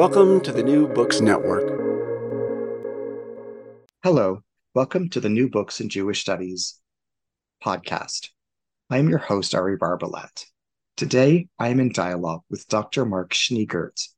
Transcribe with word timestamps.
Welcome 0.00 0.40
to 0.44 0.52
the 0.52 0.62
New 0.62 0.88
Books 0.88 1.20
Network. 1.20 1.68
Hello, 4.02 4.40
welcome 4.74 5.10
to 5.10 5.20
the 5.20 5.28
New 5.28 5.50
Books 5.50 5.78
in 5.78 5.90
Jewish 5.90 6.22
Studies 6.22 6.80
podcast. 7.62 8.28
I 8.88 8.96
am 8.96 9.10
your 9.10 9.18
host, 9.18 9.54
Ari 9.54 9.76
Barbalat. 9.76 10.46
Today, 10.96 11.48
I 11.58 11.68
am 11.68 11.80
in 11.80 11.92
dialogue 11.92 12.40
with 12.48 12.66
Dr. 12.68 13.04
Mark 13.04 13.34
Schneegurt. 13.34 14.08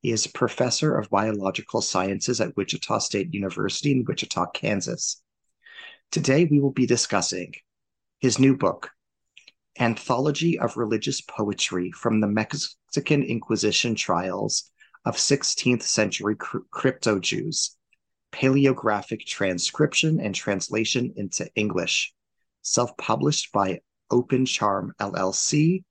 He 0.00 0.12
is 0.12 0.26
a 0.26 0.30
professor 0.30 0.96
of 0.96 1.10
biological 1.10 1.80
sciences 1.80 2.40
at 2.40 2.56
Wichita 2.56 2.98
State 3.00 3.34
University 3.34 3.90
in 3.90 4.04
Wichita, 4.06 4.46
Kansas. 4.54 5.20
Today, 6.12 6.44
we 6.44 6.60
will 6.60 6.70
be 6.70 6.86
discussing 6.86 7.52
his 8.20 8.38
new 8.38 8.56
book, 8.56 8.90
Anthology 9.80 10.60
of 10.60 10.76
Religious 10.76 11.20
Poetry 11.20 11.90
from 11.90 12.20
the 12.20 12.28
Mexican 12.28 13.24
Inquisition 13.24 13.96
Trials 13.96 14.70
of 15.04 15.16
16th 15.16 15.82
century 15.82 16.36
crypto 16.38 17.18
Jews, 17.18 17.76
paleographic 18.32 19.26
transcription 19.26 20.20
and 20.20 20.34
translation 20.34 21.12
into 21.16 21.48
English, 21.54 22.12
self 22.62 22.96
published 22.96 23.52
by 23.52 23.80
Open 24.10 24.46
Charm 24.46 24.92
LLC 25.00 25.84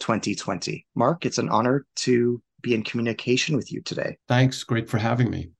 2020. 0.00 0.86
Mark, 0.94 1.26
it's 1.26 1.38
an 1.38 1.48
honor 1.48 1.86
to 1.96 2.40
be 2.62 2.74
in 2.74 2.82
communication 2.82 3.56
with 3.56 3.72
you 3.72 3.80
today. 3.82 4.16
Thanks. 4.28 4.64
Great 4.64 4.88
for 4.88 4.98
having 4.98 5.30
me. 5.30 5.50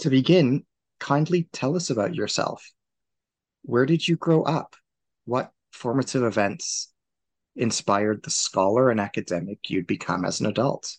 To 0.00 0.10
begin, 0.10 0.64
kindly 0.98 1.48
tell 1.52 1.76
us 1.76 1.90
about 1.90 2.14
yourself. 2.14 2.64
Where 3.62 3.86
did 3.86 4.06
you 4.06 4.16
grow 4.16 4.42
up? 4.42 4.74
What 5.24 5.50
formative 5.72 6.22
events 6.22 6.92
inspired 7.56 8.22
the 8.22 8.30
scholar 8.30 8.90
and 8.90 9.00
academic 9.00 9.58
you'd 9.68 9.86
become 9.86 10.24
as 10.24 10.40
an 10.40 10.46
adult? 10.46 10.96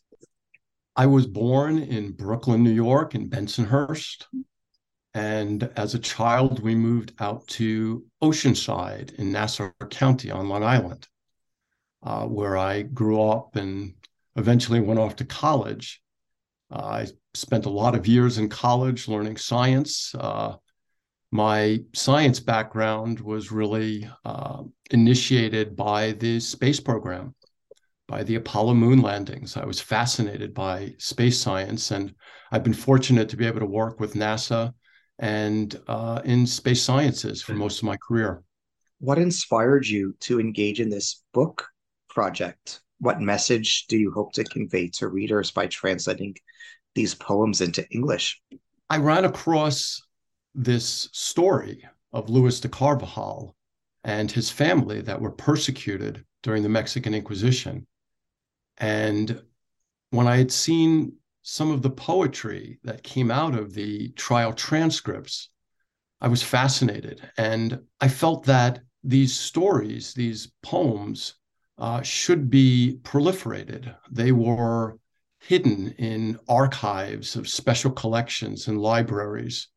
I 0.96 1.06
was 1.06 1.26
born 1.26 1.80
in 1.80 2.12
Brooklyn, 2.12 2.64
New 2.64 2.72
York, 2.72 3.16
in 3.16 3.30
Bensonhurst. 3.30 4.26
And 5.14 5.70
as 5.76 5.94
a 5.94 6.00
child, 6.00 6.62
we 6.62 6.76
moved 6.76 7.14
out 7.20 7.48
to 7.50 8.06
Oceanside 8.22 9.14
in 9.16 9.32
Nassau 9.32 9.72
County 9.90 10.32
on 10.32 10.50
Long 10.50 10.64
Island, 10.64 11.08
uh, 12.04 12.26
where 12.26 12.58
I 12.58 12.82
grew 12.82 13.22
up 13.22 13.56
and 13.56 13.94
eventually 14.36 14.80
went 14.80 15.00
off 15.00 15.18
to 15.18 15.26
college. 15.26 16.02
Uh, 16.72 16.84
I 16.84 17.08
spent 17.34 17.66
a 17.66 17.70
lot 17.70 17.96
of 17.96 18.08
years 18.08 18.38
in 18.38 18.48
college 18.50 19.08
learning 19.08 19.38
science. 19.38 20.14
Uh, 20.16 20.56
my 21.32 21.80
science 21.94 22.40
background 22.40 23.20
was 23.20 23.52
really 23.52 24.10
uh, 24.26 24.64
initiated 24.92 25.76
by 25.76 26.12
the 26.14 26.40
space 26.40 26.80
program 26.80 27.36
by 28.12 28.24
the 28.24 28.36
Apollo 28.36 28.74
moon 28.74 29.02
landings. 29.02 29.56
I 29.56 29.64
was 29.66 29.80
fascinated 29.80 30.54
by 30.54 30.94
space 30.98 31.40
science, 31.40 31.92
and 31.92 32.14
I've 32.52 32.64
been 32.64 32.74
fortunate 32.74 33.30
to 33.30 33.38
be 33.38 33.48
able 33.48 33.62
to 33.62 33.66
work 33.66 34.02
with 34.02 34.16
NASA 34.16 34.74
and 35.18 35.80
uh, 35.88 36.20
in 36.26 36.46
space 36.46 36.84
sciences 36.84 37.42
for 37.42 37.54
most 37.54 37.78
of 37.78 37.86
my 37.86 37.96
career. 37.96 38.44
What 39.00 39.18
inspired 39.18 39.88
you 39.88 40.14
to 40.22 40.42
engage 40.42 40.82
in 40.82 40.90
this 40.90 41.24
book 41.34 41.66
project? 42.10 42.82
What 43.00 43.22
message 43.22 43.86
do 43.88 43.98
you 43.98 44.12
hope 44.12 44.34
to 44.34 44.44
convey 44.44 44.90
to 44.96 45.08
readers 45.08 45.50
by 45.50 45.68
translating 45.68 46.36
these 46.94 47.16
poems 47.16 47.62
into 47.62 47.88
English? 47.92 48.42
I 48.90 48.98
ran 48.98 49.24
across 49.24 50.02
this 50.54 51.08
story 51.14 51.88
of 52.12 52.30
Luis 52.30 52.60
de 52.60 52.68
Carvajal 52.68 53.56
and 54.04 54.30
his 54.30 54.50
family 54.50 55.00
that 55.00 55.22
were 55.22 55.32
persecuted 55.32 56.26
during 56.44 56.62
the 56.62 56.68
Mexican 56.68 57.14
Inquisition. 57.14 57.88
And 58.82 59.44
when 60.10 60.28
I 60.28 60.38
had 60.38 60.52
seen 60.52 61.14
some 61.44 61.72
of 61.72 61.84
the 61.84 61.90
poetry 61.90 62.80
that 62.84 63.04
came 63.04 63.32
out 63.32 63.56
of 63.56 63.74
the 63.74 64.10
trial 64.10 64.54
transcripts, 64.54 65.50
I 66.20 66.28
was 66.28 66.44
fascinated. 66.44 67.22
And 67.38 67.80
I 68.02 68.08
felt 68.08 68.46
that 68.46 68.82
these 69.04 69.38
stories, 69.38 70.14
these 70.14 70.52
poems, 70.64 71.36
uh, 71.78 72.02
should 72.02 72.50
be 72.50 73.00
proliferated. 73.04 73.96
They 74.12 74.32
were 74.32 74.98
hidden 75.40 75.94
in 75.98 76.40
archives 76.50 77.36
of 77.36 77.48
special 77.48 77.92
collections 77.92 78.68
and 78.68 78.80
libraries, 78.80 79.68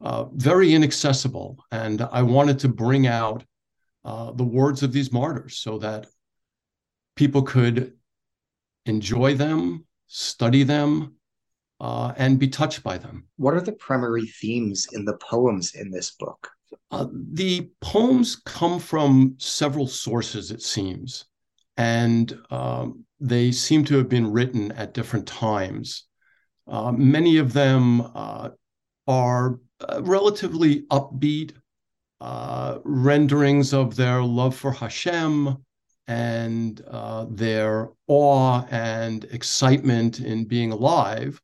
uh, 0.00 0.24
very 0.32 0.74
inaccessible. 0.74 1.64
And 1.70 2.02
I 2.02 2.22
wanted 2.22 2.58
to 2.60 2.68
bring 2.68 3.06
out 3.06 3.44
uh, 4.04 4.32
the 4.32 4.44
words 4.44 4.82
of 4.82 4.92
these 4.92 5.12
martyrs 5.12 5.56
so 5.56 5.78
that 5.78 6.06
people 7.16 7.42
could 7.42 7.97
enjoy 8.86 9.34
them, 9.34 9.84
study 10.06 10.62
them, 10.62 11.14
uh, 11.80 12.12
and 12.16 12.38
be 12.38 12.48
touched 12.48 12.82
by 12.82 12.98
them. 12.98 13.26
What 13.36 13.54
are 13.54 13.60
the 13.60 13.72
primary 13.72 14.26
themes 14.26 14.86
in 14.92 15.04
the 15.04 15.16
poems 15.18 15.74
in 15.74 15.90
this 15.90 16.12
book? 16.12 16.50
Uh, 16.90 17.06
the 17.32 17.70
poems 17.80 18.36
come 18.44 18.78
from 18.78 19.34
several 19.38 19.86
sources, 19.86 20.50
it 20.50 20.62
seems, 20.62 21.26
and 21.76 22.38
um, 22.50 23.04
they 23.20 23.52
seem 23.52 23.84
to 23.84 23.96
have 23.96 24.08
been 24.08 24.30
written 24.30 24.72
at 24.72 24.94
different 24.94 25.26
times. 25.26 26.04
Uh, 26.66 26.92
many 26.92 27.38
of 27.38 27.52
them 27.52 28.00
uh, 28.14 28.50
are 29.06 29.60
uh, 29.80 30.02
relatively 30.02 30.82
upbeat 30.90 31.52
uh, 32.20 32.78
renderings 32.84 33.72
of 33.72 33.96
their 33.96 34.22
love 34.22 34.54
for 34.54 34.72
Hashem, 34.72 35.56
and 36.08 36.82
uh, 36.88 37.26
their 37.28 37.90
awe 38.06 38.62
and 38.70 39.24
excitement 39.24 40.20
in 40.20 40.46
being 40.46 40.72
alive 40.72 41.40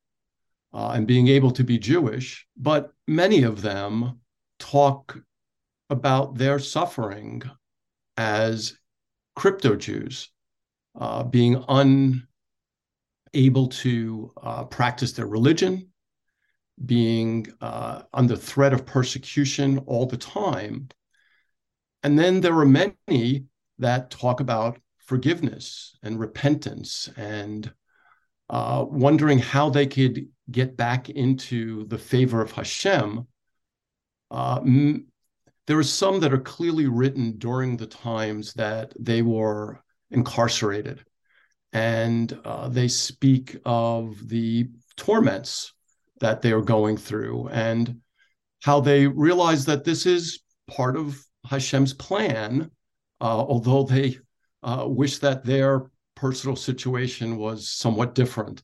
uh, 0.72 0.92
and 0.94 1.06
being 1.06 1.28
able 1.28 1.50
to 1.52 1.62
be 1.62 1.78
Jewish, 1.78 2.46
but 2.56 2.94
many 3.06 3.42
of 3.42 3.60
them 3.60 4.20
talk 4.58 5.18
about 5.90 6.36
their 6.36 6.58
suffering 6.58 7.42
as 8.16 8.78
crypto 9.36 9.76
Jews, 9.76 10.30
uh, 10.98 11.24
being 11.24 11.62
unable 11.68 12.22
to 13.68 14.32
uh, 14.42 14.64
practice 14.64 15.12
their 15.12 15.26
religion, 15.26 15.90
being 16.86 17.46
uh, 17.60 18.02
under 18.14 18.34
threat 18.34 18.72
of 18.72 18.86
persecution 18.86 19.78
all 19.86 20.06
the 20.06 20.16
time. 20.16 20.88
And 22.02 22.18
then 22.18 22.40
there 22.40 22.58
are 22.58 22.66
many 22.66 23.44
that 23.78 24.10
talk 24.10 24.40
about 24.40 24.78
forgiveness 24.98 25.96
and 26.02 26.18
repentance 26.18 27.10
and 27.16 27.72
uh, 28.50 28.84
wondering 28.88 29.38
how 29.38 29.70
they 29.70 29.86
could 29.86 30.26
get 30.50 30.76
back 30.76 31.10
into 31.10 31.86
the 31.86 31.98
favor 31.98 32.40
of 32.40 32.52
Hashem. 32.52 33.26
Uh, 34.30 34.60
m- 34.62 35.06
there 35.66 35.78
are 35.78 35.82
some 35.82 36.20
that 36.20 36.32
are 36.32 36.38
clearly 36.38 36.86
written 36.86 37.38
during 37.38 37.76
the 37.76 37.86
times 37.86 38.52
that 38.54 38.92
they 38.98 39.22
were 39.22 39.82
incarcerated. 40.10 41.04
And 41.72 42.38
uh, 42.44 42.68
they 42.68 42.88
speak 42.88 43.56
of 43.64 44.28
the 44.28 44.68
torments 44.96 45.72
that 46.20 46.42
they 46.42 46.52
are 46.52 46.62
going 46.62 46.96
through 46.96 47.48
and 47.48 48.00
how 48.62 48.80
they 48.80 49.06
realize 49.06 49.64
that 49.66 49.84
this 49.84 50.06
is 50.06 50.40
part 50.68 50.96
of 50.96 51.22
Hashem's 51.44 51.92
plan 51.92 52.70
although 53.20 53.84
they 53.84 54.18
uh, 54.62 54.84
wish 54.86 55.18
that 55.18 55.44
their 55.44 55.90
personal 56.14 56.56
situation 56.56 57.36
was 57.36 57.68
somewhat 57.68 58.14
different. 58.14 58.62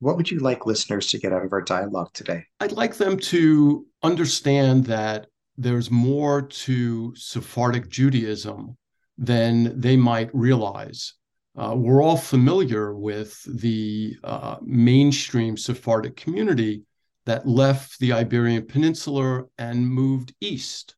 What 0.00 0.16
would 0.16 0.30
you 0.30 0.38
like 0.40 0.66
listeners 0.66 1.08
to 1.08 1.18
get 1.18 1.32
out 1.32 1.44
of 1.44 1.52
our 1.52 1.62
dialogue 1.62 2.10
today? 2.12 2.44
I'd 2.60 2.72
like 2.72 2.96
them 2.96 3.18
to 3.18 3.86
understand 4.02 4.84
that 4.86 5.26
there's 5.56 5.90
more 5.90 6.42
to 6.42 7.14
Sephardic 7.16 7.88
Judaism 7.88 8.76
than 9.16 9.80
they 9.80 9.96
might 9.96 10.32
realize. 10.32 11.14
Uh, 11.56 11.74
we're 11.76 12.02
all 12.02 12.16
familiar 12.16 12.94
with 12.94 13.42
the 13.60 14.16
uh, 14.22 14.56
mainstream 14.62 15.56
Sephardic 15.56 16.16
community 16.16 16.84
that 17.26 17.48
left 17.48 17.98
the 17.98 18.12
Iberian 18.12 18.66
Peninsula 18.66 19.42
and 19.58 19.88
moved 19.88 20.32
east 20.40 20.94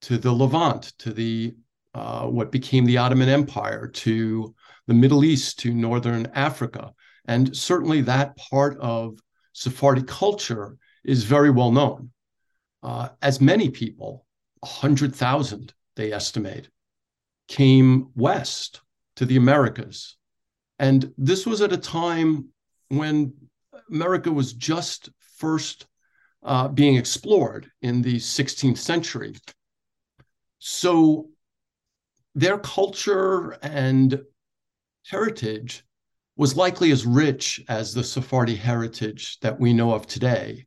to 0.00 0.16
the 0.16 0.32
Levant, 0.32 0.94
to 0.98 1.12
the 1.12 1.54
uh, 1.94 2.26
what 2.26 2.52
became 2.52 2.84
the 2.84 2.98
Ottoman 2.98 3.28
Empire 3.28 3.86
to 3.88 4.54
the 4.86 4.94
Middle 4.94 5.24
East 5.24 5.58
to 5.60 5.72
Northern 5.72 6.26
Africa. 6.34 6.92
And 7.26 7.56
certainly 7.56 8.00
that 8.02 8.36
part 8.36 8.78
of 8.78 9.18
Sephardi 9.52 10.02
culture 10.02 10.76
is 11.04 11.24
very 11.24 11.50
well 11.50 11.70
known. 11.70 12.10
Uh, 12.82 13.10
as 13.20 13.40
many 13.40 13.70
people, 13.70 14.26
100,000, 14.60 15.72
they 15.94 16.12
estimate, 16.12 16.68
came 17.48 18.08
west 18.16 18.80
to 19.16 19.26
the 19.26 19.36
Americas. 19.36 20.16
And 20.78 21.12
this 21.16 21.46
was 21.46 21.60
at 21.60 21.72
a 21.72 21.76
time 21.76 22.48
when 22.88 23.34
America 23.90 24.32
was 24.32 24.52
just 24.52 25.10
first 25.36 25.86
uh, 26.42 26.68
being 26.68 26.96
explored 26.96 27.70
in 27.82 28.02
the 28.02 28.16
16th 28.16 28.78
century. 28.78 29.34
So 30.58 31.28
their 32.34 32.58
culture 32.58 33.58
and 33.62 34.20
heritage 35.06 35.84
was 36.36 36.56
likely 36.56 36.90
as 36.90 37.04
rich 37.04 37.62
as 37.68 37.92
the 37.92 38.02
Sephardi 38.02 38.56
heritage 38.56 39.38
that 39.40 39.58
we 39.60 39.72
know 39.72 39.92
of 39.92 40.06
today. 40.06 40.66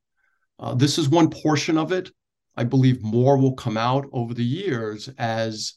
Uh, 0.60 0.76
this 0.76 0.98
is 0.98 1.10
one 1.10 1.30
portion 1.30 1.78
of 1.78 1.92
it. 1.92 2.12
I 2.56 2.64
believe 2.64 3.02
more 3.02 3.38
will 3.38 3.54
come 3.54 3.78
out 3.78 4.06
over 4.14 4.34
the 4.34 4.44
years 4.44 5.10
as 5.18 5.74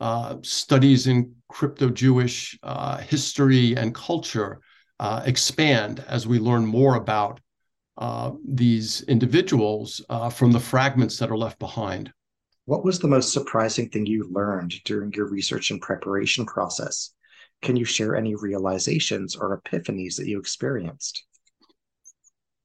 uh, 0.00 0.36
studies 0.42 1.06
in 1.06 1.34
crypto 1.48 1.90
Jewish 1.90 2.58
uh, 2.62 2.98
history 2.98 3.76
and 3.76 3.94
culture 3.94 4.60
uh, 4.98 5.22
expand 5.24 6.04
as 6.08 6.26
we 6.26 6.38
learn 6.38 6.66
more 6.66 6.96
about 6.96 7.40
uh, 7.98 8.32
these 8.46 9.02
individuals 9.02 10.02
uh, 10.08 10.30
from 10.30 10.52
the 10.52 10.60
fragments 10.60 11.18
that 11.18 11.30
are 11.30 11.36
left 11.36 11.58
behind. 11.58 12.12
What 12.70 12.84
was 12.84 13.00
the 13.00 13.08
most 13.08 13.32
surprising 13.32 13.88
thing 13.88 14.06
you 14.06 14.30
learned 14.30 14.74
during 14.84 15.12
your 15.12 15.26
research 15.26 15.72
and 15.72 15.82
preparation 15.82 16.46
process? 16.46 17.10
Can 17.62 17.74
you 17.74 17.84
share 17.84 18.14
any 18.14 18.36
realizations 18.36 19.34
or 19.34 19.60
epiphanies 19.60 20.14
that 20.14 20.28
you 20.28 20.38
experienced? 20.38 21.24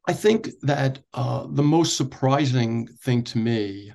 I 0.07 0.13
think 0.13 0.52
that 0.62 1.00
uh, 1.16 1.48
the 1.50 1.63
most 1.63 1.98
surprising 1.98 2.86
thing 3.02 3.24
to 3.24 3.40
me 3.40 3.94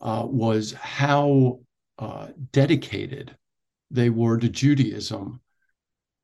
uh, 0.00 0.24
was 0.26 0.72
how 0.72 1.60
uh, 1.98 2.28
dedicated 2.52 3.36
they 3.90 4.08
were 4.08 4.38
to 4.38 4.48
Judaism 4.48 5.42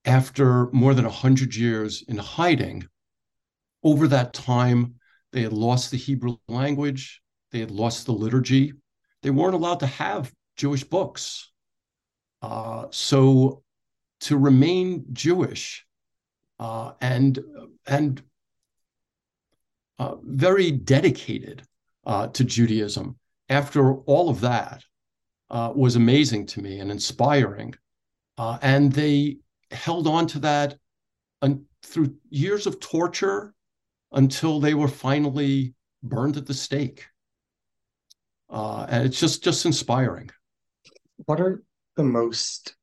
after 0.07 0.71
more 0.73 0.95
than 0.95 1.05
100 1.05 1.55
years 1.55 2.03
in 2.09 2.17
hiding. 2.17 2.89
Over 3.83 4.09
that 4.09 4.33
time, 4.33 4.95
they 5.33 5.43
had 5.43 5.53
lost 5.53 5.91
the 5.91 5.99
Hebrew 5.99 6.39
language, 6.49 7.21
they 7.53 7.61
had 7.61 7.71
lost 7.71 8.07
the 8.07 8.13
liturgy, 8.13 8.73
they 9.27 9.31
weren't 9.31 9.57
allowed 9.57 9.81
to 9.81 9.89
have 9.89 10.33
Jewish 10.57 10.85
books. 10.85 11.51
Uh, 12.41 12.87
so 12.91 13.65
to 14.21 14.39
remain 14.39 15.05
Jewish 15.13 15.85
uh, 16.61 16.93
and 17.01 17.37
and 17.89 18.23
uh, 19.99 20.15
very 20.23 20.71
dedicated 20.71 21.65
uh, 22.07 22.29
to 22.29 22.45
Judaism 22.45 23.19
after 23.49 23.95
all 24.03 24.31
of 24.31 24.43
that 24.43 24.85
uh, 25.51 25.73
was 25.75 25.97
amazing 25.97 26.47
to 26.47 26.63
me 26.63 26.79
and 26.79 26.93
inspiring. 26.93 27.75
Uh, 28.39 28.59
and 28.63 28.93
they 28.93 29.39
held 29.73 30.07
on 30.07 30.29
to 30.29 30.39
that 30.39 30.77
un- 31.43 31.65
through 31.83 32.15
years 32.31 32.69
of 32.69 32.79
torture 32.79 33.55
until 34.13 34.61
they 34.61 34.75
were 34.75 34.87
finally 34.87 35.75
burned 36.05 36.37
at 36.37 36.47
the 36.47 36.55
stake. 36.55 37.07
Uh, 38.49 38.87
and 38.89 39.05
it's 39.05 39.21
just 39.21 39.43
just 39.43 39.67
inspiring. 39.67 40.31
What 41.25 41.41
are 41.41 41.63
the 41.97 42.05
most 42.05 42.77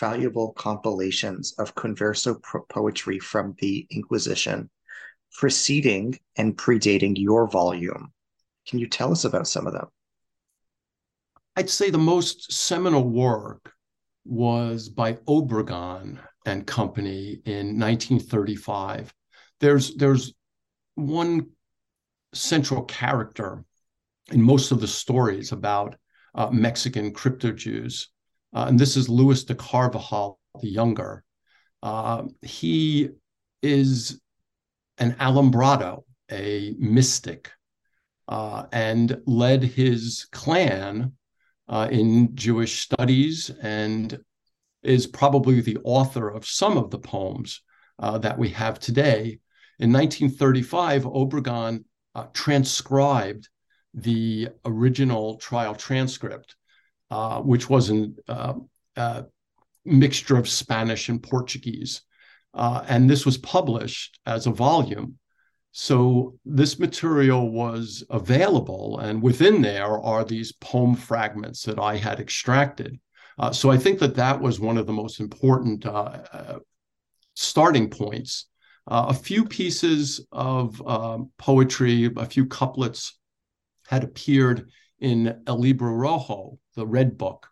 valuable 0.00 0.52
compilations 0.52 1.54
of 1.58 1.74
converso 1.74 2.40
poetry 2.68 3.18
from 3.18 3.54
the 3.58 3.86
Inquisition 3.90 4.68
preceding 5.34 6.18
and 6.36 6.56
predating 6.56 7.14
your 7.16 7.48
volume? 7.48 8.12
Can 8.68 8.78
you 8.78 8.88
tell 8.88 9.12
us 9.12 9.24
about 9.24 9.48
some 9.48 9.66
of 9.66 9.72
them? 9.72 9.86
I'd 11.56 11.70
say 11.70 11.90
the 11.90 11.98
most 11.98 12.52
seminal 12.52 13.08
work 13.08 13.72
was 14.24 14.88
by 14.88 15.14
Obregon 15.26 16.18
and 16.46 16.66
Company 16.66 17.40
in 17.44 17.78
1935. 17.78 19.12
There's 19.60 19.94
there's 19.96 20.32
one 20.94 21.50
central 22.32 22.84
character 22.84 23.64
in 24.30 24.42
most 24.42 24.72
of 24.72 24.80
the 24.80 24.88
stories 24.88 25.52
about 25.52 25.96
uh, 26.34 26.50
Mexican 26.50 27.12
crypto 27.12 27.52
Jews, 27.52 28.08
uh, 28.54 28.66
and 28.68 28.78
this 28.78 28.96
is 28.96 29.08
Luis 29.08 29.44
de 29.44 29.54
Carvajal 29.54 30.38
the 30.60 30.68
Younger. 30.68 31.24
Uh, 31.82 32.24
he 32.42 33.10
is 33.62 34.20
an 34.98 35.12
alumbrado, 35.14 36.04
a 36.30 36.74
mystic, 36.78 37.50
uh, 38.28 38.64
and 38.72 39.20
led 39.26 39.62
his 39.62 40.26
clan 40.32 41.12
uh, 41.68 41.88
in 41.90 42.34
Jewish 42.36 42.80
studies 42.80 43.50
and 43.62 44.18
is 44.82 45.06
probably 45.06 45.60
the 45.60 45.78
author 45.84 46.28
of 46.28 46.46
some 46.46 46.76
of 46.76 46.90
the 46.90 46.98
poems 46.98 47.62
uh, 47.98 48.18
that 48.18 48.38
we 48.38 48.50
have 48.50 48.78
today. 48.78 49.38
In 49.78 49.92
1935, 49.92 51.04
Obregon 51.04 51.84
transcribed 52.34 53.48
the 53.94 54.48
original 54.64 55.36
trial 55.36 55.74
transcript, 55.74 56.56
uh, 57.10 57.40
which 57.40 57.68
was 57.68 57.90
a 57.90 58.10
uh, 58.28 58.54
uh, 58.96 59.22
mixture 59.84 60.36
of 60.36 60.48
Spanish 60.48 61.08
and 61.08 61.22
Portuguese. 61.22 62.02
and 62.54 63.08
this 63.08 63.26
was 63.26 63.38
published 63.38 64.20
as 64.26 64.46
a 64.46 64.50
volume 64.50 65.18
so 65.72 66.38
this 66.44 66.78
material 66.78 67.50
was 67.50 68.04
available, 68.10 68.98
and 68.98 69.22
within 69.22 69.62
there 69.62 69.98
are 69.98 70.22
these 70.22 70.52
poem 70.52 70.94
fragments 70.94 71.62
that 71.62 71.78
I 71.78 71.96
had 71.96 72.20
extracted. 72.20 73.00
Uh, 73.38 73.52
so 73.52 73.70
I 73.70 73.78
think 73.78 73.98
that 74.00 74.14
that 74.16 74.38
was 74.38 74.60
one 74.60 74.76
of 74.76 74.86
the 74.86 74.92
most 74.92 75.18
important 75.18 75.86
uh, 75.86 76.18
uh, 76.30 76.58
starting 77.34 77.88
points. 77.88 78.48
Uh, 78.86 79.06
a 79.08 79.14
few 79.14 79.46
pieces 79.46 80.26
of 80.30 80.82
poetry, 81.38 82.10
a 82.16 82.26
few 82.26 82.44
couplets 82.44 83.18
had 83.92 84.04
appeared 84.04 84.70
in 85.00 85.42
El 85.46 85.58
Libro 85.58 85.92
Rojo, 85.92 86.58
the 86.76 86.86
Red 86.86 87.18
Book, 87.18 87.46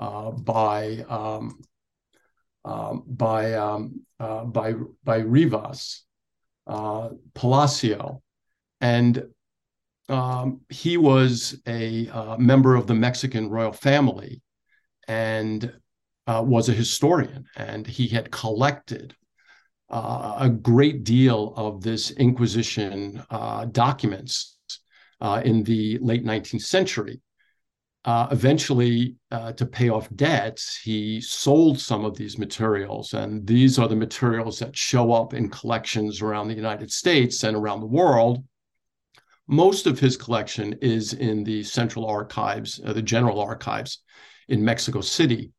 uh, 0.00 0.32
by 0.32 1.04
um, 1.08 1.60
um, 2.64 3.04
by 3.06 3.54
um, 3.54 4.00
uh, 4.18 4.44
by 4.44 4.74
by 5.04 5.18
Rivas 5.18 6.04
uh, 6.66 7.10
Palacio, 7.32 8.22
and 8.80 9.22
um, 10.08 10.62
he 10.68 10.96
was 10.96 11.60
a 11.68 12.08
uh, 12.08 12.36
member 12.38 12.74
of 12.74 12.88
the 12.88 12.94
Mexican 12.94 13.48
royal 13.48 13.72
family 13.72 14.42
and 15.06 15.72
uh, 16.26 16.42
was 16.44 16.68
a 16.68 16.72
historian, 16.72 17.44
and 17.56 17.86
he 17.86 18.08
had 18.08 18.32
collected 18.32 19.14
uh, 19.90 20.38
a 20.40 20.50
great 20.50 21.04
deal 21.04 21.54
of 21.56 21.82
this 21.82 22.10
Inquisition 22.10 23.22
documents 23.70 24.57
uh, 25.20 25.42
in 25.44 25.62
the 25.62 25.98
late 26.00 26.24
19th 26.24 26.62
century. 26.62 27.20
Uh, 28.04 28.28
eventually, 28.30 29.16
uh, 29.32 29.52
to 29.52 29.66
pay 29.66 29.88
off 29.88 30.08
debts, 30.14 30.76
he 30.76 31.20
sold 31.20 31.78
some 31.78 32.04
of 32.04 32.16
these 32.16 32.38
materials. 32.38 33.12
And 33.12 33.46
these 33.46 33.78
are 33.78 33.88
the 33.88 33.96
materials 33.96 34.58
that 34.60 34.76
show 34.76 35.12
up 35.12 35.34
in 35.34 35.50
collections 35.50 36.22
around 36.22 36.48
the 36.48 36.54
United 36.54 36.90
States 36.90 37.42
and 37.42 37.56
around 37.56 37.80
the 37.80 37.86
world. 37.86 38.44
Most 39.46 39.86
of 39.86 39.98
his 39.98 40.16
collection 40.16 40.74
is 40.80 41.12
in 41.12 41.42
the 41.42 41.62
Central 41.64 42.06
Archives, 42.06 42.80
uh, 42.84 42.92
the 42.92 43.02
General 43.02 43.40
Archives 43.40 44.02
in 44.48 44.64
Mexico 44.64 45.00
City. 45.00 45.50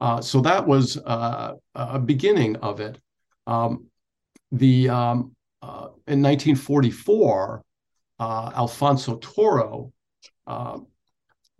Uh, 0.00 0.20
so 0.20 0.40
that 0.40 0.66
was 0.66 0.96
uh, 0.96 1.54
a 1.74 1.98
beginning 1.98 2.56
of 2.56 2.80
it. 2.80 2.98
Um, 3.46 3.86
the 4.52 4.88
um, 4.88 5.34
in 6.06 6.22
1944, 6.22 7.62
Alfonso 8.20 9.16
Toro 9.16 9.92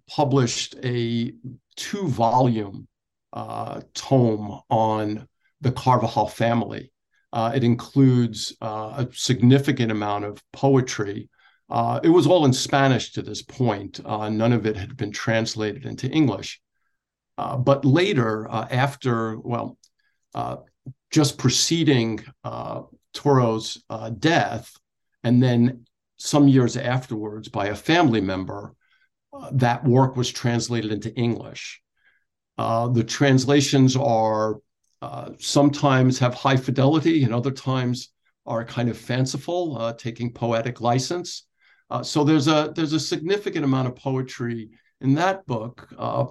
published 0.08 0.76
a 0.84 1.32
two 1.76 2.08
volume 2.08 2.86
uh, 3.32 3.80
tome 3.94 4.60
on 4.68 5.26
the 5.60 5.72
Carvajal 5.72 6.26
family. 6.26 6.92
Uh, 7.32 7.52
it 7.54 7.62
includes 7.62 8.56
uh, 8.60 9.04
a 9.06 9.08
significant 9.12 9.92
amount 9.92 10.24
of 10.24 10.42
poetry. 10.52 11.28
Uh, 11.68 12.00
it 12.02 12.08
was 12.08 12.26
all 12.26 12.44
in 12.44 12.52
Spanish 12.52 13.12
to 13.12 13.22
this 13.22 13.42
point. 13.42 14.00
Uh, 14.04 14.28
none 14.28 14.52
of 14.52 14.66
it 14.66 14.76
had 14.76 14.96
been 14.96 15.12
translated 15.12 15.86
into 15.86 16.10
English. 16.10 16.60
Uh, 17.38 17.56
but 17.56 17.84
later, 17.84 18.48
after, 18.50 19.38
well, 19.38 19.78
just 21.10 21.38
preceding 21.38 22.20
Toro's 23.14 23.82
death, 24.18 24.72
and 25.22 25.42
then 25.42 25.84
some 26.20 26.48
years 26.48 26.76
afterwards 26.76 27.48
by 27.48 27.66
a 27.66 27.74
family 27.74 28.20
member, 28.20 28.74
that 29.52 29.84
work 29.84 30.16
was 30.16 30.30
translated 30.30 30.92
into 30.92 31.14
English. 31.14 31.80
Uh, 32.58 32.88
the 32.88 33.04
translations 33.04 33.96
are 33.96 34.56
uh, 35.02 35.30
sometimes 35.38 36.18
have 36.18 36.34
high 36.34 36.56
fidelity 36.56 37.24
and 37.24 37.34
other 37.34 37.50
times 37.50 38.10
are 38.44 38.64
kind 38.64 38.88
of 38.88 38.98
fanciful, 38.98 39.78
uh, 39.78 39.92
taking 39.94 40.32
poetic 40.32 40.80
license. 40.80 41.46
Uh, 41.88 42.02
so 42.02 42.22
there's 42.22 42.48
a 42.48 42.72
there's 42.76 42.92
a 42.92 43.00
significant 43.00 43.64
amount 43.64 43.88
of 43.88 43.96
poetry 43.96 44.70
in 45.00 45.14
that 45.14 45.46
book. 45.46 45.88
Uh, 45.96 46.26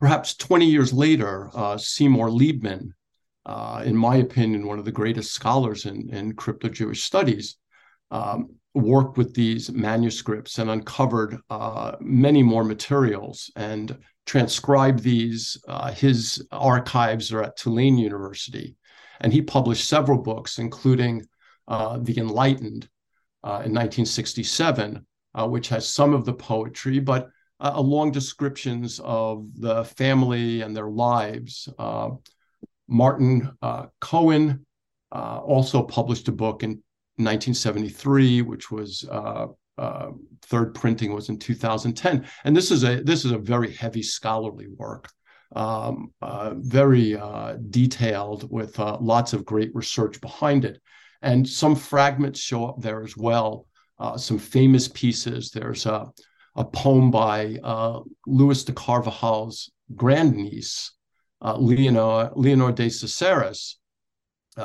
perhaps 0.00 0.34
20 0.36 0.66
years 0.66 0.92
later, 0.92 1.50
uh, 1.54 1.78
Seymour 1.78 2.28
Liebman, 2.28 2.90
uh, 3.46 3.82
in 3.84 3.96
my 3.96 4.16
opinion, 4.16 4.66
one 4.66 4.78
of 4.78 4.84
the 4.84 4.92
greatest 4.92 5.32
scholars 5.32 5.86
in, 5.86 6.10
in 6.10 6.34
crypto 6.34 6.68
Jewish 6.68 7.04
studies, 7.04 7.56
um, 8.14 8.48
worked 8.74 9.18
with 9.18 9.34
these 9.34 9.72
manuscripts 9.72 10.58
and 10.58 10.70
uncovered 10.70 11.36
uh, 11.50 11.96
many 12.00 12.42
more 12.44 12.62
materials 12.62 13.50
and 13.56 13.98
transcribed 14.24 15.00
these. 15.00 15.60
Uh, 15.66 15.92
his 15.92 16.46
archives 16.52 17.32
are 17.32 17.42
at 17.42 17.56
Tulane 17.56 17.98
University, 17.98 18.76
and 19.20 19.32
he 19.32 19.42
published 19.42 19.88
several 19.88 20.18
books, 20.18 20.58
including 20.58 21.24
uh, 21.66 21.98
The 22.02 22.18
Enlightened 22.18 22.88
uh, 23.42 23.66
in 23.66 23.74
1967, 23.74 25.04
uh, 25.34 25.48
which 25.48 25.68
has 25.68 25.88
some 25.88 26.14
of 26.14 26.24
the 26.24 26.34
poetry, 26.34 27.00
but 27.00 27.28
uh, 27.60 27.80
long 27.80 28.12
descriptions 28.12 29.00
of 29.02 29.48
the 29.56 29.84
family 29.84 30.60
and 30.60 30.76
their 30.76 30.88
lives. 30.88 31.68
Martin 32.86 33.50
Cohen 34.00 34.66
also 35.10 35.82
published 35.82 36.28
a 36.28 36.32
book 36.32 36.62
in 36.62 36.82
1973, 37.16 38.42
which 38.42 38.70
was 38.70 39.04
uh, 39.10 39.46
uh, 39.78 40.10
third 40.42 40.74
printing 40.74 41.12
was 41.12 41.28
in 41.28 41.38
2010, 41.38 42.26
and 42.44 42.56
this 42.56 42.70
is 42.70 42.84
a 42.84 43.02
this 43.02 43.24
is 43.24 43.30
a 43.30 43.38
very 43.38 43.72
heavy 43.72 44.02
scholarly 44.02 44.68
work, 44.76 45.08
um, 45.54 46.12
uh, 46.22 46.54
very 46.56 47.16
uh, 47.16 47.56
detailed 47.70 48.50
with 48.50 48.78
uh, 48.78 48.96
lots 49.00 49.32
of 49.32 49.44
great 49.44 49.74
research 49.74 50.20
behind 50.20 50.64
it, 50.64 50.80
and 51.22 51.48
some 51.48 51.74
fragments 51.74 52.40
show 52.40 52.66
up 52.66 52.80
there 52.80 53.02
as 53.02 53.16
well. 53.16 53.66
Uh, 53.98 54.16
some 54.16 54.38
famous 54.38 54.88
pieces. 54.88 55.50
There's 55.50 55.86
a 55.86 56.10
a 56.56 56.64
poem 56.64 57.10
by 57.10 57.56
Louis 58.26 58.64
de 58.64 58.72
Carvajal's 58.72 59.72
grandniece, 59.94 60.92
Leonor 61.40 62.30
Leonor 62.36 62.72
de 62.72 62.90
Caceres, 62.90 63.78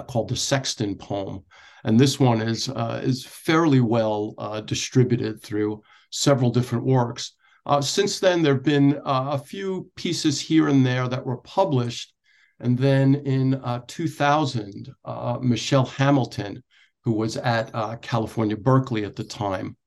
called 0.08 0.30
the 0.30 0.36
Sexton 0.36 0.96
poem 0.96 1.44
and 1.84 2.00
this 2.00 2.20
one 2.20 2.42
is 2.42 2.70
uh, 2.70 3.02
is 3.04 3.26
fairly 3.26 3.80
well 3.80 4.34
uh, 4.38 4.62
distributed 4.62 5.42
through 5.42 5.82
several 6.12 6.50
different 6.50 6.86
works. 6.86 7.34
Uh, 7.66 7.82
since 7.82 8.20
then, 8.20 8.42
there 8.42 8.56
have 8.56 8.64
been 8.64 8.96
uh, 9.06 9.30
a 9.32 9.38
few 9.38 9.90
pieces 9.96 10.40
here 10.40 10.68
and 10.70 10.86
there 10.86 11.08
that 11.08 11.26
were 11.26 11.38
published, 11.38 12.14
and 12.60 12.78
then 12.78 13.16
in 13.16 13.56
uh, 13.56 13.82
2000, 13.88 14.90
uh, 15.06 15.38
Michelle 15.42 15.86
Hamilton, 15.86 16.64
who 17.04 17.12
was 17.12 17.38
at 17.38 18.02
California 18.02 18.58
Berkeley 18.58 19.06
at 19.06 19.16
the 19.16 19.24
time, 19.24 19.78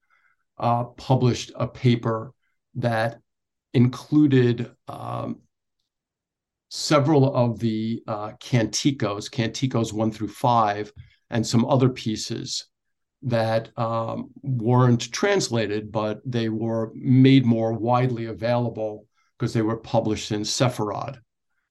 published 0.97 1.53
a 1.57 1.67
paper 1.67 2.33
that 2.75 3.21
included 3.75 4.71
um, 4.89 5.41
several 6.71 7.35
of 7.35 7.59
the 7.59 8.03
canticos, 8.41 9.29
canticos 9.29 9.93
one 9.93 10.13
through 10.13 10.29
five, 10.29 10.93
and 11.33 11.47
some 11.47 11.65
other 11.65 11.89
pieces 11.89 12.67
that 13.23 13.77
um, 13.79 14.31
weren't 14.43 15.11
translated, 15.13 15.91
but 15.91 16.21
they 16.25 16.49
were 16.49 16.93
made 16.95 17.45
more 17.45 17.73
widely 17.73 18.27
available 18.27 19.07
because 19.39 19.53
they 19.53 19.63
were 19.63 19.77
published 19.77 20.31
in 20.33 20.43
Sephirot, 20.43 21.19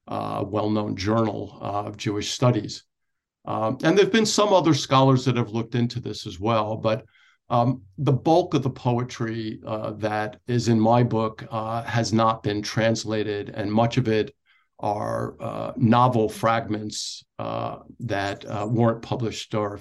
a 0.08 0.44
well-known 0.44 0.96
journal 0.96 1.58
uh, 1.62 1.88
of 1.88 1.98
Jewish 1.98 2.32
studies. 2.32 2.84
Um, 3.46 3.78
and 3.84 3.98
there 3.98 4.06
have 4.06 4.14
been 4.14 4.26
some 4.26 4.54
other 4.54 4.74
scholars 4.74 5.26
that 5.26 5.38
have 5.38 5.52
looked 5.52 5.76
into 5.76 6.00
this 6.00 6.28
as 6.28 6.40
well, 6.40 6.76
but 6.78 7.06
um, 7.50 7.82
the 7.98 8.14
bulk 8.14 8.54
of 8.54 8.64
the 8.64 8.70
poetry 8.70 9.60
uh, 9.68 9.92
that 9.92 10.40
is 10.48 10.70
in 10.70 10.80
my 10.80 11.04
book 11.04 11.46
uh, 11.52 11.84
has 11.84 12.14
not 12.14 12.44
been 12.44 12.62
translated, 12.62 13.50
and 13.50 13.72
much 13.72 13.98
of 13.98 14.08
it 14.08 14.34
are 14.80 15.36
uh, 15.42 15.74
novel 15.76 16.30
fragments 16.30 17.24
uh, 17.42 17.80
that 18.00 18.46
uh, 18.46 18.68
weren't 18.70 19.02
published 19.02 19.56
or 19.56 19.80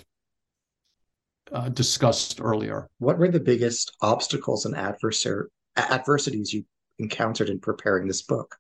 uh, 1.53 1.69
discussed 1.69 2.41
earlier. 2.41 2.89
What 2.99 3.19
were 3.19 3.29
the 3.29 3.39
biggest 3.39 3.95
obstacles 4.01 4.65
and 4.65 4.75
adversar- 4.75 5.49
adversities 5.77 6.55
you 6.55 6.65
encountered 6.99 7.51
in 7.51 7.61
preparing 7.61 8.07
this 8.07 8.23
book? 8.23 8.57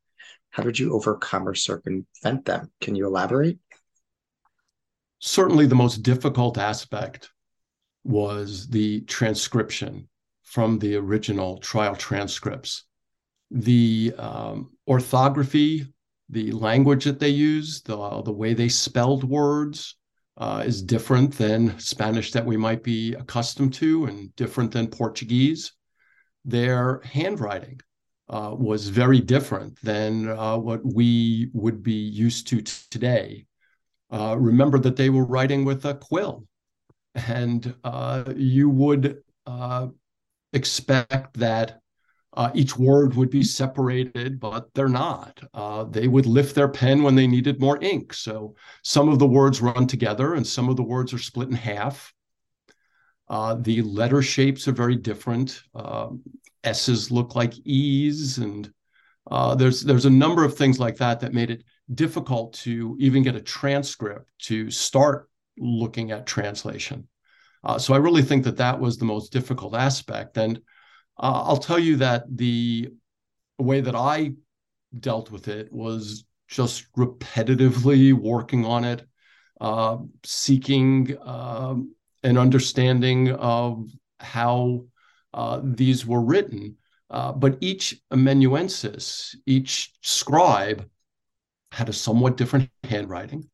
How 0.50 0.62
did 0.62 0.78
you 0.78 0.92
overcome 0.92 1.48
or 1.48 1.54
circumvent 1.54 2.44
them? 2.44 2.70
Can 2.82 2.94
you 2.94 3.06
elaborate? 3.06 3.58
Certainly, 5.18 5.66
the 5.66 5.74
most 5.74 6.02
difficult 6.02 6.58
aspect 6.58 7.30
was 8.04 8.68
the 8.68 9.00
transcription 9.02 10.10
from 10.42 10.78
the 10.78 10.96
original 10.96 11.56
trial 11.58 11.96
transcripts. 11.96 12.84
The 13.50 14.12
um, 14.18 14.72
orthography 14.86 15.86
the 16.30 16.52
language 16.52 17.04
that 17.04 17.18
they 17.18 17.28
use, 17.28 17.82
the, 17.82 18.22
the 18.22 18.32
way 18.32 18.54
they 18.54 18.68
spelled 18.68 19.24
words 19.24 19.96
uh, 20.36 20.62
is 20.64 20.82
different 20.82 21.36
than 21.36 21.78
Spanish 21.78 22.32
that 22.32 22.46
we 22.46 22.56
might 22.56 22.82
be 22.82 23.14
accustomed 23.14 23.74
to 23.74 24.06
and 24.06 24.34
different 24.36 24.70
than 24.70 24.86
Portuguese. 24.86 25.72
Their 26.44 27.00
handwriting 27.04 27.80
uh, 28.28 28.54
was 28.56 28.88
very 28.88 29.20
different 29.20 29.78
than 29.82 30.28
uh, 30.28 30.56
what 30.56 30.80
we 30.84 31.50
would 31.52 31.82
be 31.82 31.92
used 31.92 32.46
to 32.48 32.62
t- 32.62 32.72
today. 32.90 33.46
Uh, 34.10 34.36
remember 34.38 34.78
that 34.78 34.96
they 34.96 35.10
were 35.10 35.24
writing 35.24 35.64
with 35.64 35.84
a 35.84 35.94
quill, 35.94 36.44
and 37.14 37.74
uh, 37.84 38.24
you 38.36 38.70
would 38.70 39.18
uh, 39.46 39.88
expect 40.52 41.36
that 41.38 41.79
uh, 42.34 42.50
each 42.54 42.76
word 42.76 43.14
would 43.14 43.30
be 43.30 43.42
separated, 43.42 44.38
but 44.38 44.72
they're 44.74 44.88
not. 44.88 45.40
Uh, 45.52 45.84
they 45.84 46.06
would 46.06 46.26
lift 46.26 46.54
their 46.54 46.68
pen 46.68 47.02
when 47.02 47.16
they 47.16 47.26
needed 47.26 47.60
more 47.60 47.82
ink. 47.82 48.12
So 48.14 48.54
some 48.84 49.08
of 49.08 49.18
the 49.18 49.26
words 49.26 49.60
run 49.60 49.86
together 49.86 50.34
and 50.34 50.46
some 50.46 50.68
of 50.68 50.76
the 50.76 50.82
words 50.82 51.12
are 51.12 51.18
split 51.18 51.48
in 51.48 51.54
half. 51.54 52.12
Uh, 53.28 53.56
the 53.60 53.82
letter 53.82 54.22
shapes 54.22 54.68
are 54.68 54.72
very 54.72 54.96
different. 54.96 55.62
Um, 55.74 56.22
S's 56.62 57.10
look 57.10 57.34
like 57.34 57.54
E's, 57.64 58.38
and 58.38 58.70
uh, 59.30 59.54
there's 59.54 59.82
there's 59.82 60.04
a 60.04 60.10
number 60.10 60.44
of 60.44 60.56
things 60.56 60.78
like 60.78 60.96
that 60.96 61.20
that 61.20 61.32
made 61.32 61.50
it 61.50 61.64
difficult 61.94 62.52
to 62.54 62.96
even 62.98 63.22
get 63.22 63.36
a 63.36 63.40
transcript 63.40 64.28
to 64.40 64.70
start 64.70 65.28
looking 65.58 66.10
at 66.10 66.26
translation. 66.26 67.08
Uh, 67.62 67.78
so 67.78 67.94
I 67.94 67.98
really 67.98 68.22
think 68.22 68.44
that 68.44 68.56
that 68.56 68.78
was 68.78 68.96
the 68.96 69.04
most 69.04 69.32
difficult 69.32 69.74
aspect. 69.74 70.36
And 70.36 70.60
uh, 71.20 71.42
I'll 71.46 71.58
tell 71.58 71.78
you 71.78 71.96
that 71.96 72.24
the 72.34 72.90
way 73.58 73.80
that 73.82 73.94
I 73.94 74.32
dealt 74.98 75.30
with 75.30 75.48
it 75.48 75.70
was 75.72 76.24
just 76.48 76.90
repetitively 76.94 78.12
working 78.12 78.64
on 78.64 78.84
it, 78.84 79.06
uh, 79.60 79.98
seeking 80.24 81.16
uh, 81.24 81.74
an 82.24 82.38
understanding 82.38 83.32
of 83.32 83.88
how 84.18 84.84
uh, 85.34 85.60
these 85.62 86.06
were 86.06 86.22
written. 86.22 86.76
Uh, 87.10 87.32
but 87.32 87.58
each 87.60 88.00
amanuensis, 88.10 89.36
each 89.46 89.92
scribe, 90.00 90.88
had 91.72 91.88
a 91.88 91.92
somewhat 91.92 92.36
different 92.36 92.70
handwriting. 92.84 93.48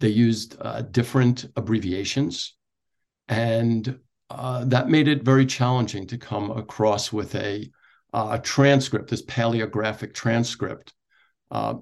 They 0.00 0.08
used 0.08 0.56
uh, 0.60 0.82
different 0.82 1.46
abbreviations. 1.56 2.56
And 3.28 3.98
uh, 4.30 4.64
that 4.64 4.88
made 4.88 5.08
it 5.08 5.24
very 5.24 5.44
challenging 5.44 6.06
to 6.06 6.16
come 6.16 6.50
across 6.52 7.12
with 7.12 7.34
a, 7.34 7.68
uh, 8.12 8.38
transcript, 8.38 9.10
this 9.10 9.24
paleographic 9.24 10.14
transcript. 10.14 10.92
Uh, 11.50 11.74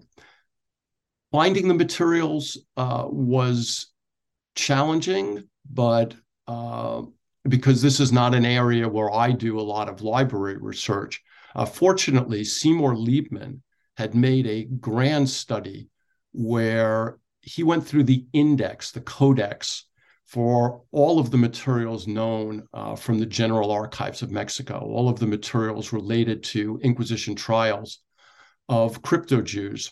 finding 1.31 1.69
the 1.69 1.75
materials 1.75 2.59
uh, 2.77 3.05
was 3.07 3.89
challenging, 4.55 5.43
but 5.71 6.15
uh, 6.47 7.03
because 7.49 7.83
this 7.83 8.01
is 8.01 8.13
not 8.13 8.35
an 8.35 8.45
area 8.45 8.89
where 8.89 9.11
I 9.13 9.33
do 9.33 9.59
a 9.59 9.63
lot 9.63 9.89
of 9.89 10.03
library 10.03 10.57
research, 10.59 11.23
fortunately, 11.73 12.45
Seymour 12.45 12.95
Liebman 12.95 13.61
had 13.97 14.15
made 14.15 14.47
a 14.47 14.65
grand 14.65 15.29
study 15.29 15.89
where 16.33 17.19
he 17.41 17.63
went 17.63 17.87
through 17.87 18.05
the 18.05 18.27
index, 18.33 18.93
the 18.93 19.01
codex 19.01 19.88
for 20.29 20.83
all 20.93 21.19
of 21.19 21.31
the 21.31 21.39
materials 21.39 22.07
known 22.07 22.63
uh, 22.75 22.95
from 22.95 23.19
the 23.19 23.25
General 23.25 23.71
Archives 23.71 24.21
of 24.21 24.31
Mexico, 24.31 24.79
all 24.79 25.09
of 25.09 25.19
the 25.19 25.27
materials 25.27 25.91
related 25.91 26.43
to 26.43 26.79
Inquisition 26.83 27.35
trials 27.35 28.01
of 28.69 29.01
crypto 29.01 29.41
Jews. 29.41 29.91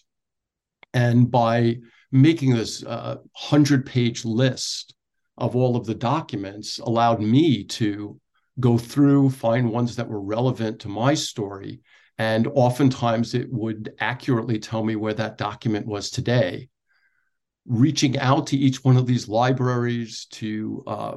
And 0.93 1.31
by 1.31 1.79
making 2.13 2.55
this 2.55 2.85
100 2.85 3.81
uh, 3.81 3.91
page 3.91 4.27
list 4.27 4.95
of 5.39 5.57
all 5.57 5.75
of 5.75 5.87
the 5.87 5.95
documents, 5.95 6.81
allowed 6.81 7.23
me 7.23 7.65
to 7.65 8.21
go 8.61 8.77
through, 8.77 9.31
find 9.31 9.71
ones 9.71 9.97
that 9.97 10.09
were 10.09 10.21
relevant 10.21 10.81
to 10.81 10.89
my 10.89 11.15
story, 11.15 11.81
And 12.19 12.47
oftentimes 12.49 13.33
it 13.35 13.51
would 13.51 13.95
accurately 14.01 14.59
tell 14.59 14.85
me 14.85 14.97
where 14.97 15.15
that 15.15 15.39
document 15.39 15.87
was 15.87 16.11
today. 16.11 16.69
Reaching 17.67 18.19
out 18.19 18.47
to 18.49 18.57
each 18.57 18.85
one 18.85 18.97
of 18.97 19.07
these 19.07 19.29
libraries 19.29 20.27
to 20.33 20.85
uh, 20.87 21.17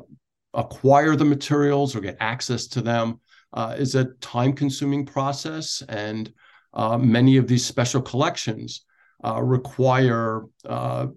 acquire 0.54 1.16
the 1.16 1.26
materials 1.26 1.96
or 1.96 2.02
get 2.02 2.18
access 2.20 2.68
to 2.68 2.82
them 2.82 3.20
uh, 3.54 3.76
is 3.78 3.96
a 3.96 4.06
time 4.16 4.54
consuming 4.54 5.06
process. 5.06 5.84
And 5.88 6.32
uh, 6.74 6.98
many 6.98 7.38
of 7.38 7.48
these 7.48 7.66
special 7.66 8.02
collections 8.02 8.86
uh, 9.24 9.42
require 9.42 10.44
uh, 10.66 11.08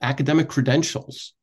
academic 0.00 0.48
credentials 0.48 1.34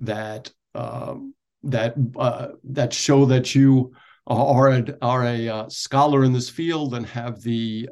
that 0.00 0.50
um, 0.74 1.34
that 1.64 1.94
uh, 2.16 2.48
that 2.64 2.92
show 2.92 3.26
that 3.26 3.54
you 3.54 3.92
are 4.26 4.68
a, 4.68 4.84
are 5.02 5.24
a 5.24 5.66
scholar 5.68 6.24
in 6.24 6.32
this 6.32 6.48
field 6.48 6.94
and 6.94 7.04
have 7.06 7.42
the 7.42 7.88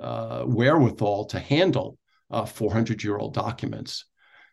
wherewithal 0.47 1.27
to 1.27 1.39
handle 1.41 1.98
400 2.31 3.03
year 3.03 3.17
old 3.17 3.35
documents. 3.35 4.05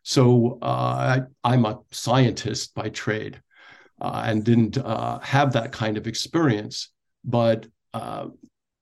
So 0.04 0.60
uh, 0.62 1.22
I, 1.44 1.54
am 1.54 1.66
a 1.66 1.80
scientist 1.92 2.76
by 2.76 2.90
trade 2.90 3.42
uh, 4.00 4.24
and 4.26 4.44
didn't 4.44 4.78
uh, 4.78 5.20
have 5.20 5.54
that 5.54 5.72
kind 5.72 5.98
of 5.98 6.08
experience. 6.08 6.90
But 7.24 7.68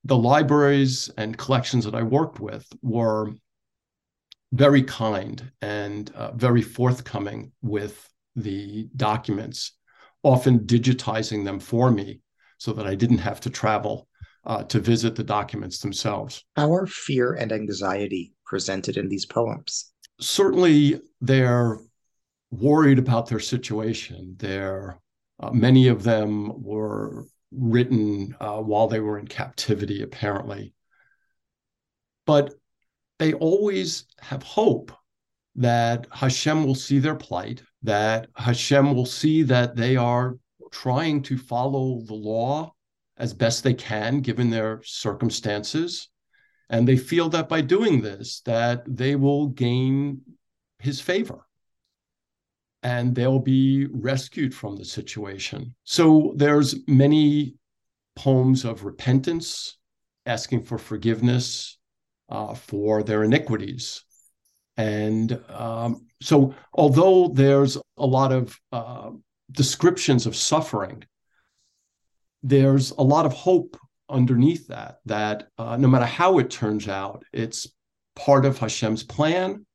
the 0.05 0.17
libraries 0.17 1.09
and 1.17 1.37
collections 1.37 1.85
that 1.85 1.95
I 1.95 2.03
worked 2.03 2.41
with 2.41 2.67
were 2.81 3.31
very 4.51 4.83
kind 4.83 5.49
and 5.61 6.11
very 6.35 6.61
forthcoming 6.61 7.53
with 7.61 8.09
the 8.35 8.89
documents, 8.95 9.73
often 10.23 10.59
digitizing 10.59 11.45
them 11.45 11.59
for 11.59 11.89
me 11.89 12.19
so 12.57 12.73
that 12.73 12.85
I 12.85 12.95
didn't 12.95 13.19
have 13.19 13.39
to 13.41 13.49
travel 13.49 14.07
uh, 14.45 14.63
to 14.63 14.79
visit 14.79 15.15
the 15.15 15.23
documents 15.23 15.79
themselves. 15.79 16.43
Are 16.57 16.85
fear 16.85 17.33
and 17.33 17.51
anxiety 17.51 18.32
presented 18.53 18.97
in 18.97 19.09
these 19.09 19.25
poems? 19.25 19.91
Certainly, 20.19 21.01
they're 21.21 21.79
worried 22.51 22.99
about 22.99 23.27
their 23.27 23.39
situation. 23.39 24.35
They're 24.37 24.99
uh, 25.39 25.49
many 25.49 25.87
of 25.87 26.03
them 26.03 26.63
were 26.63 27.25
written 27.51 28.35
uh, 28.39 28.61
while 28.61 28.87
they 28.87 28.99
were 28.99 29.17
in 29.17 29.27
captivity, 29.27 30.03
apparently. 30.03 30.75
But 32.27 32.53
they 33.17 33.33
always 33.33 34.05
have 34.19 34.43
hope 34.43 34.91
that 35.55 36.05
Hashem 36.11 36.63
will 36.63 36.75
see 36.75 36.99
their 36.99 37.15
plight, 37.15 37.63
that 37.81 38.27
Hashem 38.35 38.93
will 38.93 39.07
see 39.07 39.41
that 39.43 39.75
they 39.75 39.95
are 39.95 40.37
trying 40.71 41.23
to 41.23 41.37
follow 41.39 42.01
the 42.05 42.13
law 42.13 42.71
as 43.17 43.33
best 43.33 43.63
they 43.63 43.73
can 43.73 44.21
given 44.21 44.51
their 44.51 44.81
circumstances 44.83 46.09
and 46.73 46.87
they 46.87 46.97
feel 46.97 47.29
that 47.29 47.47
by 47.47 47.61
doing 47.61 48.01
this 48.01 48.41
that 48.45 48.81
they 48.87 49.15
will 49.15 49.49
gain 49.49 50.19
his 50.79 50.99
favor. 50.99 51.45
And 52.81 53.13
they'll 53.13 53.37
be 53.37 53.85
rescued 53.91 54.55
from 54.55 54.75
the 54.75 54.83
situation. 54.83 55.75
So 55.83 56.33
there's 56.35 56.75
many 56.87 57.53
poems 58.15 58.65
of 58.65 58.85
repentance 58.85 59.77
asking 60.25 60.63
for 60.63 60.79
forgiveness 60.79 61.77
uh, 62.29 62.55
for 62.55 63.03
their 63.03 63.23
iniquities. 63.23 64.03
And 64.75 65.39
um, 65.49 66.07
so 66.23 66.55
although 66.73 67.27
there's 67.27 67.77
a 67.97 68.05
lot 68.07 68.31
of 68.31 68.59
uh, 68.71 69.11
descriptions 69.51 70.25
of 70.25 70.35
suffering, 70.35 71.03
there's 72.41 72.89
a 72.89 73.03
lot 73.03 73.27
of 73.27 73.33
hope 73.33 73.77
underneath 74.13 74.67
that, 74.67 74.99
that 75.05 75.49
uh, 75.57 75.75
no 75.75 75.87
matter 75.87 76.05
how 76.05 76.37
it 76.37 76.49
turns 76.49 76.87
out, 76.87 77.25
it's 77.33 77.67
part 78.15 78.45
of 78.45 78.57
Hashem's 78.59 79.03
plan. 79.03 79.65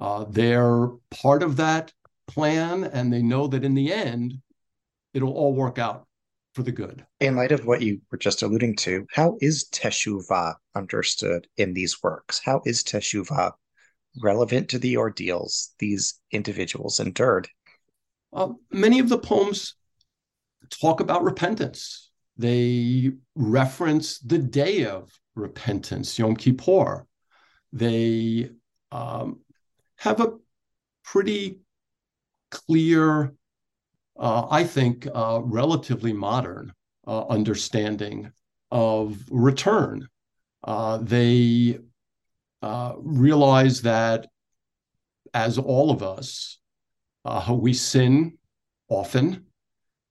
Uh, 0.00 0.24
they're 0.28 0.88
part 1.10 1.42
of 1.42 1.56
that 1.56 1.92
plan, 2.26 2.84
and 2.84 3.12
they 3.12 3.22
know 3.22 3.46
that 3.48 3.64
in 3.64 3.74
the 3.74 3.92
end, 3.92 4.40
it'll 5.12 5.32
all 5.34 5.54
work 5.54 5.78
out 5.78 6.06
for 6.54 6.62
the 6.62 6.72
good. 6.72 7.04
In 7.20 7.36
light 7.36 7.52
of 7.52 7.66
what 7.66 7.82
you 7.82 8.00
were 8.10 8.18
just 8.18 8.42
alluding 8.42 8.76
to, 8.76 9.06
how 9.12 9.36
is 9.40 9.68
Teshuvah 9.72 10.54
understood 10.74 11.46
in 11.56 11.74
these 11.74 12.02
works? 12.02 12.40
How 12.44 12.62
is 12.64 12.82
Teshuvah 12.82 13.52
relevant 14.22 14.68
to 14.70 14.78
the 14.78 14.96
ordeals 14.96 15.74
these 15.78 16.20
individuals 16.30 17.00
endured? 17.00 17.48
Uh, 18.32 18.50
many 18.70 18.98
of 18.98 19.08
the 19.08 19.18
poems 19.18 19.74
talk 20.70 21.00
about 21.00 21.24
repentance. 21.24 22.11
They 22.36 23.12
reference 23.34 24.18
the 24.18 24.38
day 24.38 24.86
of 24.86 25.10
repentance, 25.34 26.18
Yom 26.18 26.36
Kippur. 26.36 27.06
They 27.72 28.50
um, 28.90 29.40
have 29.96 30.20
a 30.20 30.34
pretty 31.04 31.60
clear, 32.50 33.34
uh, 34.18 34.46
I 34.50 34.64
think, 34.64 35.06
uh, 35.12 35.40
relatively 35.42 36.12
modern 36.12 36.72
uh, 37.06 37.26
understanding 37.26 38.32
of 38.70 39.18
return. 39.30 40.08
Uh, 40.64 40.98
they 40.98 41.78
uh, 42.62 42.94
realize 42.98 43.82
that, 43.82 44.28
as 45.34 45.58
all 45.58 45.90
of 45.90 46.02
us, 46.02 46.58
uh, 47.24 47.54
we 47.58 47.72
sin 47.72 48.38
often, 48.88 49.46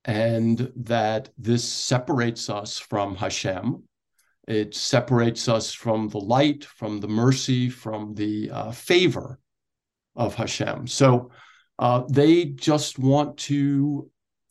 and 0.06 0.72
that 0.76 1.30
this 1.38 1.64
separates 1.64 2.50
us 2.50 2.80
from 2.80 3.16
Hashem. 3.16 3.84
It 4.48 4.76
separates 4.76 5.48
us 5.48 5.72
from 5.74 6.10
the 6.10 6.20
light, 6.20 6.66
from 6.66 7.00
the 7.00 7.08
mercy, 7.08 7.70
from 7.70 8.16
the 8.16 8.50
uh, 8.52 8.72
favor 8.72 9.40
of 10.16 10.36
Hashem. 10.36 10.88
So 10.88 11.32
uh, 11.78 12.04
they 12.10 12.46
just 12.46 12.98
want 13.00 13.38
to 13.38 14.10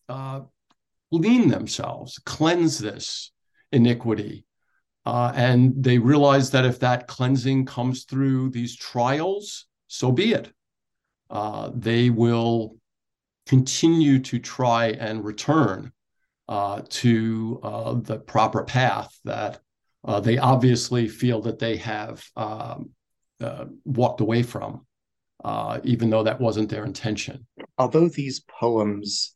uh, 0.09 0.41
clean 1.13 1.49
themselves, 1.49 2.19
cleanse 2.25 2.79
this 2.79 3.33
iniquity. 3.73 4.45
Uh, 5.05 5.33
and 5.35 5.73
they 5.83 5.99
realize 5.99 6.51
that 6.51 6.65
if 6.65 6.79
that 6.81 7.09
cleansing 7.09 7.67
comes 7.67 8.05
through 8.05 8.51
these 8.51 8.77
trials, 8.77 9.67
so 9.89 10.13
be 10.13 10.33
it 10.33 10.53
uh, 11.31 11.71
they 11.75 12.11
will 12.11 12.77
continue 13.51 14.21
to 14.21 14.39
try 14.39 14.91
and 14.91 15.25
return 15.25 15.91
uh, 16.49 16.83
to 16.89 17.59
uh, 17.65 17.95
the 17.95 18.17
proper 18.17 18.63
path 18.63 19.13
that 19.25 19.59
uh, 20.05 20.21
they 20.21 20.39
obviously 20.39 21.09
feel 21.09 21.43
that 21.43 21.59
they 21.59 21.77
have 21.77 22.25
um, 22.37 22.91
uh, 23.41 23.65
walked 23.85 24.21
away 24.21 24.45
from, 24.45 24.87
uh, 25.43 25.81
even 25.83 26.11
though 26.11 26.23
that 26.23 26.41
wasn't 26.41 26.71
their 26.71 26.85
intention. 26.85 27.45
Although 27.77 28.09
these 28.09 28.39
poems 28.49 29.35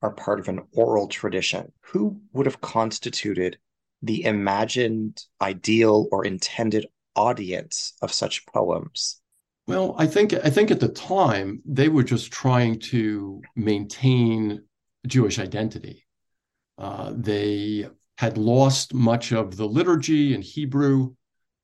are 0.00 0.12
part 0.12 0.38
of 0.38 0.46
an 0.46 0.60
oral 0.72 1.08
tradition, 1.08 1.72
who 1.80 2.20
would 2.32 2.46
have 2.46 2.60
constituted 2.60 3.58
the 4.00 4.22
imagined, 4.26 5.24
ideal, 5.40 6.06
or 6.12 6.24
intended 6.24 6.86
audience 7.16 7.94
of 8.00 8.12
such 8.12 8.46
poems? 8.46 9.19
Well, 9.66 9.94
I 9.98 10.06
think 10.06 10.34
I 10.34 10.50
think 10.50 10.70
at 10.70 10.80
the 10.80 10.88
time 10.88 11.62
they 11.64 11.88
were 11.88 12.02
just 12.02 12.32
trying 12.32 12.80
to 12.90 13.40
maintain 13.54 14.62
Jewish 15.06 15.38
identity. 15.38 16.06
Uh, 16.78 17.12
they 17.14 17.86
had 18.18 18.36
lost 18.36 18.94
much 18.94 19.32
of 19.32 19.56
the 19.56 19.66
liturgy 19.66 20.34
in 20.34 20.42
Hebrew. 20.42 21.14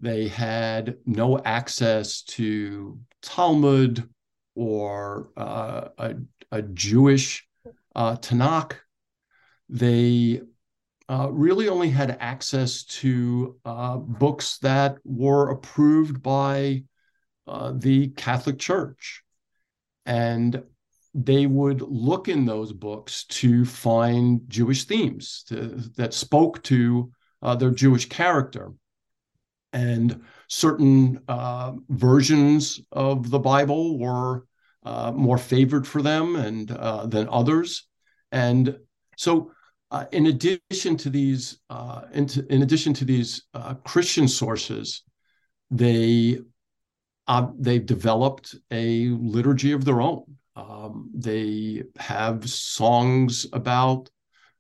They 0.00 0.28
had 0.28 0.96
no 1.04 1.38
access 1.38 2.22
to 2.22 2.98
Talmud 3.22 4.08
or 4.54 5.30
uh, 5.36 5.88
a, 5.98 6.14
a, 6.52 6.62
Jewish 6.62 7.46
uh, 7.94 8.16
Tanakh. 8.16 8.74
They 9.68 10.42
uh, 11.08 11.28
really 11.30 11.68
only 11.68 11.90
had 11.90 12.16
access 12.20 12.84
to 12.84 13.56
uh, 13.64 13.96
books 13.96 14.58
that 14.58 14.96
were 15.04 15.50
approved 15.50 16.22
by 16.22 16.84
uh, 17.46 17.72
the 17.76 18.08
Catholic 18.08 18.58
Church. 18.58 19.22
And 20.04 20.62
they 21.14 21.46
would 21.46 21.80
look 21.80 22.28
in 22.28 22.44
those 22.44 22.72
books 22.72 23.24
to 23.24 23.64
find 23.64 24.40
Jewish 24.48 24.84
themes 24.84 25.44
to, 25.48 25.56
that 25.96 26.12
spoke 26.12 26.62
to 26.64 27.10
uh, 27.42 27.54
their 27.54 27.70
Jewish 27.70 28.08
character. 28.08 28.72
And 29.72 30.22
certain 30.48 31.20
uh, 31.28 31.72
versions 31.88 32.80
of 32.92 33.30
the 33.30 33.38
Bible 33.38 33.98
were 33.98 34.46
uh, 34.84 35.12
more 35.12 35.38
favored 35.38 35.86
for 35.86 36.02
them 36.02 36.36
and 36.36 36.70
uh, 36.70 37.06
than 37.06 37.28
others. 37.30 37.86
And 38.30 38.78
so, 39.16 39.52
in 40.12 40.26
addition 40.26 40.96
to 40.98 41.10
these, 41.10 41.58
in, 42.12 42.28
in, 42.50 42.62
addition 42.62 42.92
to 42.94 43.04
these 43.04 43.42
Christian 43.84 44.28
sources, 44.28 45.02
they 45.70 46.38
uh, 47.28 47.48
they've 47.58 47.86
developed 47.86 48.54
a 48.70 49.08
liturgy 49.08 49.72
of 49.72 49.84
their 49.84 50.00
own. 50.00 50.24
Um, 50.54 51.10
they 51.14 51.82
have 51.98 52.48
songs 52.48 53.46
about 53.52 54.08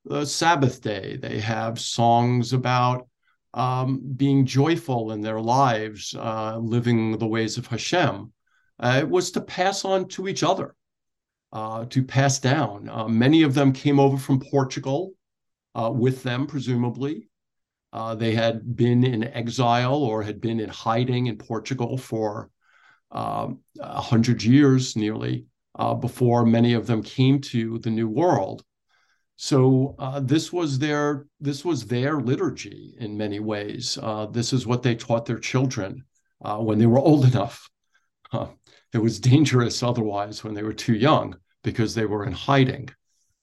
the 0.04 0.24
Sabbath 0.24 0.82
day. 0.82 1.16
They 1.16 1.40
have 1.40 1.80
songs 1.80 2.52
about 2.52 3.08
um, 3.54 4.00
being 4.16 4.44
joyful 4.44 5.12
in 5.12 5.20
their 5.20 5.40
lives, 5.40 6.14
uh, 6.14 6.58
living 6.58 7.16
the 7.18 7.26
ways 7.26 7.56
of 7.56 7.66
Hashem. 7.66 8.32
Uh, 8.78 8.96
it 9.00 9.08
was 9.08 9.30
to 9.30 9.40
pass 9.40 9.84
on 9.84 10.08
to 10.08 10.28
each 10.28 10.42
other, 10.42 10.74
uh, 11.52 11.86
to 11.86 12.02
pass 12.02 12.38
down. 12.38 12.88
Uh, 12.90 13.08
many 13.08 13.42
of 13.42 13.54
them 13.54 13.72
came 13.72 13.98
over 13.98 14.18
from 14.18 14.40
Portugal 14.40 15.12
uh, 15.74 15.90
with 15.90 16.22
them, 16.22 16.46
presumably. 16.46 17.28
They 18.18 18.34
had 18.34 18.76
been 18.76 19.04
in 19.04 19.24
exile 19.24 20.02
or 20.02 20.22
had 20.22 20.38
been 20.38 20.60
in 20.60 20.68
hiding 20.68 21.28
in 21.28 21.38
Portugal 21.38 21.96
for 21.96 22.50
um, 23.12 23.60
a 23.80 24.00
hundred 24.00 24.42
years 24.42 24.96
nearly 24.96 25.46
before 26.00 26.46
many 26.46 26.72
of 26.72 26.86
them 26.86 27.02
came 27.02 27.40
to 27.40 27.78
the 27.80 27.90
New 27.90 28.08
World. 28.08 28.64
So 29.36 29.94
uh, 29.98 30.20
this 30.20 30.50
was 30.52 30.78
their 30.78 31.26
this 31.40 31.64
was 31.64 31.86
their 31.86 32.20
liturgy 32.20 32.94
in 32.98 33.16
many 33.16 33.38
ways. 33.38 33.98
Uh, 34.02 34.26
this 34.26 34.52
is 34.52 34.66
what 34.66 34.82
they 34.82 34.94
taught 34.94 35.26
their 35.26 35.38
children 35.38 36.04
uh, 36.42 36.56
when 36.56 36.78
they 36.78 36.86
were 36.86 36.98
old 36.98 37.26
enough. 37.26 37.68
it 38.32 38.98
was 38.98 39.20
dangerous 39.20 39.82
otherwise 39.82 40.42
when 40.42 40.54
they 40.54 40.62
were 40.62 40.72
too 40.72 40.94
young 40.94 41.36
because 41.62 41.94
they 41.94 42.06
were 42.06 42.24
in 42.24 42.32
hiding. 42.32 42.88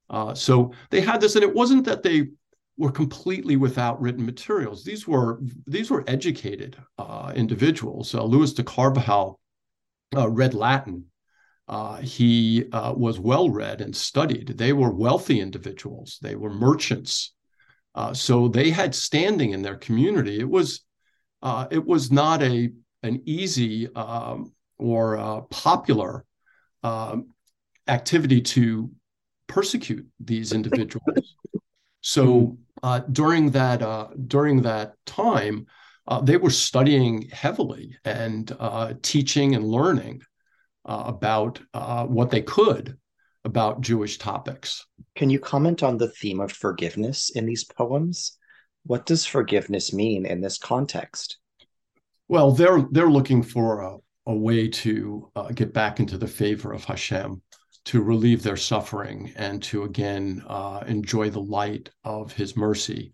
Uh, 0.09 0.33
so 0.33 0.71
they 0.89 1.01
had 1.01 1.21
this, 1.21 1.35
and 1.35 1.43
it 1.43 1.53
wasn't 1.53 1.85
that 1.85 2.03
they 2.03 2.29
were 2.77 2.91
completely 2.91 3.55
without 3.55 4.01
written 4.01 4.25
materials. 4.25 4.83
These 4.83 5.07
were 5.07 5.39
these 5.67 5.91
were 5.91 6.03
educated 6.07 6.75
uh, 6.97 7.31
individuals. 7.35 8.15
Uh, 8.15 8.23
Louis 8.23 8.51
de 8.53 8.63
Carvajal 8.63 9.39
read 10.29 10.53
Latin 10.53 11.05
uh, 11.67 11.97
he 11.97 12.65
uh, 12.71 12.93
was 12.95 13.19
well 13.19 13.49
read 13.49 13.81
and 13.81 13.95
studied. 13.95 14.57
They 14.57 14.73
were 14.73 14.91
wealthy 14.91 15.39
individuals. 15.39 16.19
They 16.21 16.35
were 16.35 16.49
merchants, 16.49 17.33
uh, 17.95 18.13
so 18.13 18.47
they 18.47 18.69
had 18.69 18.93
standing 18.93 19.51
in 19.51 19.61
their 19.61 19.77
community. 19.77 20.39
It 20.39 20.49
was 20.49 20.81
uh, 21.41 21.67
it 21.71 21.85
was 21.85 22.11
not 22.11 22.43
a 22.43 22.69
an 23.01 23.21
easy 23.25 23.93
um, 23.95 24.53
or 24.77 25.17
uh, 25.17 25.41
popular 25.41 26.25
um, 26.83 27.27
activity 27.87 28.41
to 28.41 28.91
persecute 29.47 30.05
these 30.19 30.53
individuals. 30.53 31.35
So 32.01 32.57
uh, 32.81 32.99
during 33.11 33.51
that 33.51 34.27
during 34.27 34.63
that 34.63 34.95
time, 35.05 35.67
they 36.23 36.37
were 36.37 36.49
studying 36.49 37.29
heavily 37.29 37.97
and 38.03 38.51
teaching 39.01 39.55
and 39.55 39.65
learning 39.65 40.21
uh, 40.85 41.03
about 41.05 41.59
uh, 41.73 42.05
what 42.05 42.29
they 42.29 42.41
could 42.41 42.97
about 43.45 43.81
Jewish 43.81 44.17
topics. 44.17 44.85
Can 45.15 45.29
you 45.29 45.39
comment 45.39 45.83
on 45.83 45.97
the 45.97 46.09
theme 46.09 46.39
of 46.39 46.51
forgiveness 46.51 47.29
in 47.31 47.45
these 47.45 47.63
poems? 47.63 48.37
What 48.85 49.05
does 49.05 49.25
forgiveness 49.25 49.93
mean 49.93 50.25
in 50.25 50.41
this 50.41 50.57
context? 50.57 51.37
Well, 52.27 52.51
they're 52.51 52.81
they're 52.91 53.09
looking 53.09 53.43
for 53.43 53.81
a, 53.81 53.97
a 54.27 54.35
way 54.35 54.67
to 54.69 55.29
uh, 55.35 55.49
get 55.49 55.73
back 55.73 55.99
into 55.99 56.17
the 56.17 56.27
favor 56.27 56.73
of 56.73 56.83
Hashem, 56.83 57.41
to 57.85 58.01
relieve 58.01 58.43
their 58.43 58.57
suffering, 58.57 59.31
and 59.35 59.61
to 59.63 59.83
again 59.83 60.43
uh, 60.47 60.83
enjoy 60.87 61.29
the 61.29 61.41
light 61.41 61.89
of 62.03 62.31
His 62.31 62.55
mercy. 62.55 63.13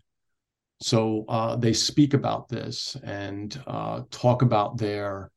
So 0.80 1.24
uh, 1.28 1.56
they 1.56 1.72
speak 1.72 2.14
about 2.14 2.48
this 2.48 2.96
and 3.02 3.60
uh, 3.66 4.02
talk 4.10 4.42
about 4.42 4.78
their 4.78 5.30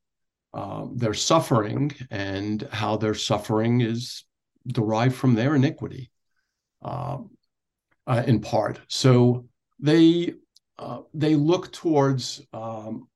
uh, 0.54 0.86
their 0.94 1.14
suffering 1.14 1.92
and 2.10 2.66
how 2.70 2.96
their 2.96 3.14
suffering 3.14 3.80
is 3.80 4.24
derived 4.68 5.16
from 5.16 5.34
their 5.34 5.56
iniquity 5.56 6.10
uh, 6.82 7.18
uh, 8.06 8.22
in 8.26 8.40
part. 8.40 8.80
So 8.88 9.46
they 9.80 10.34
uh, 10.78 11.00
they 11.12 11.34
look 11.34 11.72
towards 11.72 12.40
um, 12.52 13.08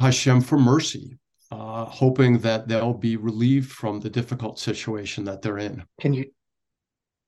Hashem 0.00 0.40
for 0.40 0.58
mercy, 0.58 1.18
uh, 1.50 1.84
hoping 1.84 2.38
that 2.38 2.68
they'll 2.68 2.94
be 2.94 3.16
relieved 3.16 3.70
from 3.70 4.00
the 4.00 4.10
difficult 4.10 4.58
situation 4.58 5.24
that 5.24 5.42
they're 5.42 5.58
in. 5.58 5.84
Can 6.00 6.12
you 6.12 6.26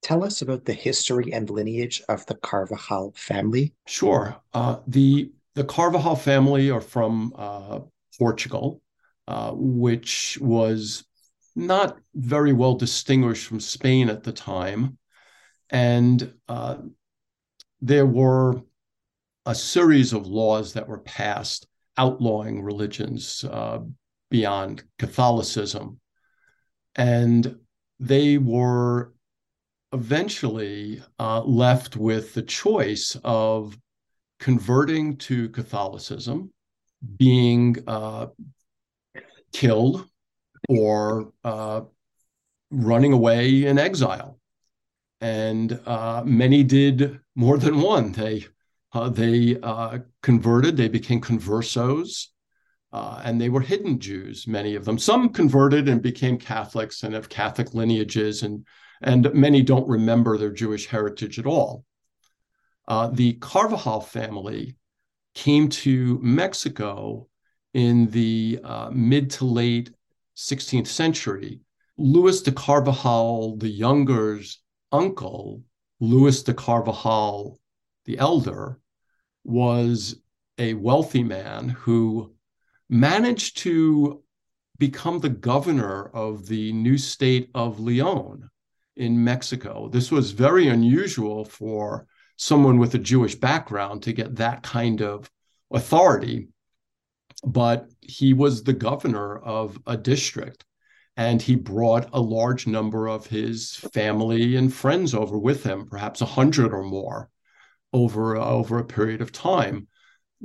tell 0.05 0.23
us 0.23 0.41
about 0.43 0.65
the 0.65 0.73
history 0.73 1.33
and 1.33 1.51
lineage 1.51 2.01
of 2.09 2.25
the 2.27 2.37
Carvajal 2.37 3.13
family? 3.17 3.75
Sure. 3.87 4.37
the 4.87 5.33
the 5.55 5.65
Carvajal 5.65 6.17
family 6.17 6.71
are 6.71 6.81
from 6.81 7.33
Portugal. 8.19 8.81
Uh, 9.27 9.53
which 9.55 10.37
was 10.43 11.03
not 11.57 11.97
very 12.15 12.53
well 12.53 12.75
distinguished 12.75 13.47
from 13.47 13.59
Spain 13.59 14.11
at 14.11 14.23
the 14.23 14.33
time. 14.33 14.99
And 15.71 16.35
uh, 16.47 16.77
there 17.81 18.05
were 18.05 18.61
a 19.47 19.55
series 19.55 20.13
of 20.13 20.27
laws 20.27 20.75
that 20.75 20.87
were 20.87 20.99
passed 20.99 21.67
outlawing 21.97 22.63
religions 22.63 23.43
uh, 23.51 23.79
beyond 24.31 24.85
Catholicism. 24.99 26.01
And 26.95 27.61
they 27.99 28.37
were 28.37 29.14
eventually 29.95 31.03
uh, 31.19 31.41
left 31.43 31.97
with 31.97 32.35
the 32.35 32.43
choice 32.43 33.17
of 33.25 33.79
converting 34.41 35.17
to 35.17 35.49
Catholicism, 35.51 36.53
being 37.19 37.77
uh, 37.87 38.27
killed 39.53 40.07
or 40.69 41.33
uh, 41.45 41.83
running 42.71 43.13
away 43.13 43.65
in 43.65 43.79
exile. 43.79 44.39
And 45.21 45.81
uh, 45.87 46.23
many 46.27 46.65
did 46.65 47.21
more 47.35 47.57
than 47.57 47.81
one. 47.81 48.13
They 48.13 48.47
uh, 48.93 49.09
they 49.09 49.59
uh, 49.63 49.99
converted. 50.23 50.77
They 50.77 50.89
became 50.89 51.21
conversos, 51.21 52.29
uh, 52.95 53.21
and 53.25 53.41
they 53.41 53.49
were 53.49 53.61
hidden 53.61 53.99
Jews. 53.99 54.47
Many 54.47 54.77
of 54.77 54.85
them. 54.85 54.99
Some 54.99 55.31
converted 55.31 55.89
and 55.89 56.01
became 56.01 56.39
Catholics 56.39 57.03
and 57.03 57.13
have 57.13 57.29
Catholic 57.29 57.75
lineages, 57.75 58.45
and 58.45 58.65
and 59.03 59.35
many 59.35 59.63
don't 59.63 59.89
remember 59.89 60.39
their 60.39 60.53
Jewish 60.53 60.87
heritage 60.87 61.41
at 61.41 61.45
all. 61.45 61.85
Uh, 62.87 63.09
the 63.09 63.33
Carvajal 63.35 64.01
family 64.01 64.77
came 65.35 65.69
to 65.69 66.21
Mexico 66.23 67.27
in 67.73 68.07
the 68.11 68.61
uh, 68.63 68.91
mid 68.93 69.29
to 69.33 69.45
late 69.45 69.91
16th 70.37 70.87
century. 70.87 71.61
Louis 71.99 72.43
de 72.43 72.53
Carvajal 72.53 73.57
the 73.57 73.69
Younger's 73.69 74.63
uncle, 74.93 75.65
Louis 75.99 76.41
de 76.45 76.55
Carvajal 76.55 77.59
the 78.05 78.19
Elder, 78.19 78.79
was 79.43 80.15
a 80.59 80.75
wealthy 80.75 81.25
man 81.25 81.71
who 81.71 82.34
managed 82.89 83.59
to 83.59 84.23
become 84.79 85.21
the 85.21 85.29
governor 85.29 86.07
of 86.07 86.47
the 86.47 86.73
new 86.73 86.99
state 86.99 87.51
of 87.55 87.81
Leon 87.81 88.51
in 88.97 89.23
Mexico. 89.23 89.89
This 89.89 90.11
was 90.11 90.33
very 90.33 90.69
unusual 90.69 91.45
for 91.45 92.07
someone 92.37 92.79
with 92.79 92.95
a 92.95 92.99
Jewish 92.99 93.35
background 93.35 94.03
to 94.03 94.13
get 94.13 94.37
that 94.37 94.63
kind 94.63 95.01
of 95.01 95.31
authority 95.71 96.49
but 97.47 97.91
he 98.01 98.33
was 98.33 98.63
the 98.63 98.73
governor 98.73 99.39
of 99.39 99.79
a 99.87 99.97
district 99.97 100.65
and 101.17 101.41
he 101.41 101.55
brought 101.55 102.09
a 102.13 102.21
large 102.21 102.67
number 102.67 103.07
of 103.07 103.27
his 103.27 103.77
family 103.93 104.57
and 104.57 104.75
friends 104.75 105.15
over 105.15 105.39
with 105.39 105.63
him, 105.63 105.87
perhaps 105.87 106.21
a 106.21 106.27
hundred 106.27 106.73
or 106.73 106.83
more, 106.83 107.31
over 107.93 108.37
over 108.37 108.79
a 108.79 108.85
period 108.85 109.21
of 109.21 109.31
time. 109.31 109.87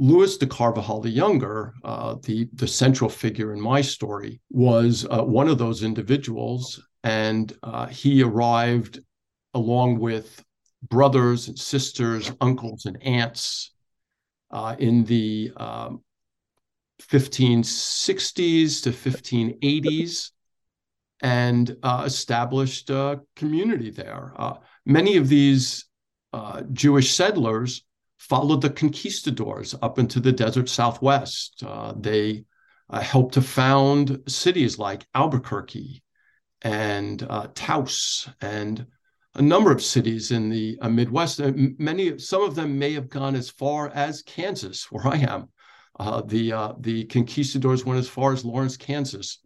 Louis 0.01 0.37
de 0.37 0.47
Carvajal 0.47 1.01
the 1.01 1.09
Younger, 1.09 1.73
uh, 1.83 2.15
the 2.23 2.47
the 2.53 2.67
central 2.67 3.09
figure 3.09 3.51
in 3.51 3.59
my 3.59 3.81
story, 3.81 4.39
was 4.49 5.05
uh, 5.11 5.21
one 5.23 5.49
of 5.49 5.57
those 5.57 5.83
individuals, 5.83 6.81
and 7.03 7.51
uh, 7.63 7.85
he 7.87 8.23
arrived 8.23 9.01
along 9.53 9.99
with 9.99 10.41
brothers 10.83 11.49
and 11.49 11.59
sisters, 11.59 12.31
uncles 12.39 12.85
and 12.85 13.03
aunts 13.03 13.73
uh, 14.51 14.77
in 14.79 15.03
the 15.03 15.51
um, 15.57 16.01
1560s 17.01 18.83
to 18.83 18.91
1580s 18.91 20.31
and 21.21 21.75
uh, 21.83 22.03
established 22.05 22.89
a 22.89 23.19
community 23.35 23.89
there. 23.89 24.33
Uh, 24.37 24.53
many 24.85 25.17
of 25.17 25.27
these 25.27 25.85
Jewish 26.71 27.13
settlers 27.15 27.83
followed 28.19 28.61
the 28.61 28.69
conquistadors 28.69 29.73
up 29.81 29.97
into 29.97 30.19
the 30.19 30.31
desert 30.31 30.69
southwest. 30.69 31.63
Uh, 31.65 31.93
they 31.97 32.43
uh, 32.89 33.01
helped 33.01 33.33
to 33.33 33.41
found 33.41 34.21
cities 34.27 34.77
like 34.77 35.07
Albuquerque 35.15 36.03
and 36.61 37.25
uh, 37.29 37.47
Taos 37.55 38.29
and 38.41 38.85
a 39.35 39.41
number 39.41 39.71
of 39.71 39.81
cities 39.81 40.31
in 40.31 40.49
the 40.49 40.77
Midwest. 40.89 41.39
many, 41.79 42.17
some 42.17 42.43
of 42.43 42.55
them 42.55 42.77
may 42.77 42.93
have 42.93 43.09
gone 43.09 43.35
as 43.35 43.49
far 43.49 43.89
as 43.89 44.23
Kansas, 44.23 44.91
where 44.91 45.07
I 45.07 45.17
am. 45.17 45.49
Uh, 45.99 46.21
the 46.21 46.53
uh, 46.53 46.73
the 46.79 47.03
conquistadors 47.05 47.85
went 47.85 47.99
as 47.99 48.07
far 48.07 48.31
as 48.31 48.45
Lawrence, 48.45 48.77
Kansas, 48.77 49.39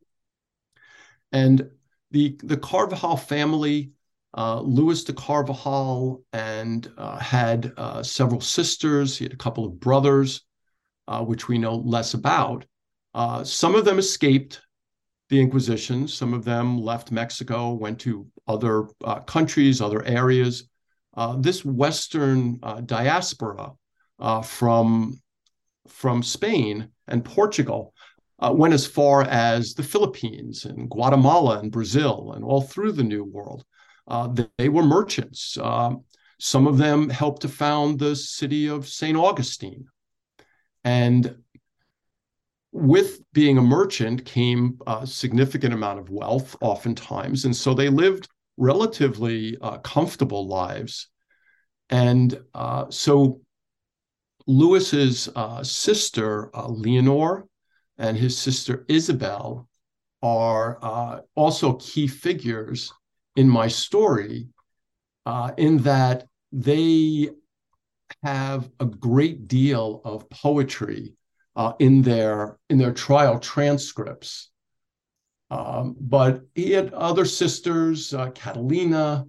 and 1.31 1.69
the 2.11 2.39
the 2.43 2.57
Carvajal 2.57 3.17
family 3.17 3.91
uh, 4.35 4.59
Louis 4.61 5.03
de 5.03 5.13
Carvajal 5.13 6.21
and 6.33 6.91
uh, 6.97 7.19
had 7.19 7.71
uh, 7.77 8.01
several 8.01 8.41
sisters. 8.41 9.17
He 9.17 9.25
had 9.25 9.33
a 9.33 9.37
couple 9.37 9.65
of 9.65 9.79
brothers, 9.79 10.41
uh, 11.07 11.23
which 11.23 11.47
we 11.47 11.57
know 11.57 11.75
less 11.75 12.13
about. 12.13 12.65
Uh, 13.13 13.43
some 13.43 13.75
of 13.75 13.85
them 13.85 13.99
escaped 13.99 14.61
the 15.29 15.39
Inquisition. 15.39 16.07
Some 16.07 16.33
of 16.33 16.45
them 16.45 16.79
left 16.79 17.11
Mexico, 17.11 17.73
went 17.73 17.99
to 18.01 18.27
other 18.47 18.87
uh, 19.03 19.19
countries, 19.21 19.81
other 19.81 20.03
areas. 20.03 20.67
this 21.37 21.63
Western 21.63 22.59
diaspora 22.85 23.71
from 24.43 25.19
from 25.87 26.23
Spain 26.23 26.87
and 27.07 27.25
Portugal 27.25 27.93
went 28.39 28.73
as 28.73 28.85
far 28.85 29.23
as 29.23 29.73
the 29.73 29.83
Philippines 29.83 30.65
and 30.65 30.89
Guatemala 30.89 31.59
and 31.59 31.71
Brazil 31.71 32.33
and 32.35 32.43
all 32.43 32.61
through 32.61 32.93
the 32.93 33.03
New 33.03 33.23
World. 33.23 33.63
Uh, 34.07 34.35
they 34.57 34.69
were 34.69 34.83
merchants. 34.83 35.57
Uh, 35.57 35.91
some 36.39 36.67
of 36.67 36.77
them 36.77 37.09
helped 37.09 37.41
to 37.43 37.47
found 37.47 37.99
the 37.99 38.15
city 38.15 38.67
of 38.67 38.87
St. 38.87 39.17
Augustine. 39.17 39.85
And 40.83 41.37
with 42.71 43.21
being 43.33 43.57
a 43.57 43.61
merchant 43.61 44.25
came 44.25 44.79
a 44.87 45.07
significant 45.07 45.73
amount 45.73 45.99
of 45.99 46.09
wealth, 46.09 46.55
oftentimes. 46.61 47.45
And 47.45 47.55
so 47.55 47.73
they 47.73 47.89
lived 47.89 48.27
relatively 48.57 49.57
uh, 49.61 49.77
comfortable 49.77 50.47
lives. 50.47 51.09
And 51.89 52.37
uh, 52.53 52.85
so 52.89 53.41
Lewis's 54.47 55.29
uh, 55.35 55.63
sister, 55.63 56.49
Leonor, 56.67 57.45
and 57.97 58.17
his 58.17 58.37
sister 58.37 58.85
Isabel 58.89 59.69
are 60.21 60.79
uh, 60.81 61.19
also 61.35 61.73
key 61.73 62.07
figures 62.07 62.91
in 63.35 63.49
my 63.49 63.67
story, 63.67 64.47
uh, 65.25 65.51
in 65.57 65.77
that 65.79 66.27
they 66.51 67.29
have 68.23 68.69
a 68.79 68.85
great 68.85 69.47
deal 69.47 70.01
of 70.05 70.29
poetry 70.29 71.13
uh, 71.55 71.73
in 71.79 72.01
their 72.01 72.57
in 72.69 72.77
their 72.77 72.93
trial 72.93 73.39
transcripts. 73.39 74.49
Um, 75.49 75.95
but 75.99 76.41
he 76.55 76.71
had 76.71 76.93
other 76.93 77.25
sisters, 77.25 78.13
uh, 78.13 78.31
Catalina, 78.31 79.27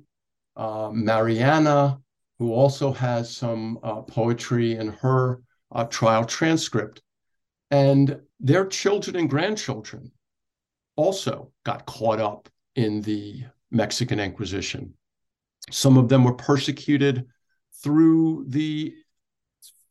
uh, 0.57 0.91
Mariana, 0.93 1.99
who 2.39 2.53
also 2.53 2.93
has 2.93 3.35
some 3.35 3.79
uh, 3.83 4.01
poetry 4.03 4.77
in 4.77 4.89
her 4.89 5.43
trial 5.91 6.25
transcript. 6.25 7.03
And 7.71 8.21
their 8.41 8.67
children 8.67 9.17
and 9.17 9.29
grandchildren 9.29 10.13
also 10.97 11.51
got 11.65 11.85
caught 11.87 12.21
up 12.21 12.49
in 12.77 13.03
the 13.03 13.45
Mexican 13.71 14.21
Inquisition. 14.21 14.95
Some 15.71 15.97
of 15.97 16.09
them 16.09 16.25
were 16.25 16.35
persecuted 16.35 17.27
through 17.83 18.47
the 18.49 18.95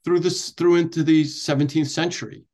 through 0.04 0.20
this 0.20 0.52
through 0.52 0.76
into 0.76 1.04
the 1.04 1.24
17th 1.24 1.90
century. 1.90 2.46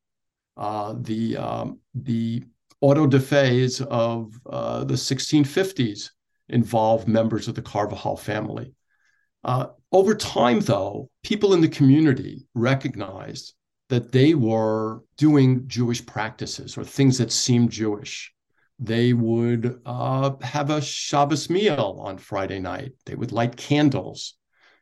Uh, 0.58 0.96
the 1.02 1.38
um, 1.38 1.80
the 1.96 2.44
auto 2.82 3.08
de 3.08 3.20
fes 3.20 3.82
of 3.82 4.34
uh, 4.46 4.84
the 4.84 4.94
1650s 4.94 6.12
involved 6.50 7.08
members 7.08 7.48
of 7.48 7.56
the 7.56 7.62
Carvajal 7.62 8.18
family. 8.18 8.74
Uh, 9.44 9.68
over 9.92 10.16
time, 10.16 10.60
though, 10.60 11.10
people 11.24 11.54
in 11.54 11.62
the 11.62 11.68
community 11.68 12.46
recognized 12.54 13.54
that 13.90 14.12
they 14.12 14.34
were 14.34 15.02
doing 15.18 15.68
Jewish 15.68 16.06
practices 16.06 16.78
or 16.78 16.84
things 16.84 17.18
that 17.18 17.32
seemed 17.32 17.72
Jewish. 17.72 18.34
They 18.80 19.12
would 19.12 19.82
uh, 19.86 20.38
have 20.42 20.70
a 20.70 20.82
Shabbos 20.82 21.50
meal 21.50 22.00
on 22.02 22.18
Friday 22.18 22.60
night. 22.60 22.94
They 23.06 23.16
would 23.16 23.34
light 23.34 23.58
candles. 23.58 24.36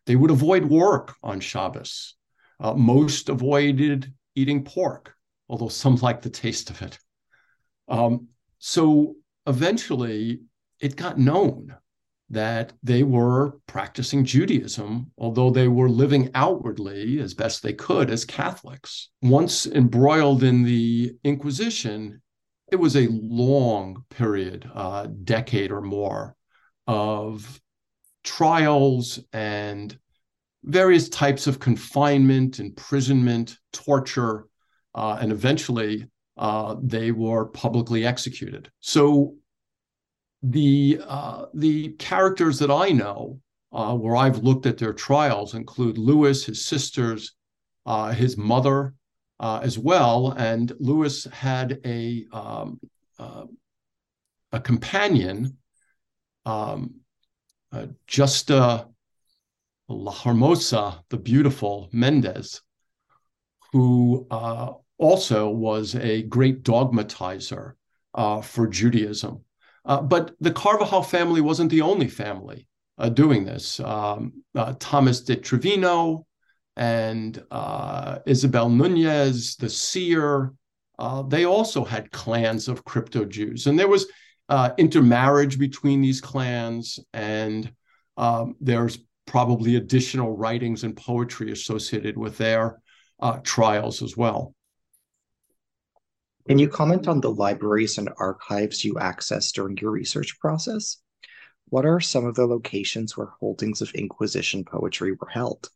They 0.05 0.15
would 0.15 0.31
avoid 0.31 0.65
work 0.65 1.15
on 1.23 1.39
Shabbos. 1.39 2.15
Uh, 2.59 2.73
most 2.73 3.29
avoided 3.29 4.13
eating 4.35 4.63
pork, 4.63 5.15
although 5.49 5.67
some 5.67 5.95
liked 5.97 6.21
the 6.21 6.29
taste 6.29 6.69
of 6.69 6.81
it. 6.81 6.99
Um, 7.87 8.27
so 8.59 9.15
eventually, 9.47 10.41
it 10.79 10.95
got 10.95 11.17
known 11.17 11.75
that 12.29 12.73
they 12.83 13.03
were 13.03 13.59
practicing 13.67 14.25
Judaism, 14.25 15.11
although 15.17 15.49
they 15.49 15.67
were 15.67 15.89
living 15.89 16.29
outwardly 16.35 17.19
as 17.19 17.33
best 17.33 17.63
they 17.63 17.73
could 17.73 18.09
as 18.09 18.25
Catholics. 18.25 19.09
Once 19.21 19.65
embroiled 19.65 20.43
in 20.43 20.63
the 20.63 21.15
Inquisition, 21.23 22.21
it 22.71 22.75
was 22.75 22.95
a 22.95 23.07
long 23.09 24.03
period, 24.09 24.69
uh, 24.73 25.07
decade 25.23 25.71
or 25.71 25.81
more, 25.81 26.35
of 26.85 27.59
trials 28.23 29.19
and 29.33 29.97
various 30.63 31.07
types 31.09 31.47
of 31.47 31.59
confinement, 31.59 32.59
imprisonment, 32.59 33.57
torture, 33.71 34.45
uh, 34.95 35.17
and 35.21 35.31
eventually 35.31 36.07
uh, 36.37 36.75
they 36.81 37.11
were 37.11 37.45
publicly 37.45 38.05
executed. 38.05 38.69
So 38.79 39.35
the 40.43 41.01
uh, 41.07 41.45
the 41.53 41.89
characters 41.99 42.59
that 42.59 42.69
I 42.69 42.89
know, 42.89 43.39
uh, 43.71 43.95
where 43.95 44.15
I've 44.15 44.39
looked 44.39 44.65
at 44.65 44.77
their 44.77 44.93
trials, 44.93 45.53
include 45.53 45.97
Lewis, 45.97 46.45
his 46.45 46.65
sisters, 46.65 47.33
uh, 47.85 48.11
his 48.11 48.37
mother, 48.37 48.93
uh, 49.39 49.59
as 49.63 49.77
well. 49.77 50.31
And 50.31 50.71
Lewis 50.79 51.25
had 51.25 51.79
a 51.85 52.25
um, 52.31 52.79
uh, 53.19 53.45
a 54.51 54.59
companion, 54.59 55.57
um, 56.45 56.95
uh, 57.71 57.87
Justa 58.05 58.87
La 59.89 60.11
Hermosa, 60.11 61.03
the 61.09 61.17
beautiful 61.17 61.89
Mendez, 61.91 62.61
who 63.71 64.27
also 64.97 65.49
was 65.49 65.95
a 65.95 66.23
great 66.23 66.63
dogmatizer 66.63 67.73
for 68.43 68.67
Judaism. 68.67 69.43
Uh, 69.87 70.01
but 70.01 70.35
the 70.41 70.51
Carvajal 70.51 71.01
family 71.01 71.39
wasn't 71.39 71.71
the 71.71 71.81
only 71.81 72.09
family 72.09 72.67
uh, 72.97 73.07
doing 73.07 73.45
this. 73.45 73.79
Um, 73.79 74.43
uh, 74.53 74.73
Thomas 74.79 75.21
de 75.21 75.37
Trevino 75.37 76.26
and 76.77 77.43
uh, 77.49 78.19
Isabel 78.27 78.69
Nunez, 78.69 79.55
the 79.55 79.69
seer, 79.69 80.53
uh, 80.99 81.23
they 81.23 81.45
also 81.45 81.83
had 81.83 82.11
clans 82.11 82.67
of 82.67 82.85
crypto 82.85 83.25
Jews. 83.25 83.67
And 83.67 83.77
there 83.77 83.87
was 83.87 84.07
intermarriage 84.77 85.59
between 85.59 86.01
these 86.01 86.21
clans, 86.21 86.99
and 87.13 87.69
um, 88.15 88.55
there's 88.61 88.99
probably 89.25 89.75
additional 89.75 90.37
writings 90.37 90.83
and 90.83 90.95
poetry 90.95 91.51
associated 91.51 92.17
with 92.17 92.37
their 92.37 92.79
trials 93.43 94.01
as 94.01 94.15
well. 94.15 94.53
Can 96.47 96.59
you 96.59 96.69
comment 96.69 97.09
on 97.09 97.19
the 97.19 97.31
libraries 97.31 97.97
and 97.97 98.09
archives 98.17 98.85
you 98.85 98.93
accessed 98.93 99.53
during 99.53 99.75
your 99.77 99.91
research 99.91 100.39
process? 100.39 100.97
What 101.69 101.85
are 101.85 101.99
some 101.99 102.25
of 102.25 102.35
the 102.35 102.45
locations 102.45 103.17
where 103.17 103.33
holdings 103.39 103.81
of 103.81 103.91
Inquisition 103.91 104.63
poetry 104.63 105.11
were 105.11 105.27
held? 105.27 105.69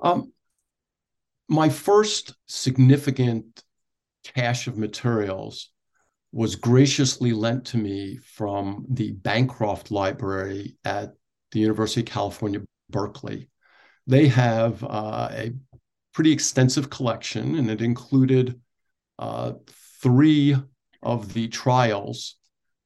Um, 0.00 0.32
my 1.48 1.68
first 1.68 2.34
significant 2.46 3.62
cache 4.24 4.66
of 4.66 4.78
materials 4.78 5.70
was 6.32 6.56
graciously 6.56 7.32
lent 7.32 7.66
to 7.66 7.76
me 7.76 8.16
from 8.16 8.86
the 8.88 9.12
Bancroft 9.12 9.90
Library 9.90 10.76
at 10.84 11.12
the 11.50 11.60
University 11.60 12.00
of 12.00 12.06
California, 12.06 12.62
Berkeley. 12.88 13.50
They 14.06 14.28
have 14.28 14.82
uh, 14.82 15.28
a 15.30 15.52
pretty 16.14 16.32
extensive 16.32 16.88
collection, 16.88 17.56
and 17.56 17.70
it 17.70 17.82
included 17.82 18.58
uh, 19.18 19.52
three 20.02 20.56
of 21.02 21.32
the 21.34 21.48
trials 21.48 22.36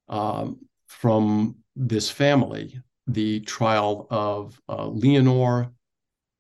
um, 0.09 0.59
from 0.89 1.57
this 1.77 2.11
family 2.11 2.81
the 3.07 3.41
trial 3.41 4.07
of 4.11 4.61
uh, 4.69 4.89
Leonor, 4.89 5.71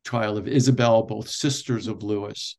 trial 0.07 0.39
of 0.39 0.49
Isabel, 0.49 1.03
both 1.03 1.29
sisters 1.29 1.89
of 1.89 2.03
Lewis, 2.03 2.57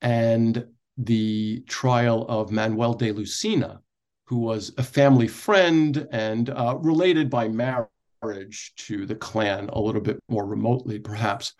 and 0.00 0.66
the 0.96 1.60
trial 1.68 2.26
of 2.28 2.50
Manuel 2.50 2.94
de 2.94 3.12
Lucena, 3.12 3.78
who 4.24 4.38
was 4.38 4.72
a 4.78 4.82
family 4.82 5.28
friend 5.28 6.08
and 6.10 6.50
uh, 6.50 6.76
related 6.80 7.30
by 7.30 7.46
marriage 7.46 8.72
to 8.76 9.06
the 9.06 9.14
clan 9.14 9.68
a 9.72 9.80
little 9.80 10.00
bit 10.00 10.18
more 10.28 10.46
remotely, 10.46 10.98
perhaps. 10.98 11.52